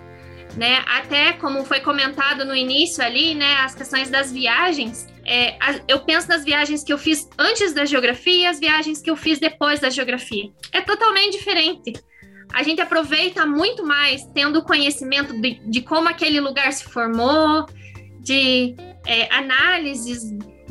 né? 0.60 0.84
Até 0.86 1.32
como 1.32 1.63
foi 1.63 1.80
comentado 1.80 2.43
no 2.43 2.54
início 2.54 3.02
ali, 3.02 3.34
né? 3.34 3.56
As 3.62 3.74
questões 3.74 4.10
das 4.10 4.30
viagens. 4.30 5.08
É, 5.26 5.58
eu 5.88 6.00
penso 6.02 6.28
nas 6.28 6.43
viagens 6.43 6.84
que 6.84 6.91
eu 6.91 6.98
fiz 6.98 7.30
antes 7.38 7.74
da 7.74 7.86
geografia 7.86 8.41
e 8.41 8.45
as 8.45 8.60
viagens 8.60 9.02
que 9.02 9.10
eu 9.10 9.15
fiz 9.15 9.39
depois 9.39 9.80
da 9.80 9.89
geografia. 9.89 10.52
É 10.74 10.82
totalmente 10.82 11.38
diferente. 11.38 11.93
A 12.54 12.62
gente 12.62 12.82
aproveita 12.82 13.45
muito 13.45 13.86
mais 13.86 14.26
tendo 14.34 14.62
conhecimento 14.62 15.34
de, 15.39 15.62
de 15.65 15.82
como 15.82 16.10
aquele 16.10 16.41
lugar 16.41 16.74
se 16.74 16.84
formou, 16.84 17.65
de 18.19 18.76
é, 19.08 19.34
análises, 19.34 20.24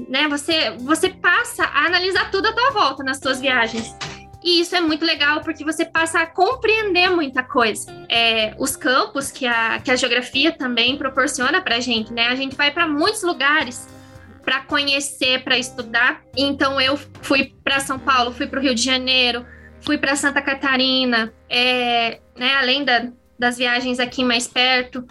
né? 0.07 0.29
Você, 0.29 0.71
você 0.81 1.09
passa 1.09 1.65
a 1.65 1.87
analisar 1.87 2.31
tudo 2.31 2.49
à 2.49 2.53
tua 2.53 2.71
volta 2.73 3.03
nas 3.03 3.21
suas 3.21 3.41
viagens. 3.41 3.97
E 4.43 4.61
isso 4.61 4.77
é 4.77 4.81
muito 4.81 5.05
legal 5.05 5.41
porque 5.41 5.65
você 5.65 5.85
passa 5.85 6.21
a 6.21 6.27
compreender 6.27 7.11
muita 7.11 7.43
coisa. 7.43 7.93
É, 8.09 8.55
os 8.59 8.77
campos 8.77 9.31
que 9.31 9.47
a, 9.47 9.81
que 9.81 9.91
a 9.91 9.97
geografia 9.97 10.53
também 10.53 10.97
proporciona 10.97 11.61
para 11.61 11.77
a 11.77 11.81
gente, 11.81 12.13
né? 12.13 12.29
A 12.29 12.37
gente 12.37 12.57
vai 12.57 12.71
para 12.71 12.87
muitos 12.87 13.23
lugares 13.23 13.89
para 14.45 14.61
conhecer, 14.61 15.43
para 15.43 15.59
estudar. 15.59 16.23
Então 16.37 16.81
eu 16.81 16.97
fui 17.21 17.53
para 17.65 17.81
São 17.81 17.99
Paulo, 17.99 18.33
fui 18.33 18.47
para 18.47 18.61
o 18.61 18.63
Rio 18.63 18.75
de 18.75 18.83
Janeiro, 18.83 19.45
fui 19.81 19.99
para 19.99 20.15
Santa 20.15 20.41
Catarina, 20.41 21.33
é, 21.49 22.21
né? 22.37 22.55
Além 22.55 22.85
da, 22.85 23.09
das 23.39 23.59
viagens 23.59 23.99
aqui 23.99 24.23
mais 24.23 24.47
perto. 24.47 25.05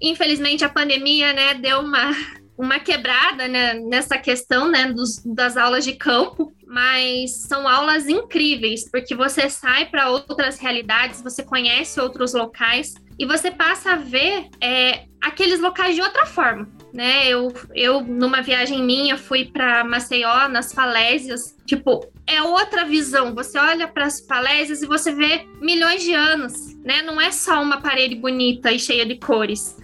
Infelizmente 0.00 0.64
a 0.64 0.68
pandemia, 0.68 1.32
né, 1.32 1.54
deu 1.54 1.80
uma 1.80 2.12
uma 2.58 2.80
quebrada 2.80 3.46
né, 3.46 3.74
nessa 3.74 4.18
questão 4.18 4.68
né, 4.68 4.92
dos, 4.92 5.22
das 5.24 5.56
aulas 5.56 5.84
de 5.84 5.92
campo, 5.92 6.52
mas 6.66 7.44
são 7.46 7.68
aulas 7.68 8.08
incríveis, 8.08 8.90
porque 8.90 9.14
você 9.14 9.48
sai 9.48 9.86
para 9.86 10.10
outras 10.10 10.58
realidades, 10.58 11.22
você 11.22 11.44
conhece 11.44 12.00
outros 12.00 12.34
locais 12.34 12.94
e 13.16 13.24
você 13.24 13.50
passa 13.50 13.92
a 13.92 13.96
ver 13.96 14.48
é, 14.60 15.04
aqueles 15.20 15.60
locais 15.60 15.94
de 15.94 16.02
outra 16.02 16.26
forma. 16.26 16.68
Né? 16.92 17.28
Eu, 17.28 17.52
eu, 17.74 18.00
numa 18.00 18.42
viagem 18.42 18.82
minha, 18.82 19.16
fui 19.16 19.44
para 19.44 19.84
Maceió, 19.84 20.48
nas 20.48 20.72
falésias. 20.72 21.54
Tipo, 21.66 22.10
é 22.26 22.42
outra 22.42 22.84
visão. 22.84 23.34
Você 23.34 23.58
olha 23.58 23.86
para 23.86 24.06
as 24.06 24.20
falésias 24.20 24.82
e 24.82 24.86
você 24.86 25.12
vê 25.12 25.46
milhões 25.60 26.02
de 26.02 26.14
anos, 26.14 26.74
né? 26.82 27.02
Não 27.02 27.20
é 27.20 27.30
só 27.30 27.62
uma 27.62 27.80
parede 27.80 28.14
bonita 28.14 28.72
e 28.72 28.78
cheia 28.78 29.04
de 29.04 29.16
cores 29.16 29.76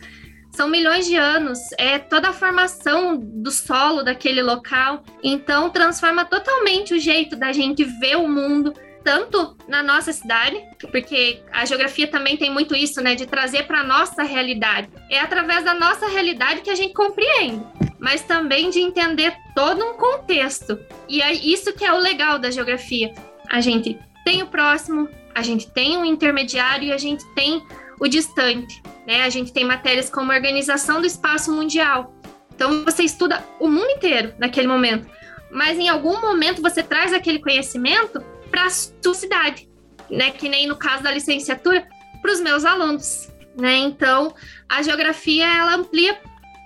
são 0.54 0.68
milhões 0.68 1.06
de 1.06 1.16
anos, 1.16 1.58
é 1.76 1.98
toda 1.98 2.28
a 2.28 2.32
formação 2.32 3.16
do 3.16 3.50
solo 3.50 4.04
daquele 4.04 4.40
local. 4.40 5.02
Então, 5.22 5.68
transforma 5.68 6.24
totalmente 6.24 6.94
o 6.94 6.98
jeito 6.98 7.34
da 7.34 7.52
gente 7.52 7.82
ver 7.84 8.16
o 8.16 8.28
mundo, 8.28 8.72
tanto 9.02 9.56
na 9.68 9.82
nossa 9.82 10.12
cidade, 10.12 10.56
porque 10.92 11.42
a 11.52 11.64
geografia 11.64 12.06
também 12.06 12.36
tem 12.36 12.50
muito 12.50 12.74
isso, 12.74 13.00
né, 13.02 13.16
de 13.16 13.26
trazer 13.26 13.64
para 13.64 13.82
nossa 13.82 14.22
realidade. 14.22 14.88
É 15.10 15.18
através 15.18 15.64
da 15.64 15.74
nossa 15.74 16.06
realidade 16.06 16.62
que 16.62 16.70
a 16.70 16.74
gente 16.76 16.94
compreende, 16.94 17.60
mas 17.98 18.22
também 18.22 18.70
de 18.70 18.78
entender 18.78 19.34
todo 19.56 19.84
um 19.84 19.94
contexto. 19.94 20.78
E 21.08 21.20
é 21.20 21.32
isso 21.32 21.72
que 21.72 21.84
é 21.84 21.92
o 21.92 21.98
legal 21.98 22.38
da 22.38 22.50
geografia. 22.50 23.12
A 23.50 23.60
gente 23.60 23.98
tem 24.24 24.42
o 24.42 24.46
próximo, 24.46 25.08
a 25.34 25.42
gente 25.42 25.70
tem 25.70 25.96
um 25.96 26.04
intermediário 26.04 26.88
e 26.88 26.92
a 26.92 26.98
gente 26.98 27.24
tem 27.34 27.60
o 28.00 28.06
distante. 28.06 28.80
Né? 29.06 29.22
A 29.22 29.28
gente 29.28 29.52
tem 29.52 29.64
matérias 29.64 30.08
como 30.10 30.32
Organização 30.32 31.00
do 31.00 31.06
Espaço 31.06 31.52
Mundial. 31.52 32.14
Então 32.54 32.84
você 32.84 33.02
estuda 33.02 33.44
o 33.58 33.68
mundo 33.68 33.90
inteiro 33.90 34.32
naquele 34.38 34.68
momento, 34.68 35.08
mas 35.50 35.78
em 35.78 35.88
algum 35.88 36.20
momento 36.20 36.62
você 36.62 36.82
traz 36.82 37.12
aquele 37.12 37.40
conhecimento 37.40 38.20
para 38.50 38.66
a 38.66 38.70
sua 38.70 39.14
cidade, 39.14 39.68
né? 40.08 40.30
Que 40.30 40.48
nem 40.48 40.66
no 40.66 40.76
caso 40.76 41.02
da 41.02 41.10
licenciatura, 41.10 41.86
para 42.22 42.32
os 42.32 42.40
meus 42.40 42.64
alunos, 42.64 43.28
né? 43.58 43.76
Então, 43.76 44.34
a 44.68 44.82
geografia 44.82 45.46
ela 45.46 45.74
amplia 45.74 46.16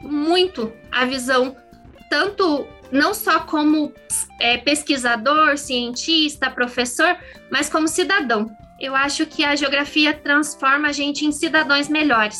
muito 0.02 0.72
a 0.92 1.04
visão, 1.04 1.56
tanto 2.10 2.66
não 2.92 3.12
só 3.12 3.40
como 3.40 3.92
é, 4.40 4.58
pesquisador, 4.58 5.56
cientista, 5.58 6.50
professor, 6.50 7.16
mas 7.50 7.68
como 7.68 7.88
cidadão. 7.88 8.50
Eu 8.80 8.94
acho 8.94 9.26
que 9.26 9.44
a 9.44 9.56
geografia 9.56 10.14
transforma 10.14 10.88
a 10.88 10.92
gente 10.92 11.26
em 11.26 11.32
cidadãos 11.32 11.88
melhores. 11.88 12.38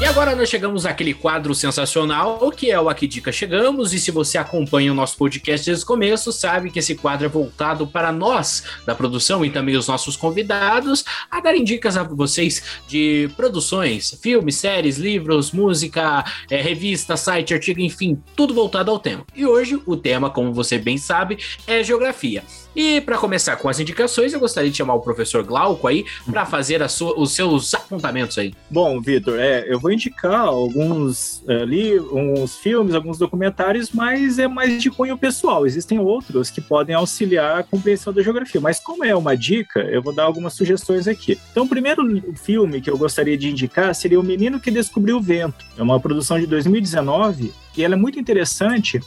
E 0.00 0.04
agora 0.04 0.36
nós 0.36 0.48
chegamos 0.48 0.86
àquele 0.86 1.12
quadro 1.12 1.52
sensacional 1.56 2.52
que 2.52 2.70
é 2.70 2.80
o 2.80 2.88
Aqui 2.88 3.08
Dica 3.08 3.32
Chegamos. 3.32 3.92
E 3.92 3.98
se 3.98 4.12
você 4.12 4.38
acompanha 4.38 4.92
o 4.92 4.94
nosso 4.94 5.16
podcast 5.16 5.66
desde 5.66 5.82
o 5.82 5.86
começo, 5.88 6.30
sabe 6.30 6.70
que 6.70 6.78
esse 6.78 6.94
quadro 6.94 7.26
é 7.26 7.28
voltado 7.28 7.84
para 7.88 8.12
nós 8.12 8.62
da 8.86 8.94
produção 8.94 9.44
e 9.44 9.50
também 9.50 9.76
os 9.76 9.88
nossos 9.88 10.16
convidados 10.16 11.04
a 11.28 11.40
darem 11.40 11.64
dicas 11.64 11.96
a 11.96 12.04
vocês 12.04 12.62
de 12.86 13.28
produções, 13.36 14.16
filmes, 14.22 14.54
séries, 14.54 14.96
livros, 14.96 15.50
música, 15.50 16.24
é, 16.48 16.62
revista, 16.62 17.16
site, 17.16 17.52
artigo, 17.52 17.80
enfim, 17.80 18.22
tudo 18.36 18.54
voltado 18.54 18.92
ao 18.92 19.00
tema. 19.00 19.26
E 19.34 19.44
hoje 19.44 19.82
o 19.84 19.96
tema, 19.96 20.30
como 20.30 20.52
você 20.52 20.78
bem 20.78 20.96
sabe, 20.96 21.38
é 21.66 21.82
geografia. 21.82 22.44
E 22.80 23.00
para 23.00 23.18
começar 23.18 23.56
com 23.56 23.68
as 23.68 23.80
indicações, 23.80 24.32
eu 24.32 24.38
gostaria 24.38 24.70
de 24.70 24.76
chamar 24.76 24.94
o 24.94 25.00
professor 25.00 25.42
Glauco 25.42 25.88
aí 25.88 26.06
para 26.24 26.46
fazer 26.46 26.88
sua, 26.88 27.18
os 27.18 27.32
seus 27.32 27.74
apontamentos 27.74 28.38
aí. 28.38 28.54
Bom, 28.70 29.00
Vitor, 29.00 29.36
é, 29.36 29.64
eu 29.66 29.80
vou 29.80 29.90
indicar 29.90 30.42
alguns 30.42 31.42
é, 31.48 31.64
uns 32.12 32.54
filmes, 32.58 32.94
alguns 32.94 33.18
documentários, 33.18 33.90
mas 33.90 34.38
é 34.38 34.46
mais 34.46 34.80
de 34.80 34.92
cunho 34.92 35.18
pessoal. 35.18 35.66
Existem 35.66 35.98
outros 35.98 36.50
que 36.50 36.60
podem 36.60 36.94
auxiliar 36.94 37.58
a 37.58 37.62
compreensão 37.64 38.12
da 38.12 38.22
geografia, 38.22 38.60
mas 38.60 38.78
como 38.78 39.04
é 39.04 39.12
uma 39.12 39.36
dica, 39.36 39.80
eu 39.80 40.00
vou 40.00 40.14
dar 40.14 40.22
algumas 40.22 40.52
sugestões 40.52 41.08
aqui. 41.08 41.36
Então, 41.50 41.64
o 41.64 41.68
primeiro 41.68 42.04
filme 42.36 42.80
que 42.80 42.88
eu 42.88 42.96
gostaria 42.96 43.36
de 43.36 43.48
indicar 43.48 43.92
seria 43.92 44.20
O 44.20 44.22
Menino 44.22 44.60
que 44.60 44.70
Descobriu 44.70 45.16
o 45.16 45.20
Vento. 45.20 45.66
É 45.76 45.82
uma 45.82 45.98
produção 45.98 46.38
de 46.38 46.46
2019 46.46 47.52
e 47.76 47.82
ela 47.82 47.94
é 47.94 47.96
muito 47.96 48.20
interessante 48.20 49.00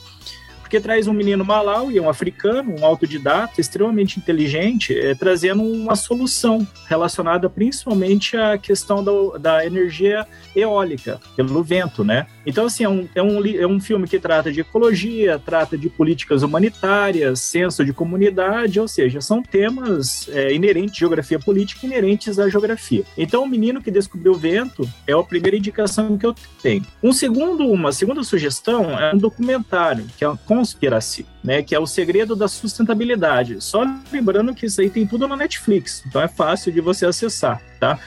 porque 0.72 0.80
traz 0.80 1.06
um 1.06 1.12
menino 1.12 1.44
malaui, 1.44 2.00
um 2.00 2.10
africano, 2.10 2.74
um 2.80 2.86
autodidata, 2.86 3.60
extremamente 3.60 4.18
inteligente, 4.18 4.98
é, 4.98 5.14
trazendo 5.14 5.62
uma 5.62 5.98
solução 5.98 6.66
relacionada 6.88 7.50
principalmente 7.50 8.38
à 8.38 8.58
questão 8.58 9.04
do, 9.04 9.38
da 9.38 9.66
energia 9.66 10.26
eólica, 10.56 11.20
pelo 11.36 11.62
vento, 11.62 12.06
né? 12.06 12.26
Então, 12.46 12.68
assim, 12.68 12.86
é 12.86 12.90
um, 12.90 13.10
é, 13.14 13.22
um, 13.22 13.46
é 13.46 13.68
um 13.68 13.82
filme 13.82 14.08
que 14.08 14.18
trata 14.18 14.50
de 14.50 14.62
ecologia, 14.62 15.38
trata 15.38 15.78
de 15.78 15.90
políticas 15.90 16.42
humanitárias, 16.42 17.42
senso 17.42 17.84
de 17.84 17.92
comunidade, 17.92 18.80
ou 18.80 18.88
seja, 18.88 19.20
são 19.20 19.44
temas 19.44 20.30
é, 20.30 20.54
inerentes, 20.54 20.98
geografia 20.98 21.38
política, 21.38 21.86
inerentes 21.86 22.40
à 22.40 22.48
geografia. 22.48 23.04
Então, 23.18 23.44
o 23.44 23.48
menino 23.48 23.82
que 23.82 23.92
descobriu 23.92 24.32
o 24.32 24.38
vento 24.38 24.90
é 25.06 25.12
a 25.12 25.22
primeira 25.22 25.58
indicação 25.58 26.18
que 26.18 26.26
eu 26.26 26.34
tenho. 26.64 26.86
Um 27.04 27.12
segundo, 27.12 27.68
uma 27.68 27.92
segunda 27.92 28.24
sugestão 28.24 28.98
é 28.98 29.14
um 29.14 29.18
documentário, 29.18 30.06
que 30.18 30.24
é 30.24 30.28
a 30.28 30.38
Conspiracy, 30.62 31.26
né, 31.44 31.64
que 31.64 31.74
é 31.74 31.80
o 31.80 31.88
segredo 31.88 32.36
da 32.36 32.48
sustentabilidade. 32.48 33.60
Só 33.60 33.84
lembrando 34.12 34.54
que 34.54 34.68
isso 34.68 34.80
aí 34.80 34.92
tem 34.92 35.08
tudo 35.08 35.28
na 35.28 35.36
Netflix, 35.36 36.04
então 36.06 36.22
é 36.22 36.28
fácil 36.28 36.72
de 36.72 36.80
você 36.80 37.06
acessar, 37.08 37.60
tá? 37.80 38.00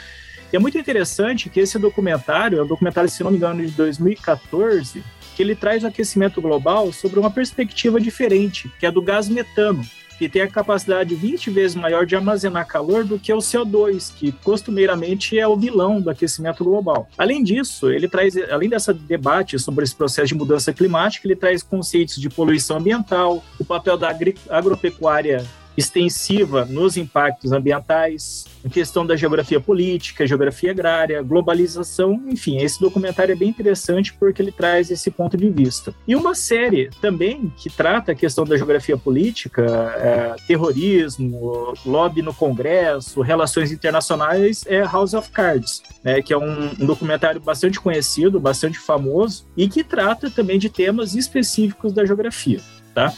E 0.52 0.56
é 0.56 0.58
muito 0.60 0.78
interessante 0.78 1.50
que 1.50 1.58
esse 1.58 1.76
documentário, 1.80 2.60
é 2.60 2.62
um 2.62 2.66
documentário, 2.66 3.10
se 3.10 3.24
não 3.24 3.32
me 3.32 3.38
engano, 3.38 3.66
de 3.66 3.72
2014, 3.72 5.02
que 5.34 5.42
ele 5.42 5.56
traz 5.56 5.82
o 5.82 5.88
aquecimento 5.88 6.40
global 6.40 6.92
sobre 6.92 7.18
uma 7.18 7.30
perspectiva 7.30 8.00
diferente, 8.00 8.70
que 8.78 8.86
é 8.86 8.90
do 8.90 9.02
gás 9.02 9.28
metano, 9.28 9.84
que 10.24 10.28
tem 10.30 10.40
a 10.40 10.48
capacidade 10.48 11.14
20 11.14 11.50
vezes 11.50 11.76
maior 11.76 12.06
de 12.06 12.16
armazenar 12.16 12.66
calor 12.66 13.04
do 13.04 13.18
que 13.18 13.30
o 13.30 13.38
CO2, 13.38 14.10
que 14.14 14.32
costumeiramente 14.32 15.38
é 15.38 15.46
o 15.46 15.54
vilão 15.54 16.00
do 16.00 16.08
aquecimento 16.08 16.64
global. 16.64 17.06
Além 17.18 17.44
disso, 17.44 17.90
ele 17.90 18.08
traz, 18.08 18.34
além 18.50 18.70
dessa 18.70 18.94
debate 18.94 19.58
sobre 19.58 19.84
esse 19.84 19.94
processo 19.94 20.28
de 20.28 20.34
mudança 20.34 20.72
climática, 20.72 21.28
ele 21.28 21.36
traz 21.36 21.62
conceitos 21.62 22.16
de 22.16 22.30
poluição 22.30 22.78
ambiental, 22.78 23.44
o 23.60 23.64
papel 23.66 23.98
da 23.98 24.16
agropecuária 24.48 25.44
extensiva 25.76 26.64
nos 26.64 26.96
impactos 26.96 27.52
ambientais, 27.52 28.44
questão 28.70 29.06
da 29.06 29.16
geografia 29.16 29.60
política, 29.60 30.26
geografia 30.26 30.70
agrária, 30.70 31.22
globalização, 31.22 32.22
enfim, 32.28 32.58
esse 32.58 32.80
documentário 32.80 33.32
é 33.32 33.36
bem 33.36 33.48
interessante 33.48 34.12
porque 34.14 34.40
ele 34.40 34.52
traz 34.52 34.90
esse 34.90 35.10
ponto 35.10 35.36
de 35.36 35.50
vista. 35.50 35.94
E 36.06 36.16
uma 36.16 36.34
série 36.34 36.90
também 37.00 37.52
que 37.56 37.68
trata 37.68 38.12
a 38.12 38.14
questão 38.14 38.44
da 38.44 38.56
geografia 38.56 38.96
política, 38.96 39.62
é, 39.96 40.36
terrorismo, 40.46 41.74
lobby 41.84 42.22
no 42.22 42.32
Congresso, 42.32 43.20
relações 43.20 43.70
internacionais, 43.70 44.64
é 44.66 44.82
House 44.82 45.14
of 45.14 45.30
Cards, 45.30 45.82
né, 46.02 46.22
que 46.22 46.32
é 46.32 46.38
um, 46.38 46.70
um 46.80 46.86
documentário 46.86 47.40
bastante 47.40 47.80
conhecido, 47.80 48.40
bastante 48.40 48.78
famoso 48.78 49.46
e 49.56 49.68
que 49.68 49.84
trata 49.84 50.30
também 50.30 50.58
de 50.58 50.68
temas 50.68 51.14
específicos 51.14 51.92
da 51.92 52.04
geografia, 52.04 52.60
tá? 52.94 53.12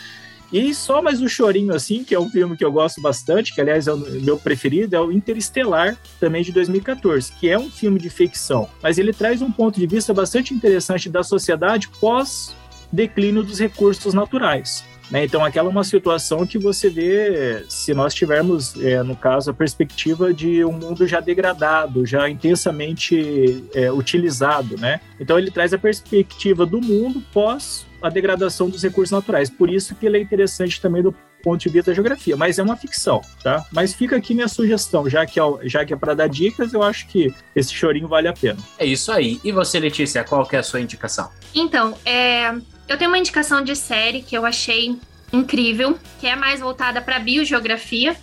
E 0.53 0.73
só 0.75 1.03
mais 1.03 1.21
um 1.21 1.29
chorinho, 1.29 1.75
assim, 1.75 2.05
que 2.05 2.15
é 2.15 2.21
um 2.21 2.31
filme 2.31 2.57
que 2.57 2.65
eu 2.65 2.71
gosto 2.71 3.01
bastante, 3.01 3.55
que 3.55 3.61
aliás 3.61 3.89
é 3.89 3.93
o 3.93 3.99
meu 3.99 4.39
preferido, 4.39 4.95
é 4.95 5.01
o 5.01 5.11
Interestelar, 5.11 5.97
também 6.21 6.43
de 6.43 6.53
2014, 6.53 7.33
que 7.33 7.49
é 7.49 7.59
um 7.59 7.71
filme 7.71 7.99
de 7.99 8.09
ficção, 8.09 8.69
mas 8.83 8.97
ele 8.97 9.13
traz 9.13 9.43
um 9.43 9.51
ponto 9.51 9.81
de 9.81 9.87
vista 9.87 10.15
bastante 10.15 10.55
interessante 10.55 11.09
da 11.09 11.23
sociedade 11.23 11.89
pós 12.01 12.55
declínio 12.93 13.43
dos 13.43 13.59
recursos 13.59 14.15
naturais. 14.15 14.85
Né? 15.11 15.25
Então, 15.25 15.45
aquela 15.45 15.69
é 15.69 15.71
uma 15.71 15.85
situação 15.85 16.47
que 16.47 16.59
você 16.59 16.91
vê 16.91 17.65
se 17.69 17.95
nós 17.95 18.15
tivermos, 18.15 18.75
é, 18.81 19.03
no 19.03 19.17
caso, 19.17 19.51
a 19.51 19.55
perspectiva 19.55 20.33
de 20.33 20.65
um 20.65 20.73
mundo 20.73 21.07
já 21.07 21.21
degradado, 21.21 22.05
já 22.05 22.29
intensamente 22.29 23.65
é, 23.75 23.91
utilizado. 23.91 24.77
Né? 24.79 25.01
Então, 25.21 25.39
ele 25.39 25.51
traz 25.51 25.73
a 25.73 25.79
perspectiva 25.79 26.67
do 26.67 26.81
mundo 26.81 27.23
pós 27.33 27.87
a 28.03 28.09
degradação 28.09 28.69
dos 28.69 28.83
recursos 28.83 29.11
naturais. 29.11 29.51
Por 29.51 29.71
isso 29.71 29.95
que 29.95 30.07
ele 30.07 30.19
é 30.19 30.21
interessante 30.21 30.81
também 30.81 31.03
do 31.03 31.15
ponto 31.43 31.61
de 31.61 31.69
vista 31.69 31.91
da 31.91 31.95
geografia, 31.95 32.37
mas 32.37 32.59
é 32.59 32.63
uma 32.63 32.77
ficção, 32.77 33.21
tá? 33.43 33.65
Mas 33.71 33.95
fica 33.95 34.17
aqui 34.17 34.35
minha 34.35 34.49
sugestão, 34.49 35.09
já 35.09 35.25
que 35.25 35.39
é, 35.39 35.43
já 35.63 35.85
que 35.85 35.93
é 35.93 35.97
para 35.97 36.13
dar 36.13 36.29
dicas, 36.29 36.73
eu 36.73 36.83
acho 36.83 37.07
que 37.07 37.33
esse 37.55 37.73
chorinho 37.73 38.09
vale 38.09 38.27
a 38.27 38.33
pena. 38.33 38.59
É 38.79 38.85
isso 38.85 39.13
aí. 39.13 39.41
E 39.45 39.53
você, 39.53 39.79
Letícia, 39.79 40.25
qual 40.25 40.45
que 40.45 40.57
é 40.57 40.59
a 40.59 40.63
sua 40.63 40.81
indicação? 40.81 41.31
Então, 41.55 41.97
é, 42.05 42.53
eu 42.89 42.97
tenho 42.97 43.11
uma 43.11 43.19
indicação 43.19 43.63
de 43.63 43.75
série 43.75 44.23
que 44.23 44.37
eu 44.37 44.45
achei 44.45 44.97
incrível, 45.33 45.99
que 46.21 46.27
é 46.27 46.37
mais 46.37 46.61
voltada 46.61 47.01
para 47.01 47.19
biogeografia, 47.19 48.17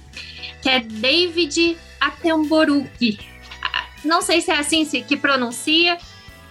que 0.61 0.69
é 0.69 0.79
David 0.79 1.77
Attenborough. 1.99 2.87
Não 4.03 4.21
sei 4.21 4.41
se 4.41 4.51
é 4.51 4.57
assim 4.57 4.85
que 4.85 5.15
pronuncia, 5.15 5.97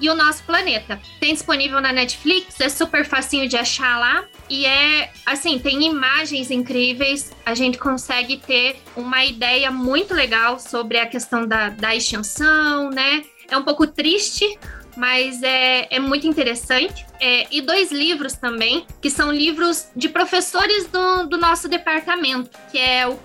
e 0.02 0.10
o 0.10 0.14
nosso 0.16 0.42
planeta. 0.42 1.00
Tem 1.20 1.32
disponível 1.32 1.80
na 1.80 1.92
Netflix, 1.92 2.60
é 2.60 2.68
super 2.68 3.04
facinho 3.04 3.48
de 3.48 3.56
achar 3.56 3.98
lá. 4.00 4.24
E 4.50 4.66
é 4.66 5.12
assim, 5.24 5.60
tem 5.60 5.84
imagens 5.84 6.50
incríveis, 6.50 7.30
a 7.46 7.54
gente 7.54 7.78
consegue 7.78 8.36
ter 8.36 8.82
uma 8.96 9.24
ideia 9.24 9.70
muito 9.70 10.12
legal 10.12 10.58
sobre 10.58 10.98
a 10.98 11.06
questão 11.06 11.46
da, 11.46 11.68
da 11.68 11.94
extinção, 11.94 12.90
né? 12.90 13.22
É 13.48 13.56
um 13.56 13.62
pouco 13.62 13.86
triste, 13.86 14.58
mas 14.96 15.42
é, 15.42 15.86
é 15.90 15.98
muito 15.98 16.26
interessante. 16.26 17.06
É, 17.20 17.46
e 17.50 17.60
dois 17.60 17.92
livros 17.92 18.34
também, 18.34 18.86
que 19.00 19.10
são 19.10 19.32
livros 19.32 19.88
de 19.94 20.08
professores 20.08 20.86
do, 20.86 21.28
do 21.28 21.38
nosso 21.38 21.68
departamento, 21.68 22.50
que 22.70 22.78
é 22.78 23.06
o 23.06 23.16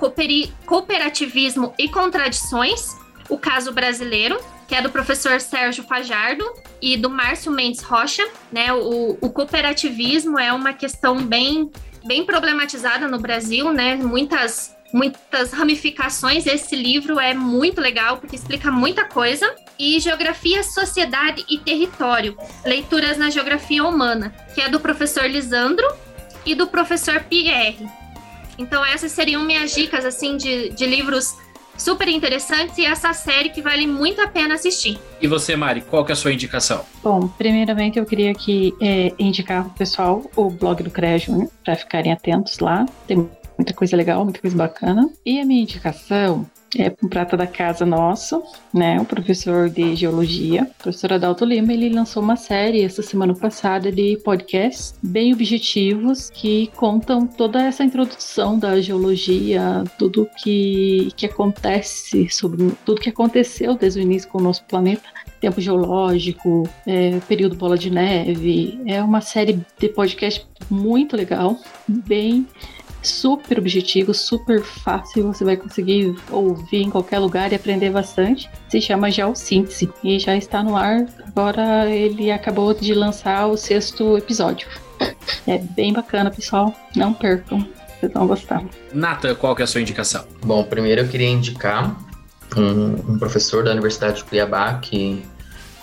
Cooperativismo 0.65 1.73
e 1.77 1.89
Contradições, 1.89 2.95
o 3.29 3.37
caso 3.37 3.71
brasileiro, 3.71 4.39
que 4.67 4.75
é 4.75 4.81
do 4.81 4.89
professor 4.89 5.39
Sérgio 5.39 5.83
Fajardo 5.83 6.45
e 6.81 6.97
do 6.97 7.09
Márcio 7.09 7.51
Mendes 7.51 7.81
Rocha. 7.81 8.27
Né? 8.51 8.71
O, 8.73 9.17
o 9.21 9.29
cooperativismo 9.29 10.37
é 10.37 10.51
uma 10.51 10.73
questão 10.73 11.23
bem, 11.23 11.71
bem 12.05 12.25
problematizada 12.25 13.07
no 13.07 13.17
Brasil, 13.17 13.71
né? 13.71 13.95
Muitas 13.95 14.75
muitas 14.93 15.51
ramificações. 15.51 16.45
Esse 16.45 16.75
livro 16.75 17.19
é 17.19 17.33
muito 17.33 17.81
legal 17.81 18.17
porque 18.17 18.35
explica 18.35 18.71
muita 18.71 19.05
coisa. 19.05 19.53
E 19.79 19.99
Geografia, 19.99 20.63
Sociedade 20.63 21.45
e 21.49 21.57
Território, 21.57 22.37
Leituras 22.65 23.17
na 23.17 23.29
Geografia 23.29 23.83
Humana, 23.83 24.33
que 24.53 24.61
é 24.61 24.69
do 24.69 24.79
professor 24.79 25.25
Lisandro 25.25 25.85
e 26.45 26.55
do 26.55 26.67
professor 26.67 27.23
Pierre. 27.23 27.87
Então 28.57 28.83
essas 28.83 29.11
seriam 29.11 29.43
minhas 29.43 29.73
dicas 29.73 30.03
assim 30.03 30.35
de, 30.35 30.69
de 30.69 30.85
livros 30.85 31.35
super 31.77 32.07
interessantes 32.07 32.77
e 32.77 32.85
essa 32.85 33.13
série 33.13 33.49
que 33.49 33.61
vale 33.61 33.85
muito 33.85 34.19
a 34.19 34.27
pena 34.27 34.55
assistir. 34.55 34.99
E 35.21 35.27
você, 35.27 35.55
Mari, 35.55 35.81
qual 35.81 36.03
que 36.03 36.11
é 36.11 36.13
a 36.13 36.15
sua 36.15 36.33
indicação? 36.33 36.83
Bom, 37.03 37.27
primeiramente 37.27 37.99
eu 37.99 38.05
queria 38.05 38.31
aqui 38.31 38.73
é, 38.81 39.13
indicar 39.19 39.63
pro 39.65 39.73
pessoal 39.73 40.23
o 40.35 40.49
blog 40.49 40.81
do 40.81 40.89
CREA 40.89 41.19
Júnior, 41.19 41.49
para 41.63 41.75
ficarem 41.75 42.11
atentos 42.11 42.59
lá. 42.59 42.85
Tem 43.05 43.29
muita 43.57 43.73
coisa 43.73 43.95
legal, 43.95 44.23
muita 44.23 44.41
coisa 44.41 44.57
bacana. 44.57 45.07
E 45.25 45.39
a 45.39 45.45
minha 45.45 45.61
indicação 45.61 46.49
é 46.75 46.93
um 47.03 47.07
prata 47.07 47.37
da 47.37 47.47
casa 47.47 47.85
nosso, 47.85 48.43
né? 48.73 48.99
O 48.99 49.05
professor 49.05 49.69
de 49.69 49.95
geologia, 49.95 50.63
o 50.63 50.83
professor 50.83 51.13
Adalto 51.13 51.45
Lima, 51.45 51.71
ele 51.73 51.89
lançou 51.89 52.21
uma 52.21 52.35
série 52.35 52.83
essa 52.83 53.01
semana 53.01 53.33
passada 53.33 53.91
de 53.91 54.17
podcasts 54.23 54.95
bem 55.01 55.33
objetivos 55.33 56.29
que 56.29 56.71
contam 56.75 57.25
toda 57.25 57.61
essa 57.63 57.83
introdução 57.83 58.59
da 58.59 58.81
geologia, 58.81 59.83
tudo 59.97 60.29
que, 60.37 61.09
que 61.15 61.25
acontece 61.25 62.29
sobre 62.29 62.71
tudo 62.85 63.01
que 63.01 63.09
aconteceu 63.09 63.75
desde 63.75 63.99
o 63.99 64.01
início 64.01 64.29
com 64.29 64.39
o 64.39 64.43
nosso 64.43 64.63
planeta 64.65 65.07
tempo 65.39 65.61
geológico, 65.61 66.67
é, 66.85 67.19
período 67.27 67.55
bola 67.55 67.77
de 67.77 67.89
neve. 67.89 68.79
É 68.85 69.01
uma 69.01 69.21
série 69.21 69.59
de 69.77 69.89
podcast 69.89 70.47
muito 70.69 71.15
legal, 71.15 71.57
bem 71.87 72.45
super 73.01 73.59
objetivo, 73.59 74.13
super 74.13 74.61
fácil, 74.61 75.27
você 75.31 75.43
vai 75.43 75.55
conseguir 75.55 76.15
ouvir 76.29 76.81
em 76.81 76.89
qualquer 76.89 77.19
lugar 77.19 77.51
e 77.51 77.55
aprender 77.55 77.89
bastante. 77.91 78.49
Se 78.69 78.81
chama 78.81 79.11
Geossíntese 79.11 79.89
e 80.03 80.19
já 80.19 80.35
está 80.35 80.63
no 80.63 80.75
ar. 80.75 81.05
Agora 81.25 81.89
ele 81.89 82.31
acabou 82.31 82.73
de 82.73 82.93
lançar 82.93 83.47
o 83.47 83.57
sexto 83.57 84.17
episódio. 84.17 84.67
É 85.45 85.57
bem 85.57 85.93
bacana, 85.93 86.31
pessoal. 86.31 86.73
Não 86.95 87.13
percam. 87.13 87.65
Vocês 87.99 88.11
vão 88.11 88.27
gostar. 88.27 88.63
Nata, 88.93 89.33
qual 89.33 89.55
que 89.55 89.61
é 89.61 89.65
a 89.65 89.67
sua 89.67 89.81
indicação? 89.81 90.25
Bom, 90.43 90.63
primeiro 90.63 91.01
eu 91.01 91.07
queria 91.07 91.27
indicar 91.27 91.97
um, 92.55 93.13
um 93.13 93.19
professor 93.19 93.63
da 93.63 93.71
Universidade 93.71 94.17
de 94.17 94.23
Cuiabá 94.23 94.75
que, 94.75 95.23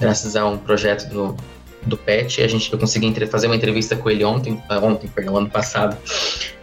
graças 0.00 0.36
a 0.36 0.46
um 0.46 0.56
projeto 0.56 1.08
do, 1.08 1.36
do 1.86 1.96
PET, 1.96 2.42
a 2.42 2.48
gente, 2.48 2.72
eu 2.72 2.78
consegui 2.78 3.12
fazer 3.26 3.46
uma 3.46 3.56
entrevista 3.56 3.96
com 3.96 4.08
ele 4.10 4.24
ontem, 4.24 4.62
ah, 4.68 4.78
ontem, 4.78 5.08
perdão, 5.08 5.36
ano 5.36 5.50
passado, 5.50 5.96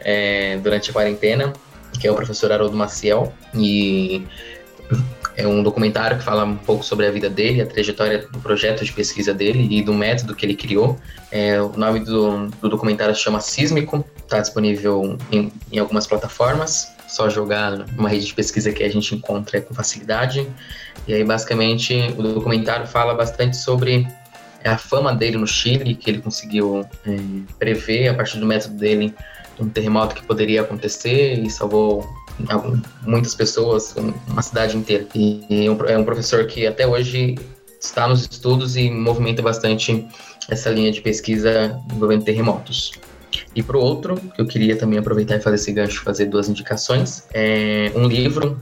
é, 0.03 0.57
durante 0.57 0.89
a 0.89 0.93
quarentena, 0.93 1.53
que 1.99 2.07
é 2.07 2.11
o 2.11 2.15
professor 2.15 2.51
Haroldo 2.51 2.75
Maciel, 2.75 3.33
e 3.53 4.25
é 5.37 5.47
um 5.47 5.63
documentário 5.63 6.17
que 6.17 6.23
fala 6.23 6.43
um 6.43 6.57
pouco 6.57 6.83
sobre 6.83 7.05
a 7.05 7.11
vida 7.11 7.29
dele, 7.29 7.61
a 7.61 7.65
trajetória 7.65 8.27
do 8.31 8.39
projeto 8.39 8.83
de 8.83 8.91
pesquisa 8.91 9.33
dele 9.33 9.67
e 9.69 9.81
do 9.81 9.93
método 9.93 10.35
que 10.35 10.45
ele 10.45 10.55
criou. 10.55 10.99
É, 11.31 11.61
o 11.61 11.69
nome 11.77 12.01
do, 12.01 12.47
do 12.47 12.69
documentário 12.69 13.15
se 13.15 13.21
chama 13.21 13.39
Sísmico, 13.39 14.05
está 14.17 14.39
disponível 14.39 15.17
em, 15.31 15.51
em 15.71 15.79
algumas 15.79 16.05
plataformas 16.05 16.91
só 17.11 17.29
jogar 17.29 17.71
numa 17.71 18.07
rede 18.07 18.25
de 18.25 18.33
pesquisa 18.33 18.71
que 18.71 18.83
a 18.83 18.89
gente 18.89 19.13
encontra 19.13 19.61
com 19.61 19.73
facilidade. 19.73 20.47
E 21.05 21.13
aí, 21.13 21.23
basicamente, 21.23 21.93
o 22.17 22.23
documentário 22.23 22.87
fala 22.87 23.13
bastante 23.13 23.57
sobre 23.57 24.07
a 24.63 24.77
fama 24.77 25.13
dele 25.13 25.37
no 25.37 25.47
Chile, 25.47 25.95
que 25.95 26.09
ele 26.09 26.21
conseguiu 26.21 26.87
é, 27.05 27.17
prever 27.59 28.07
a 28.07 28.13
partir 28.13 28.39
do 28.39 28.45
método 28.45 28.75
dele 28.75 29.13
um 29.59 29.69
terremoto 29.69 30.15
que 30.15 30.23
poderia 30.23 30.61
acontecer 30.61 31.39
e 31.39 31.49
salvou 31.49 32.07
muitas 33.05 33.35
pessoas, 33.35 33.95
uma 34.27 34.41
cidade 34.41 34.77
inteira. 34.77 35.07
E 35.13 35.45
é 35.87 35.97
um 35.97 36.03
professor 36.03 36.45
que 36.47 36.65
até 36.65 36.87
hoje 36.87 37.37
está 37.79 38.07
nos 38.07 38.21
estudos 38.21 38.75
e 38.75 38.89
movimenta 38.89 39.41
bastante 39.41 40.07
essa 40.49 40.69
linha 40.69 40.91
de 40.91 41.01
pesquisa 41.01 41.79
envolvendo 41.91 42.23
terremotos. 42.23 42.93
E 43.55 43.63
para 43.63 43.77
o 43.77 43.81
outro, 43.81 44.15
que 44.15 44.41
eu 44.41 44.45
queria 44.45 44.75
também 44.75 44.99
aproveitar 44.99 45.37
e 45.37 45.41
fazer 45.41 45.55
esse 45.55 45.71
gancho, 45.71 46.03
fazer 46.03 46.25
duas 46.25 46.49
indicações. 46.49 47.23
É 47.33 47.91
um 47.95 48.05
livro 48.07 48.59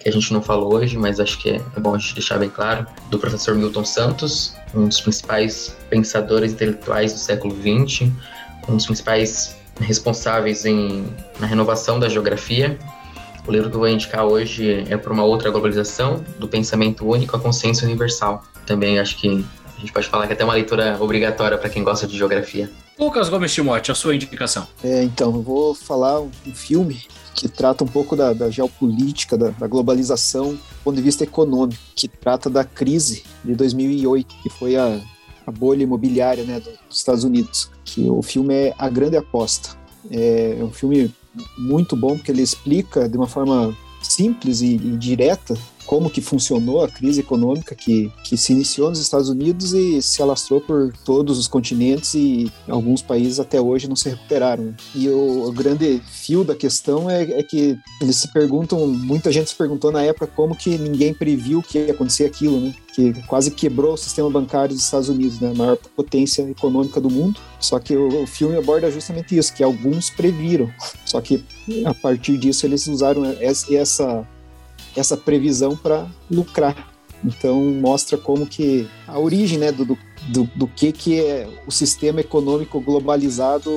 que 0.00 0.08
a 0.08 0.12
gente 0.12 0.32
não 0.32 0.42
falou 0.42 0.74
hoje, 0.74 0.96
mas 0.96 1.20
acho 1.20 1.38
que 1.38 1.50
é, 1.50 1.56
é 1.56 1.80
bom 1.80 1.94
a 1.94 1.98
gente 1.98 2.14
deixar 2.14 2.38
bem 2.38 2.48
claro, 2.48 2.86
do 3.10 3.18
professor 3.18 3.54
Milton 3.54 3.84
Santos, 3.84 4.56
um 4.74 4.88
dos 4.88 5.00
principais 5.00 5.76
pensadores 5.90 6.52
intelectuais 6.52 7.12
do 7.12 7.18
século 7.18 7.54
XX, 7.54 8.10
um 8.66 8.76
dos 8.76 8.86
principais 8.86 9.59
responsáveis 9.80 10.64
em, 10.64 11.04
na 11.38 11.46
renovação 11.46 11.98
da 11.98 12.08
geografia. 12.08 12.78
O 13.46 13.52
livro 13.52 13.70
que 13.70 13.76
eu 13.76 13.80
vou 13.80 13.88
indicar 13.88 14.24
hoje 14.24 14.84
é 14.88 14.96
Por 14.96 15.12
uma 15.12 15.24
Outra 15.24 15.50
Globalização, 15.50 16.22
do 16.38 16.46
Pensamento 16.46 17.06
Único 17.08 17.36
à 17.36 17.40
Consciência 17.40 17.86
Universal. 17.86 18.44
Também 18.66 18.98
acho 18.98 19.16
que 19.16 19.44
a 19.76 19.80
gente 19.80 19.92
pode 19.92 20.08
falar 20.08 20.26
que 20.26 20.32
é 20.32 20.34
até 20.34 20.44
uma 20.44 20.54
leitura 20.54 20.96
obrigatória 21.00 21.56
para 21.56 21.70
quem 21.70 21.82
gosta 21.82 22.06
de 22.06 22.16
geografia. 22.16 22.70
Lucas 22.98 23.30
Gomes 23.30 23.52
Timote, 23.52 23.90
a 23.90 23.94
sua 23.94 24.14
indicação. 24.14 24.68
É, 24.84 25.02
então, 25.02 25.34
eu 25.34 25.42
vou 25.42 25.74
falar 25.74 26.20
um, 26.20 26.30
um 26.46 26.54
filme 26.54 27.02
que 27.34 27.48
trata 27.48 27.82
um 27.82 27.86
pouco 27.86 28.14
da, 28.14 28.34
da 28.34 28.50
geopolítica, 28.50 29.38
da, 29.38 29.48
da, 29.48 29.66
globalização, 29.66 30.52
do 30.52 30.60
ponto 30.84 30.96
de 30.96 31.02
vista 31.02 31.24
econômico, 31.24 31.80
que 31.96 32.06
trata 32.06 32.50
da 32.50 32.62
crise 32.62 33.24
de 33.42 33.54
2008, 33.54 34.34
que 34.42 34.50
foi 34.50 34.76
a, 34.76 35.00
a 35.50 35.52
bolha 35.52 35.82
imobiliária 35.82 36.44
né, 36.44 36.60
dos 36.60 36.98
Estados 36.98 37.24
Unidos. 37.24 37.70
Que 37.84 38.08
o 38.08 38.22
filme 38.22 38.54
é 38.54 38.74
A 38.78 38.88
Grande 38.88 39.16
Aposta. 39.16 39.76
É, 40.10 40.56
é 40.58 40.64
um 40.64 40.70
filme 40.70 41.12
muito 41.58 41.94
bom 41.94 42.16
porque 42.16 42.30
ele 42.30 42.42
explica 42.42 43.08
de 43.08 43.16
uma 43.16 43.26
forma 43.26 43.76
simples 44.02 44.60
e, 44.62 44.74
e 44.76 44.96
direta 44.96 45.56
como 45.90 46.08
que 46.08 46.20
funcionou 46.20 46.84
a 46.84 46.88
crise 46.88 47.18
econômica 47.18 47.74
que, 47.74 48.12
que 48.22 48.36
se 48.36 48.52
iniciou 48.52 48.90
nos 48.90 49.00
Estados 49.00 49.28
Unidos 49.28 49.72
e 49.72 50.00
se 50.00 50.22
alastrou 50.22 50.60
por 50.60 50.92
todos 51.04 51.36
os 51.36 51.48
continentes 51.48 52.14
e 52.14 52.48
alguns 52.68 53.02
países 53.02 53.40
até 53.40 53.60
hoje 53.60 53.88
não 53.88 53.96
se 53.96 54.08
recuperaram. 54.08 54.72
E 54.94 55.08
o, 55.08 55.48
o 55.48 55.50
grande 55.50 56.00
fio 56.06 56.44
da 56.44 56.54
questão 56.54 57.10
é, 57.10 57.24
é, 57.40 57.42
que 57.42 57.76
eles 58.00 58.14
se 58.14 58.32
perguntam, 58.32 58.86
muita 58.86 59.32
gente 59.32 59.50
se 59.50 59.56
perguntou 59.56 59.90
na 59.90 60.00
época 60.00 60.28
como 60.28 60.54
que 60.54 60.78
ninguém 60.78 61.12
previu 61.12 61.60
que 61.60 61.76
ia 61.76 61.90
acontecer 61.90 62.24
aquilo, 62.24 62.60
né? 62.60 62.72
Que 62.94 63.12
quase 63.24 63.50
quebrou 63.50 63.94
o 63.94 63.98
sistema 63.98 64.30
bancário 64.30 64.76
dos 64.76 64.84
Estados 64.84 65.08
Unidos, 65.08 65.40
né? 65.40 65.50
A 65.50 65.54
maior 65.54 65.76
potência 65.96 66.48
econômica 66.48 67.00
do 67.00 67.10
mundo. 67.10 67.40
Só 67.58 67.80
que 67.80 67.96
o, 67.96 68.22
o 68.22 68.26
filme 68.28 68.56
aborda 68.56 68.92
justamente 68.92 69.36
isso, 69.36 69.52
que 69.52 69.64
alguns 69.64 70.08
previram. 70.08 70.70
Só 71.04 71.20
que 71.20 71.44
a 71.84 71.94
partir 71.94 72.38
disso 72.38 72.64
eles 72.64 72.86
usaram 72.86 73.24
essa 73.40 74.24
essa 74.96 75.16
previsão 75.16 75.76
para 75.76 76.06
lucrar. 76.30 76.90
Então 77.24 77.60
mostra 77.60 78.16
como 78.16 78.46
que 78.46 78.88
a 79.06 79.18
origem 79.18 79.58
né, 79.58 79.70
do, 79.70 79.84
do, 79.84 79.96
do 80.54 80.66
que, 80.66 80.92
que 80.92 81.20
é 81.20 81.48
o 81.66 81.70
sistema 81.70 82.20
econômico 82.20 82.80
globalizado 82.80 83.70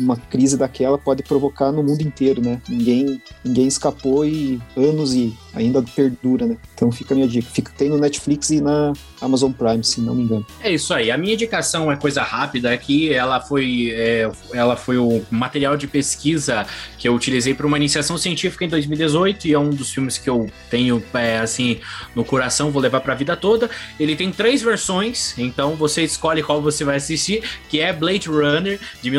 uma 0.00 0.16
crise 0.16 0.56
daquela 0.56 0.96
pode 0.96 1.22
provocar 1.22 1.70
no 1.70 1.82
mundo 1.82 2.00
inteiro, 2.00 2.40
né? 2.40 2.60
Ninguém, 2.68 3.20
ninguém 3.44 3.66
escapou 3.66 4.24
e 4.24 4.60
anos 4.76 5.14
e 5.14 5.36
ainda 5.54 5.82
perdura, 5.82 6.46
né? 6.46 6.56
Então 6.74 6.90
fica 6.90 7.14
a 7.14 7.16
minha 7.16 7.28
dica. 7.28 7.48
Fica, 7.50 7.72
tem 7.76 7.88
no 7.88 7.98
Netflix 7.98 8.50
e 8.50 8.60
na 8.60 8.92
Amazon 9.20 9.52
Prime, 9.52 9.84
se 9.84 10.00
não 10.00 10.14
me 10.14 10.22
engano. 10.22 10.46
É 10.62 10.72
isso 10.72 10.94
aí. 10.94 11.10
A 11.10 11.18
minha 11.18 11.34
indicação 11.34 11.92
é 11.92 11.96
coisa 11.96 12.22
rápida 12.22 12.72
aqui. 12.72 13.12
Ela 13.12 13.40
foi, 13.40 13.90
é, 13.92 14.30
ela 14.52 14.76
foi 14.76 14.96
o 14.96 15.22
material 15.30 15.76
de 15.76 15.86
pesquisa 15.86 16.66
que 16.98 17.06
eu 17.06 17.14
utilizei 17.14 17.54
para 17.54 17.66
uma 17.66 17.76
iniciação 17.76 18.16
científica 18.16 18.64
em 18.64 18.68
2018 18.68 19.48
e 19.48 19.52
é 19.52 19.58
um 19.58 19.70
dos 19.70 19.92
filmes 19.92 20.16
que 20.18 20.28
eu 20.28 20.48
tenho, 20.70 21.02
é, 21.14 21.38
assim, 21.38 21.80
no 22.14 22.24
coração, 22.24 22.70
vou 22.70 22.80
levar 22.80 23.00
para 23.00 23.12
a 23.12 23.16
vida 23.16 23.36
toda. 23.36 23.68
Ele 23.98 24.16
tem 24.16 24.30
três 24.32 24.62
versões, 24.62 25.36
então 25.38 25.74
você 25.76 26.02
escolhe 26.02 26.42
qual 26.42 26.62
você 26.62 26.84
vai 26.84 26.96
assistir, 26.96 27.42
que 27.68 27.80
é 27.80 27.92
Blade 27.92 28.28
Runner, 28.28 28.78
de 29.02 29.10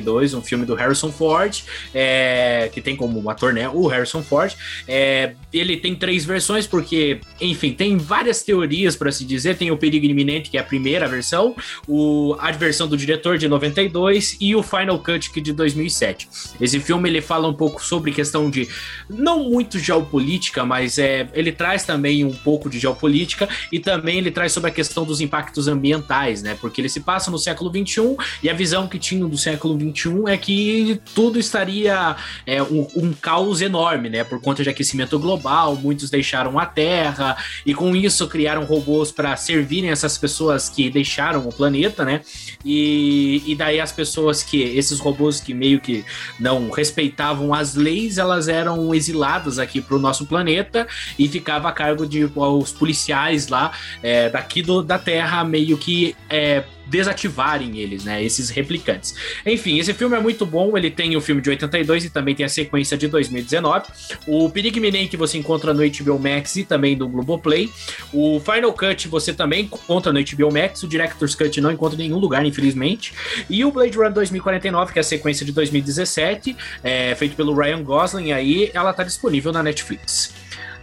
1982, 0.00 0.34
um 0.34 0.42
filme 0.42 0.64
do 0.64 0.74
Harrison 0.74 1.10
Ford, 1.10 1.62
é, 1.94 2.70
que 2.72 2.80
tem 2.80 2.96
como 2.96 3.28
ator, 3.30 3.52
né, 3.52 3.68
o 3.68 3.86
Harrison 3.86 4.22
Ford. 4.22 4.54
É, 4.86 5.34
ele 5.52 5.76
tem 5.76 5.94
três 5.94 6.24
versões, 6.24 6.66
porque, 6.66 7.20
enfim, 7.40 7.72
tem 7.72 7.96
várias 7.96 8.42
teorias, 8.42 8.96
para 8.96 9.10
se 9.12 9.24
dizer. 9.24 9.56
Tem 9.56 9.70
o 9.70 9.76
Perigo 9.76 10.06
Iminente, 10.06 10.50
que 10.50 10.56
é 10.56 10.60
a 10.60 10.64
primeira 10.64 11.06
versão, 11.06 11.54
o, 11.86 12.36
a 12.38 12.50
versão 12.52 12.88
do 12.88 12.96
diretor 12.96 13.38
de 13.38 13.48
92 13.48 14.36
e 14.40 14.54
o 14.54 14.62
Final 14.62 14.98
Cut 14.98 15.30
que 15.30 15.40
de 15.40 15.52
2007. 15.52 16.28
Esse 16.60 16.80
filme 16.80 17.08
ele 17.08 17.20
fala 17.20 17.48
um 17.48 17.54
pouco 17.54 17.84
sobre 17.84 18.12
questão 18.12 18.50
de 18.50 18.68
não 19.08 19.50
muito 19.50 19.78
geopolítica, 19.78 20.64
mas 20.64 20.98
é, 20.98 21.28
ele 21.32 21.52
traz 21.52 21.84
também 21.84 22.24
um 22.24 22.32
pouco 22.32 22.68
de 22.68 22.78
geopolítica 22.78 23.48
e 23.70 23.78
também 23.78 24.18
ele 24.18 24.30
traz 24.30 24.52
sobre 24.52 24.70
a 24.70 24.72
questão 24.72 25.04
dos 25.04 25.20
impactos 25.20 25.68
ambientais, 25.68 26.42
né? 26.42 26.56
Porque 26.60 26.80
ele 26.80 26.88
se 26.88 27.00
passa 27.00 27.30
no 27.30 27.38
século 27.38 27.70
21 27.70 28.16
e 28.42 28.50
a 28.50 28.54
visão 28.54 28.88
que 28.88 28.98
tinham 28.98 29.28
do 29.28 29.38
século 29.38 29.75
21 29.76 30.28
é 30.28 30.36
que 30.36 31.00
tudo 31.14 31.38
estaria 31.38 32.16
é, 32.46 32.62
um, 32.62 32.86
um 32.96 33.12
caos 33.12 33.60
enorme, 33.60 34.08
né? 34.08 34.24
Por 34.24 34.40
conta 34.40 34.62
de 34.62 34.70
aquecimento 34.70 35.18
global, 35.18 35.76
muitos 35.76 36.10
deixaram 36.10 36.58
a 36.58 36.66
Terra 36.66 37.36
e 37.64 37.74
com 37.74 37.94
isso 37.94 38.26
criaram 38.28 38.64
robôs 38.64 39.10
para 39.10 39.36
servirem 39.36 39.90
essas 39.90 40.18
pessoas 40.18 40.68
que 40.68 40.90
deixaram 40.90 41.46
o 41.46 41.52
planeta, 41.52 42.04
né? 42.04 42.20
E, 42.64 43.42
e 43.46 43.54
daí 43.54 43.80
as 43.80 43.92
pessoas 43.92 44.42
que, 44.42 44.62
esses 44.62 44.98
robôs 44.98 45.40
que 45.40 45.54
meio 45.54 45.80
que 45.80 46.04
não 46.38 46.70
respeitavam 46.70 47.54
as 47.54 47.74
leis, 47.74 48.18
elas 48.18 48.48
eram 48.48 48.94
exiladas 48.94 49.58
aqui 49.58 49.80
para 49.80 49.96
o 49.96 49.98
nosso 49.98 50.26
planeta 50.26 50.86
e 51.18 51.28
ficava 51.28 51.68
a 51.68 51.72
cargo 51.72 52.06
de 52.06 52.24
os 52.24 52.72
policiais 52.72 53.48
lá 53.48 53.72
é, 54.02 54.28
daqui 54.28 54.62
do, 54.62 54.82
da 54.82 54.98
Terra 54.98 55.44
meio 55.44 55.78
que 55.78 56.16
é, 56.28 56.64
desativarem 56.86 57.78
eles, 57.78 58.04
né? 58.04 58.22
Esses 58.22 58.50
replicantes. 58.50 59.14
Enfim, 59.44 59.78
esse 59.78 59.92
filme 59.92 60.16
é 60.16 60.20
muito 60.20 60.46
bom. 60.46 60.76
Ele 60.76 60.90
tem 60.90 61.16
o 61.16 61.20
filme 61.20 61.40
de 61.40 61.50
82 61.50 62.04
e 62.04 62.10
também 62.10 62.34
tem 62.34 62.46
a 62.46 62.48
sequência 62.48 62.96
de 62.96 63.08
2019. 63.08 63.86
O 64.26 64.48
Perigo 64.50 64.78
Iminente 64.78 65.16
você 65.16 65.38
encontra 65.38 65.74
no 65.74 65.82
HBO 65.82 66.18
Max 66.18 66.56
e 66.56 66.64
também 66.64 66.96
no 66.96 67.08
Globoplay. 67.08 67.70
O 68.12 68.40
Final 68.40 68.72
Cut 68.72 69.08
você 69.08 69.32
também 69.32 69.64
encontra 69.64 70.12
no 70.12 70.20
HBO 70.20 70.52
Max. 70.52 70.82
O 70.82 70.88
Director's 70.88 71.34
Cut 71.34 71.60
não 71.60 71.70
encontra 71.70 71.96
em 71.96 72.08
nenhum 72.08 72.18
lugar, 72.18 72.44
infelizmente. 72.44 73.12
E 73.48 73.64
o 73.64 73.70
Blade 73.70 73.96
Runner 73.96 74.12
2049, 74.12 74.92
que 74.92 74.98
é 74.98 75.00
a 75.00 75.04
sequência 75.04 75.44
de 75.44 75.52
2017, 75.52 76.56
é, 76.82 77.14
feito 77.14 77.36
pelo 77.36 77.54
Ryan 77.54 77.82
Gosling, 77.82 78.32
aí 78.32 78.70
ela 78.72 78.92
tá 78.92 79.02
disponível 79.02 79.52
na 79.52 79.62
Netflix. 79.62 80.35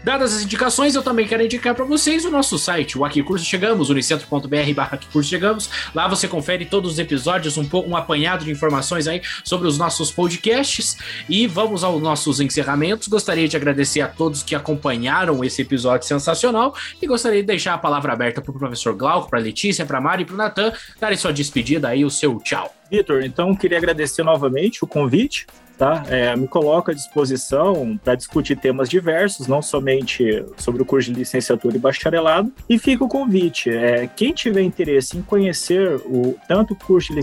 Dadas 0.04 0.34
as 0.36 0.42
indicações, 0.44 0.96
eu 0.96 1.02
também 1.02 1.26
quero 1.26 1.44
indicar 1.44 1.74
para 1.74 1.86
vocês 1.86 2.26
o 2.26 2.30
nosso 2.30 2.60
site, 2.60 2.98
o 2.98 3.06
Aqui 3.06 3.24
Curso 3.24 3.46
Chegamos, 3.46 3.90
unicentro.br 3.90 4.74
barra 4.76 4.96
Aqui 4.96 5.08
Curso 5.08 5.30
Chegamos. 5.30 5.70
Lá 5.96 6.10
você 6.10 6.28
confere 6.28 6.66
todos 6.66 6.94
os 6.94 7.00
episódios, 7.00 7.58
um, 7.58 7.66
pouco, 7.66 7.90
um 7.90 7.96
apanhado 7.96 8.44
de 8.44 8.52
informações 8.52 9.08
aí 9.08 9.22
sobre 9.46 9.66
os 9.66 9.78
nossos 9.78 10.12
podcasts. 10.12 10.98
E 11.30 11.48
vamos 11.48 11.86
aos 11.86 12.02
nossos 12.02 12.42
encerramentos. 12.42 13.08
Gostaria 13.08 13.48
de 13.48 13.56
agradecer 13.56 14.02
a 14.02 14.08
todos 14.08 14.44
que 14.44 14.56
acompanharam 14.56 15.42
esse 15.44 15.62
episódio 15.62 16.06
sensacional 16.06 16.76
e 17.02 17.08
gostaria 17.08 17.40
de 17.40 17.48
deixar 17.48 17.74
a 17.74 17.78
palavra 17.78 18.12
aberta 18.12 18.42
para 18.42 18.52
o 18.52 18.60
professor 18.60 18.94
Glauco, 18.94 19.30
para 19.30 19.40
Letícia, 19.40 19.86
para 19.86 20.02
Mari 20.02 20.24
e 20.24 20.26
para 20.26 20.36
o 20.36 20.38
Natan 20.38 20.74
darem 21.00 21.18
sua 21.18 21.32
despedida 21.32 21.88
aí, 21.88 22.04
o 22.04 22.10
seu 22.10 22.40
tchau. 22.40 22.83
Vitor, 22.94 23.24
então 23.24 23.56
queria 23.56 23.80
agradecer 23.80 24.22
novamente 24.22 24.84
o 24.84 24.88
convite 24.88 25.48
tá? 25.78 26.04
É, 26.08 26.36
me 26.36 26.48
coloco 26.48 26.92
à 26.92 26.94
disposição 26.94 28.00
para 28.04 28.16
discutir 28.16 28.56
temas 28.56 28.88
diversos, 28.88 29.48
não 29.48 29.62
somente 29.62 30.46
sobre 30.56 30.82
o 30.82 30.86
curso 30.86 31.12
de 31.12 31.20
licenciatura 31.20 31.76
e 31.76 31.80
bacharelado. 31.80 32.52
E 32.70 32.78
fica 32.78 33.04
o 33.04 33.08
convite: 33.08 33.70
é, 33.70 34.08
quem 34.08 34.32
tiver 34.32 34.62
interesse 34.62 35.18
em 35.18 35.22
conhecer 35.22 35.96
o, 36.06 36.38
tanto 36.48 36.74
o 36.74 36.78
curso 36.78 37.14
de 37.14 37.22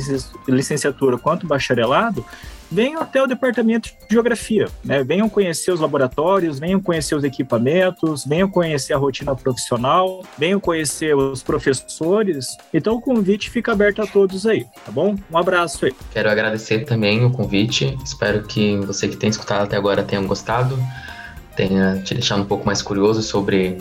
licenciatura 0.49 1.17
quanto 1.17 1.45
o 1.45 1.47
bacharelado, 1.47 2.25
venham 2.71 3.01
até 3.01 3.23
o 3.23 3.27
departamento 3.27 3.89
de 3.89 4.15
geografia, 4.15 4.69
né? 4.85 5.03
Venham 5.03 5.29
conhecer 5.29 5.73
os 5.73 5.81
laboratórios, 5.81 6.59
venham 6.59 6.81
conhecer 6.81 7.15
os 7.15 7.25
equipamentos, 7.25 8.25
venham 8.25 8.49
conhecer 8.49 8.93
a 8.93 8.97
rotina 8.97 9.35
profissional, 9.35 10.25
venham 10.39 10.61
conhecer 10.61 11.15
os 11.17 11.43
professores. 11.43 12.57
Então 12.73 12.97
o 12.97 13.01
convite 13.01 13.51
fica 13.51 13.73
aberto 13.73 14.03
a 14.03 14.07
todos 14.07 14.47
aí, 14.47 14.65
tá 14.85 14.93
bom? 14.93 15.17
Um 15.31 15.39
abraço 15.39 15.87
aí. 15.87 15.95
Quero 16.13 16.31
agradecer 16.31 16.85
também 16.85 17.25
o 17.25 17.31
convite. 17.31 17.99
Espero 18.05 18.43
que 18.45 18.77
você 18.79 19.09
que 19.09 19.17
tem 19.17 19.31
escutado 19.31 19.65
até 19.65 19.77
agora 19.77 20.03
tenha 20.03 20.23
gostado, 20.23 20.79
tenha 21.57 22.01
te 22.03 22.15
deixado 22.15 22.43
um 22.43 22.47
pouco 22.47 22.65
mais 22.65 22.83
curioso 22.83 23.23
sobre 23.23 23.79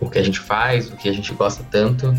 o 0.00 0.08
que 0.08 0.18
a 0.18 0.22
gente 0.22 0.38
faz, 0.38 0.88
o 0.90 0.96
que 0.96 1.08
a 1.08 1.12
gente 1.12 1.34
gosta 1.34 1.64
tanto. 1.70 2.14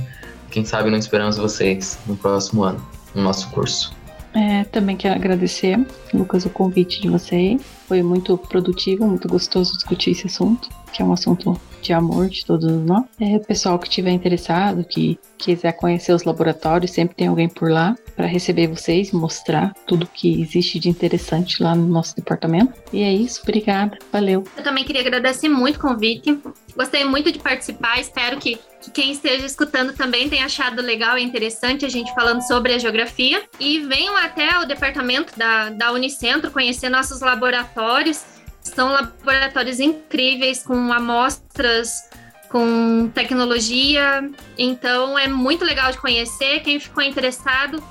Quem 0.52 0.66
sabe 0.66 0.90
não 0.90 0.98
esperamos 0.98 1.38
vocês 1.38 1.98
no 2.08 2.18
próximo 2.18 2.64
ano, 2.64 2.86
no 3.14 3.22
nosso 3.22 3.50
curso. 3.52 3.99
É, 4.34 4.64
também 4.66 4.96
quero 4.96 5.16
agradecer, 5.16 5.80
Lucas, 6.14 6.46
o 6.46 6.50
convite 6.50 7.02
de 7.02 7.10
vocês. 7.10 7.62
Foi 7.88 8.04
muito 8.04 8.38
produtivo, 8.38 9.08
muito 9.08 9.28
gostoso 9.28 9.74
discutir 9.74 10.12
esse 10.12 10.28
assunto, 10.28 10.70
que 10.94 11.02
é 11.02 11.06
um 11.06 11.14
assunto 11.14 11.60
de 11.82 11.94
amor 11.94 12.30
de 12.30 12.46
todos 12.46 12.72
nós. 12.72 13.04
É, 13.20 13.38
o 13.38 13.40
pessoal 13.40 13.78
que 13.80 13.88
estiver 13.88 14.12
interessado, 14.12 14.84
que 14.84 15.20
quiser 15.38 15.74
conhecer 15.74 16.14
os 16.14 16.24
laboratórios, 16.24 16.92
sempre 16.92 17.16
tem 17.16 17.28
alguém 17.28 17.50
por 17.50 17.70
lá 17.72 17.96
para 18.16 18.28
receber 18.28 18.68
vocês, 18.68 19.12
mostrar 19.12 19.74
tudo 19.88 20.06
que 20.08 20.42
existe 20.42 20.80
de 20.80 20.90
interessante 20.90 21.64
lá 21.64 21.74
no 21.74 21.88
nosso 21.88 22.16
departamento. 22.16 22.74
E 22.92 23.02
é 23.02 23.14
isso, 23.14 23.42
obrigada, 23.44 23.98
valeu. 24.12 24.44
Eu 24.58 24.64
também 24.64 24.84
queria 24.84 25.02
agradecer 25.02 25.50
muito 25.50 25.78
o 25.78 25.80
convite. 25.80 26.38
Gostei 26.76 27.06
muito 27.06 27.32
de 27.32 27.40
participar, 27.40 28.00
espero 28.00 28.38
que 28.38 28.60
que 28.82 28.92
quem 28.92 29.12
esteja 29.12 29.46
escutando 29.46 29.94
também 29.94 30.30
tenha 30.30 30.46
achado 30.46 30.82
legal 30.82 31.18
e 31.18 31.24
interessante 31.24 31.86
a 31.86 31.90
gente 31.90 32.14
falando 32.14 32.42
sobre 32.42 32.74
a 32.74 32.78
geografia. 32.78 33.44
E 33.60 33.80
venham 33.80 34.16
até 34.16 34.58
o 34.60 34.66
departamento 34.66 35.38
da, 35.38 35.70
da 35.70 35.92
Unicentro 35.92 36.50
conhecer 36.52 36.90
nossos 36.90 37.20
laboratórios. 37.20 38.24
São 38.62 38.92
laboratórios 38.92 39.80
incríveis, 39.80 40.64
com 40.64 40.92
amostras, 40.94 42.10
com 42.50 43.10
tecnologia. 43.14 44.30
Então 44.58 45.18
é 45.18 45.28
muito 45.28 45.64
legal 45.66 45.92
de 45.92 45.98
conhecer. 45.98 46.62
Quem 46.62 46.80
ficou 46.80 47.04
interessado, 47.04 47.82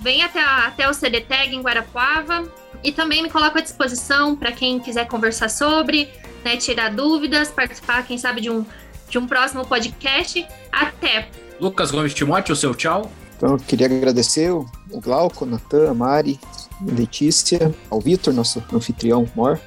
vem 0.00 0.22
até, 0.22 0.40
a, 0.40 0.66
até 0.66 0.88
o 0.88 0.94
CDTEG 0.94 1.54
em 1.54 1.62
Guarapuava. 1.62 2.44
E 2.84 2.92
também 2.92 3.22
me 3.22 3.30
coloco 3.30 3.58
à 3.58 3.60
disposição 3.60 4.36
para 4.36 4.52
quem 4.52 4.78
quiser 4.78 5.06
conversar 5.06 5.48
sobre, 5.48 6.08
né, 6.44 6.56
tirar 6.56 6.90
dúvidas, 6.90 7.50
participar, 7.50 8.06
quem 8.06 8.18
sabe, 8.18 8.40
de 8.40 8.50
um 8.50 8.64
de 9.08 9.18
um 9.18 9.26
próximo 9.26 9.64
podcast. 9.64 10.46
Até! 10.70 11.28
Lucas 11.60 11.90
Gomes 11.90 12.14
Timóteo, 12.14 12.52
o 12.52 12.56
seu 12.56 12.74
tchau. 12.74 13.10
Então, 13.36 13.52
eu 13.52 13.58
queria 13.58 13.86
agradecer 13.86 14.50
o 14.50 14.66
Glauco, 14.94 15.44
Natan, 15.44 15.90
a 15.90 15.94
Mari, 15.94 16.40
a 16.80 16.94
Letícia, 16.94 17.74
ao 17.90 18.00
Vitor, 18.00 18.32
nosso 18.32 18.62
anfitrião 18.72 19.28
mor. 19.34 19.60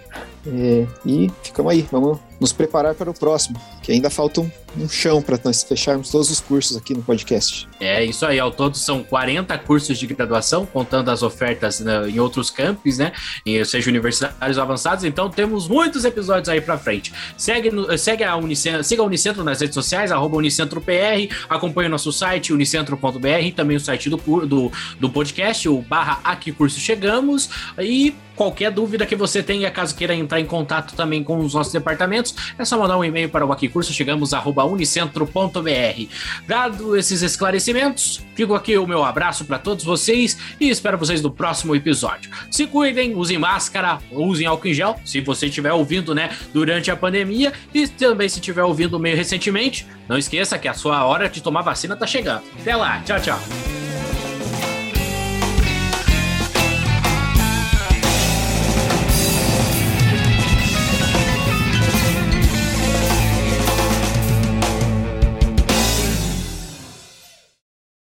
É, 0.47 0.87
e 1.05 1.29
ficamos 1.43 1.71
aí, 1.71 1.87
vamos 1.91 2.19
nos 2.39 2.51
preparar 2.51 2.95
para 2.95 3.09
o 3.09 3.13
próximo, 3.13 3.59
que 3.81 3.91
ainda 3.91 4.09
falta 4.09 4.41
um, 4.41 4.51
um 4.77 4.87
chão 4.87 5.21
para 5.21 5.39
nós 5.43 5.63
fecharmos 5.63 6.09
todos 6.09 6.29
os 6.29 6.39
cursos 6.39 6.77
aqui 6.77 6.93
no 6.93 7.01
podcast. 7.01 7.67
É 7.79 8.03
isso 8.03 8.25
aí, 8.25 8.39
ao 8.39 8.51
todo 8.51 8.77
são 8.77 9.03
40 9.03 9.57
cursos 9.59 9.97
de 9.97 10.07
graduação, 10.07 10.65
contando 10.65 11.09
as 11.09 11.23
ofertas 11.23 11.79
né, 11.79 12.09
em 12.09 12.19
outros 12.19 12.49
campos, 12.49 12.97
né? 12.97 13.11
E, 13.45 13.63
seja 13.65 13.89
universitários 13.89 14.57
avançados, 14.57 15.03
então 15.03 15.29
temos 15.29 15.67
muitos 15.67 16.05
episódios 16.05 16.49
aí 16.49 16.61
para 16.61 16.77
frente. 16.77 17.13
Segue, 17.37 17.71
segue 17.97 18.23
a 18.23 18.35
Unicentro, 18.35 18.83
siga 18.83 19.01
a 19.01 19.05
Unicentro 19.05 19.43
nas 19.43 19.59
redes 19.59 19.73
sociais, 19.73 20.11
arroba 20.11 20.37
UnicentroPR, 20.37 21.29
acompanhe 21.49 21.87
o 21.87 21.91
nosso 21.91 22.11
site, 22.11 22.53
unicentro.br, 22.53 23.55
também 23.55 23.77
o 23.77 23.79
site 23.79 24.09
do, 24.09 24.17
do, 24.17 24.71
do 24.99 25.09
podcast, 25.09 25.67
o 25.67 25.81
barra 25.81 26.19
Aqui 26.23 26.51
Curso 26.51 26.79
Chegamos, 26.79 27.49
e 27.77 28.15
qualquer 28.39 28.71
dúvida 28.71 29.05
que 29.05 29.17
você 29.17 29.43
tenha, 29.43 29.69
caso 29.69 29.93
queira 29.93 30.15
entrar 30.15 30.39
em 30.39 30.45
contato 30.45 30.95
também 30.95 31.21
com 31.21 31.39
os 31.39 31.53
nossos 31.53 31.73
departamentos, 31.73 32.28
é 32.57 32.65
só 32.65 32.77
mandar 32.77 32.97
um 32.97 33.03
e-mail 33.03 33.29
para 33.29 33.45
o 33.45 33.51
Aqui 33.51 33.67
Curso, 33.67 33.93
chegamos 33.93 34.33
arroba 34.33 34.63
unicentro.br. 34.63 36.07
Dado 36.47 36.95
esses 36.95 37.21
esclarecimentos, 37.21 38.23
fico 38.35 38.53
aqui 38.55 38.77
o 38.77 38.87
meu 38.87 39.03
abraço 39.03 39.45
para 39.45 39.59
todos 39.59 39.83
vocês 39.83 40.37
e 40.59 40.69
espero 40.69 40.97
vocês 40.97 41.21
no 41.21 41.31
próximo 41.31 41.75
episódio. 41.75 42.31
Se 42.51 42.65
cuidem, 42.67 43.15
usem 43.15 43.37
máscara, 43.37 43.99
usem 44.11 44.47
álcool 44.47 44.67
em 44.67 44.73
gel, 44.73 44.99
se 45.05 45.21
você 45.21 45.47
estiver 45.47 45.73
ouvindo, 45.73 46.13
né, 46.13 46.29
durante 46.53 46.91
a 46.91 46.95
pandemia 46.95 47.53
e 47.73 47.87
também 47.87 48.29
se 48.29 48.39
estiver 48.39 48.63
ouvindo 48.63 48.99
meio 48.99 49.15
recentemente, 49.15 49.85
não 50.07 50.17
esqueça 50.17 50.57
que 50.57 50.67
a 50.67 50.73
sua 50.73 51.05
hora 51.05 51.29
de 51.29 51.41
tomar 51.41 51.61
vacina 51.61 51.95
tá 51.95 52.07
chegando. 52.07 52.43
Até 52.59 52.75
lá, 52.75 53.01
tchau, 53.01 53.19
tchau. 53.19 53.88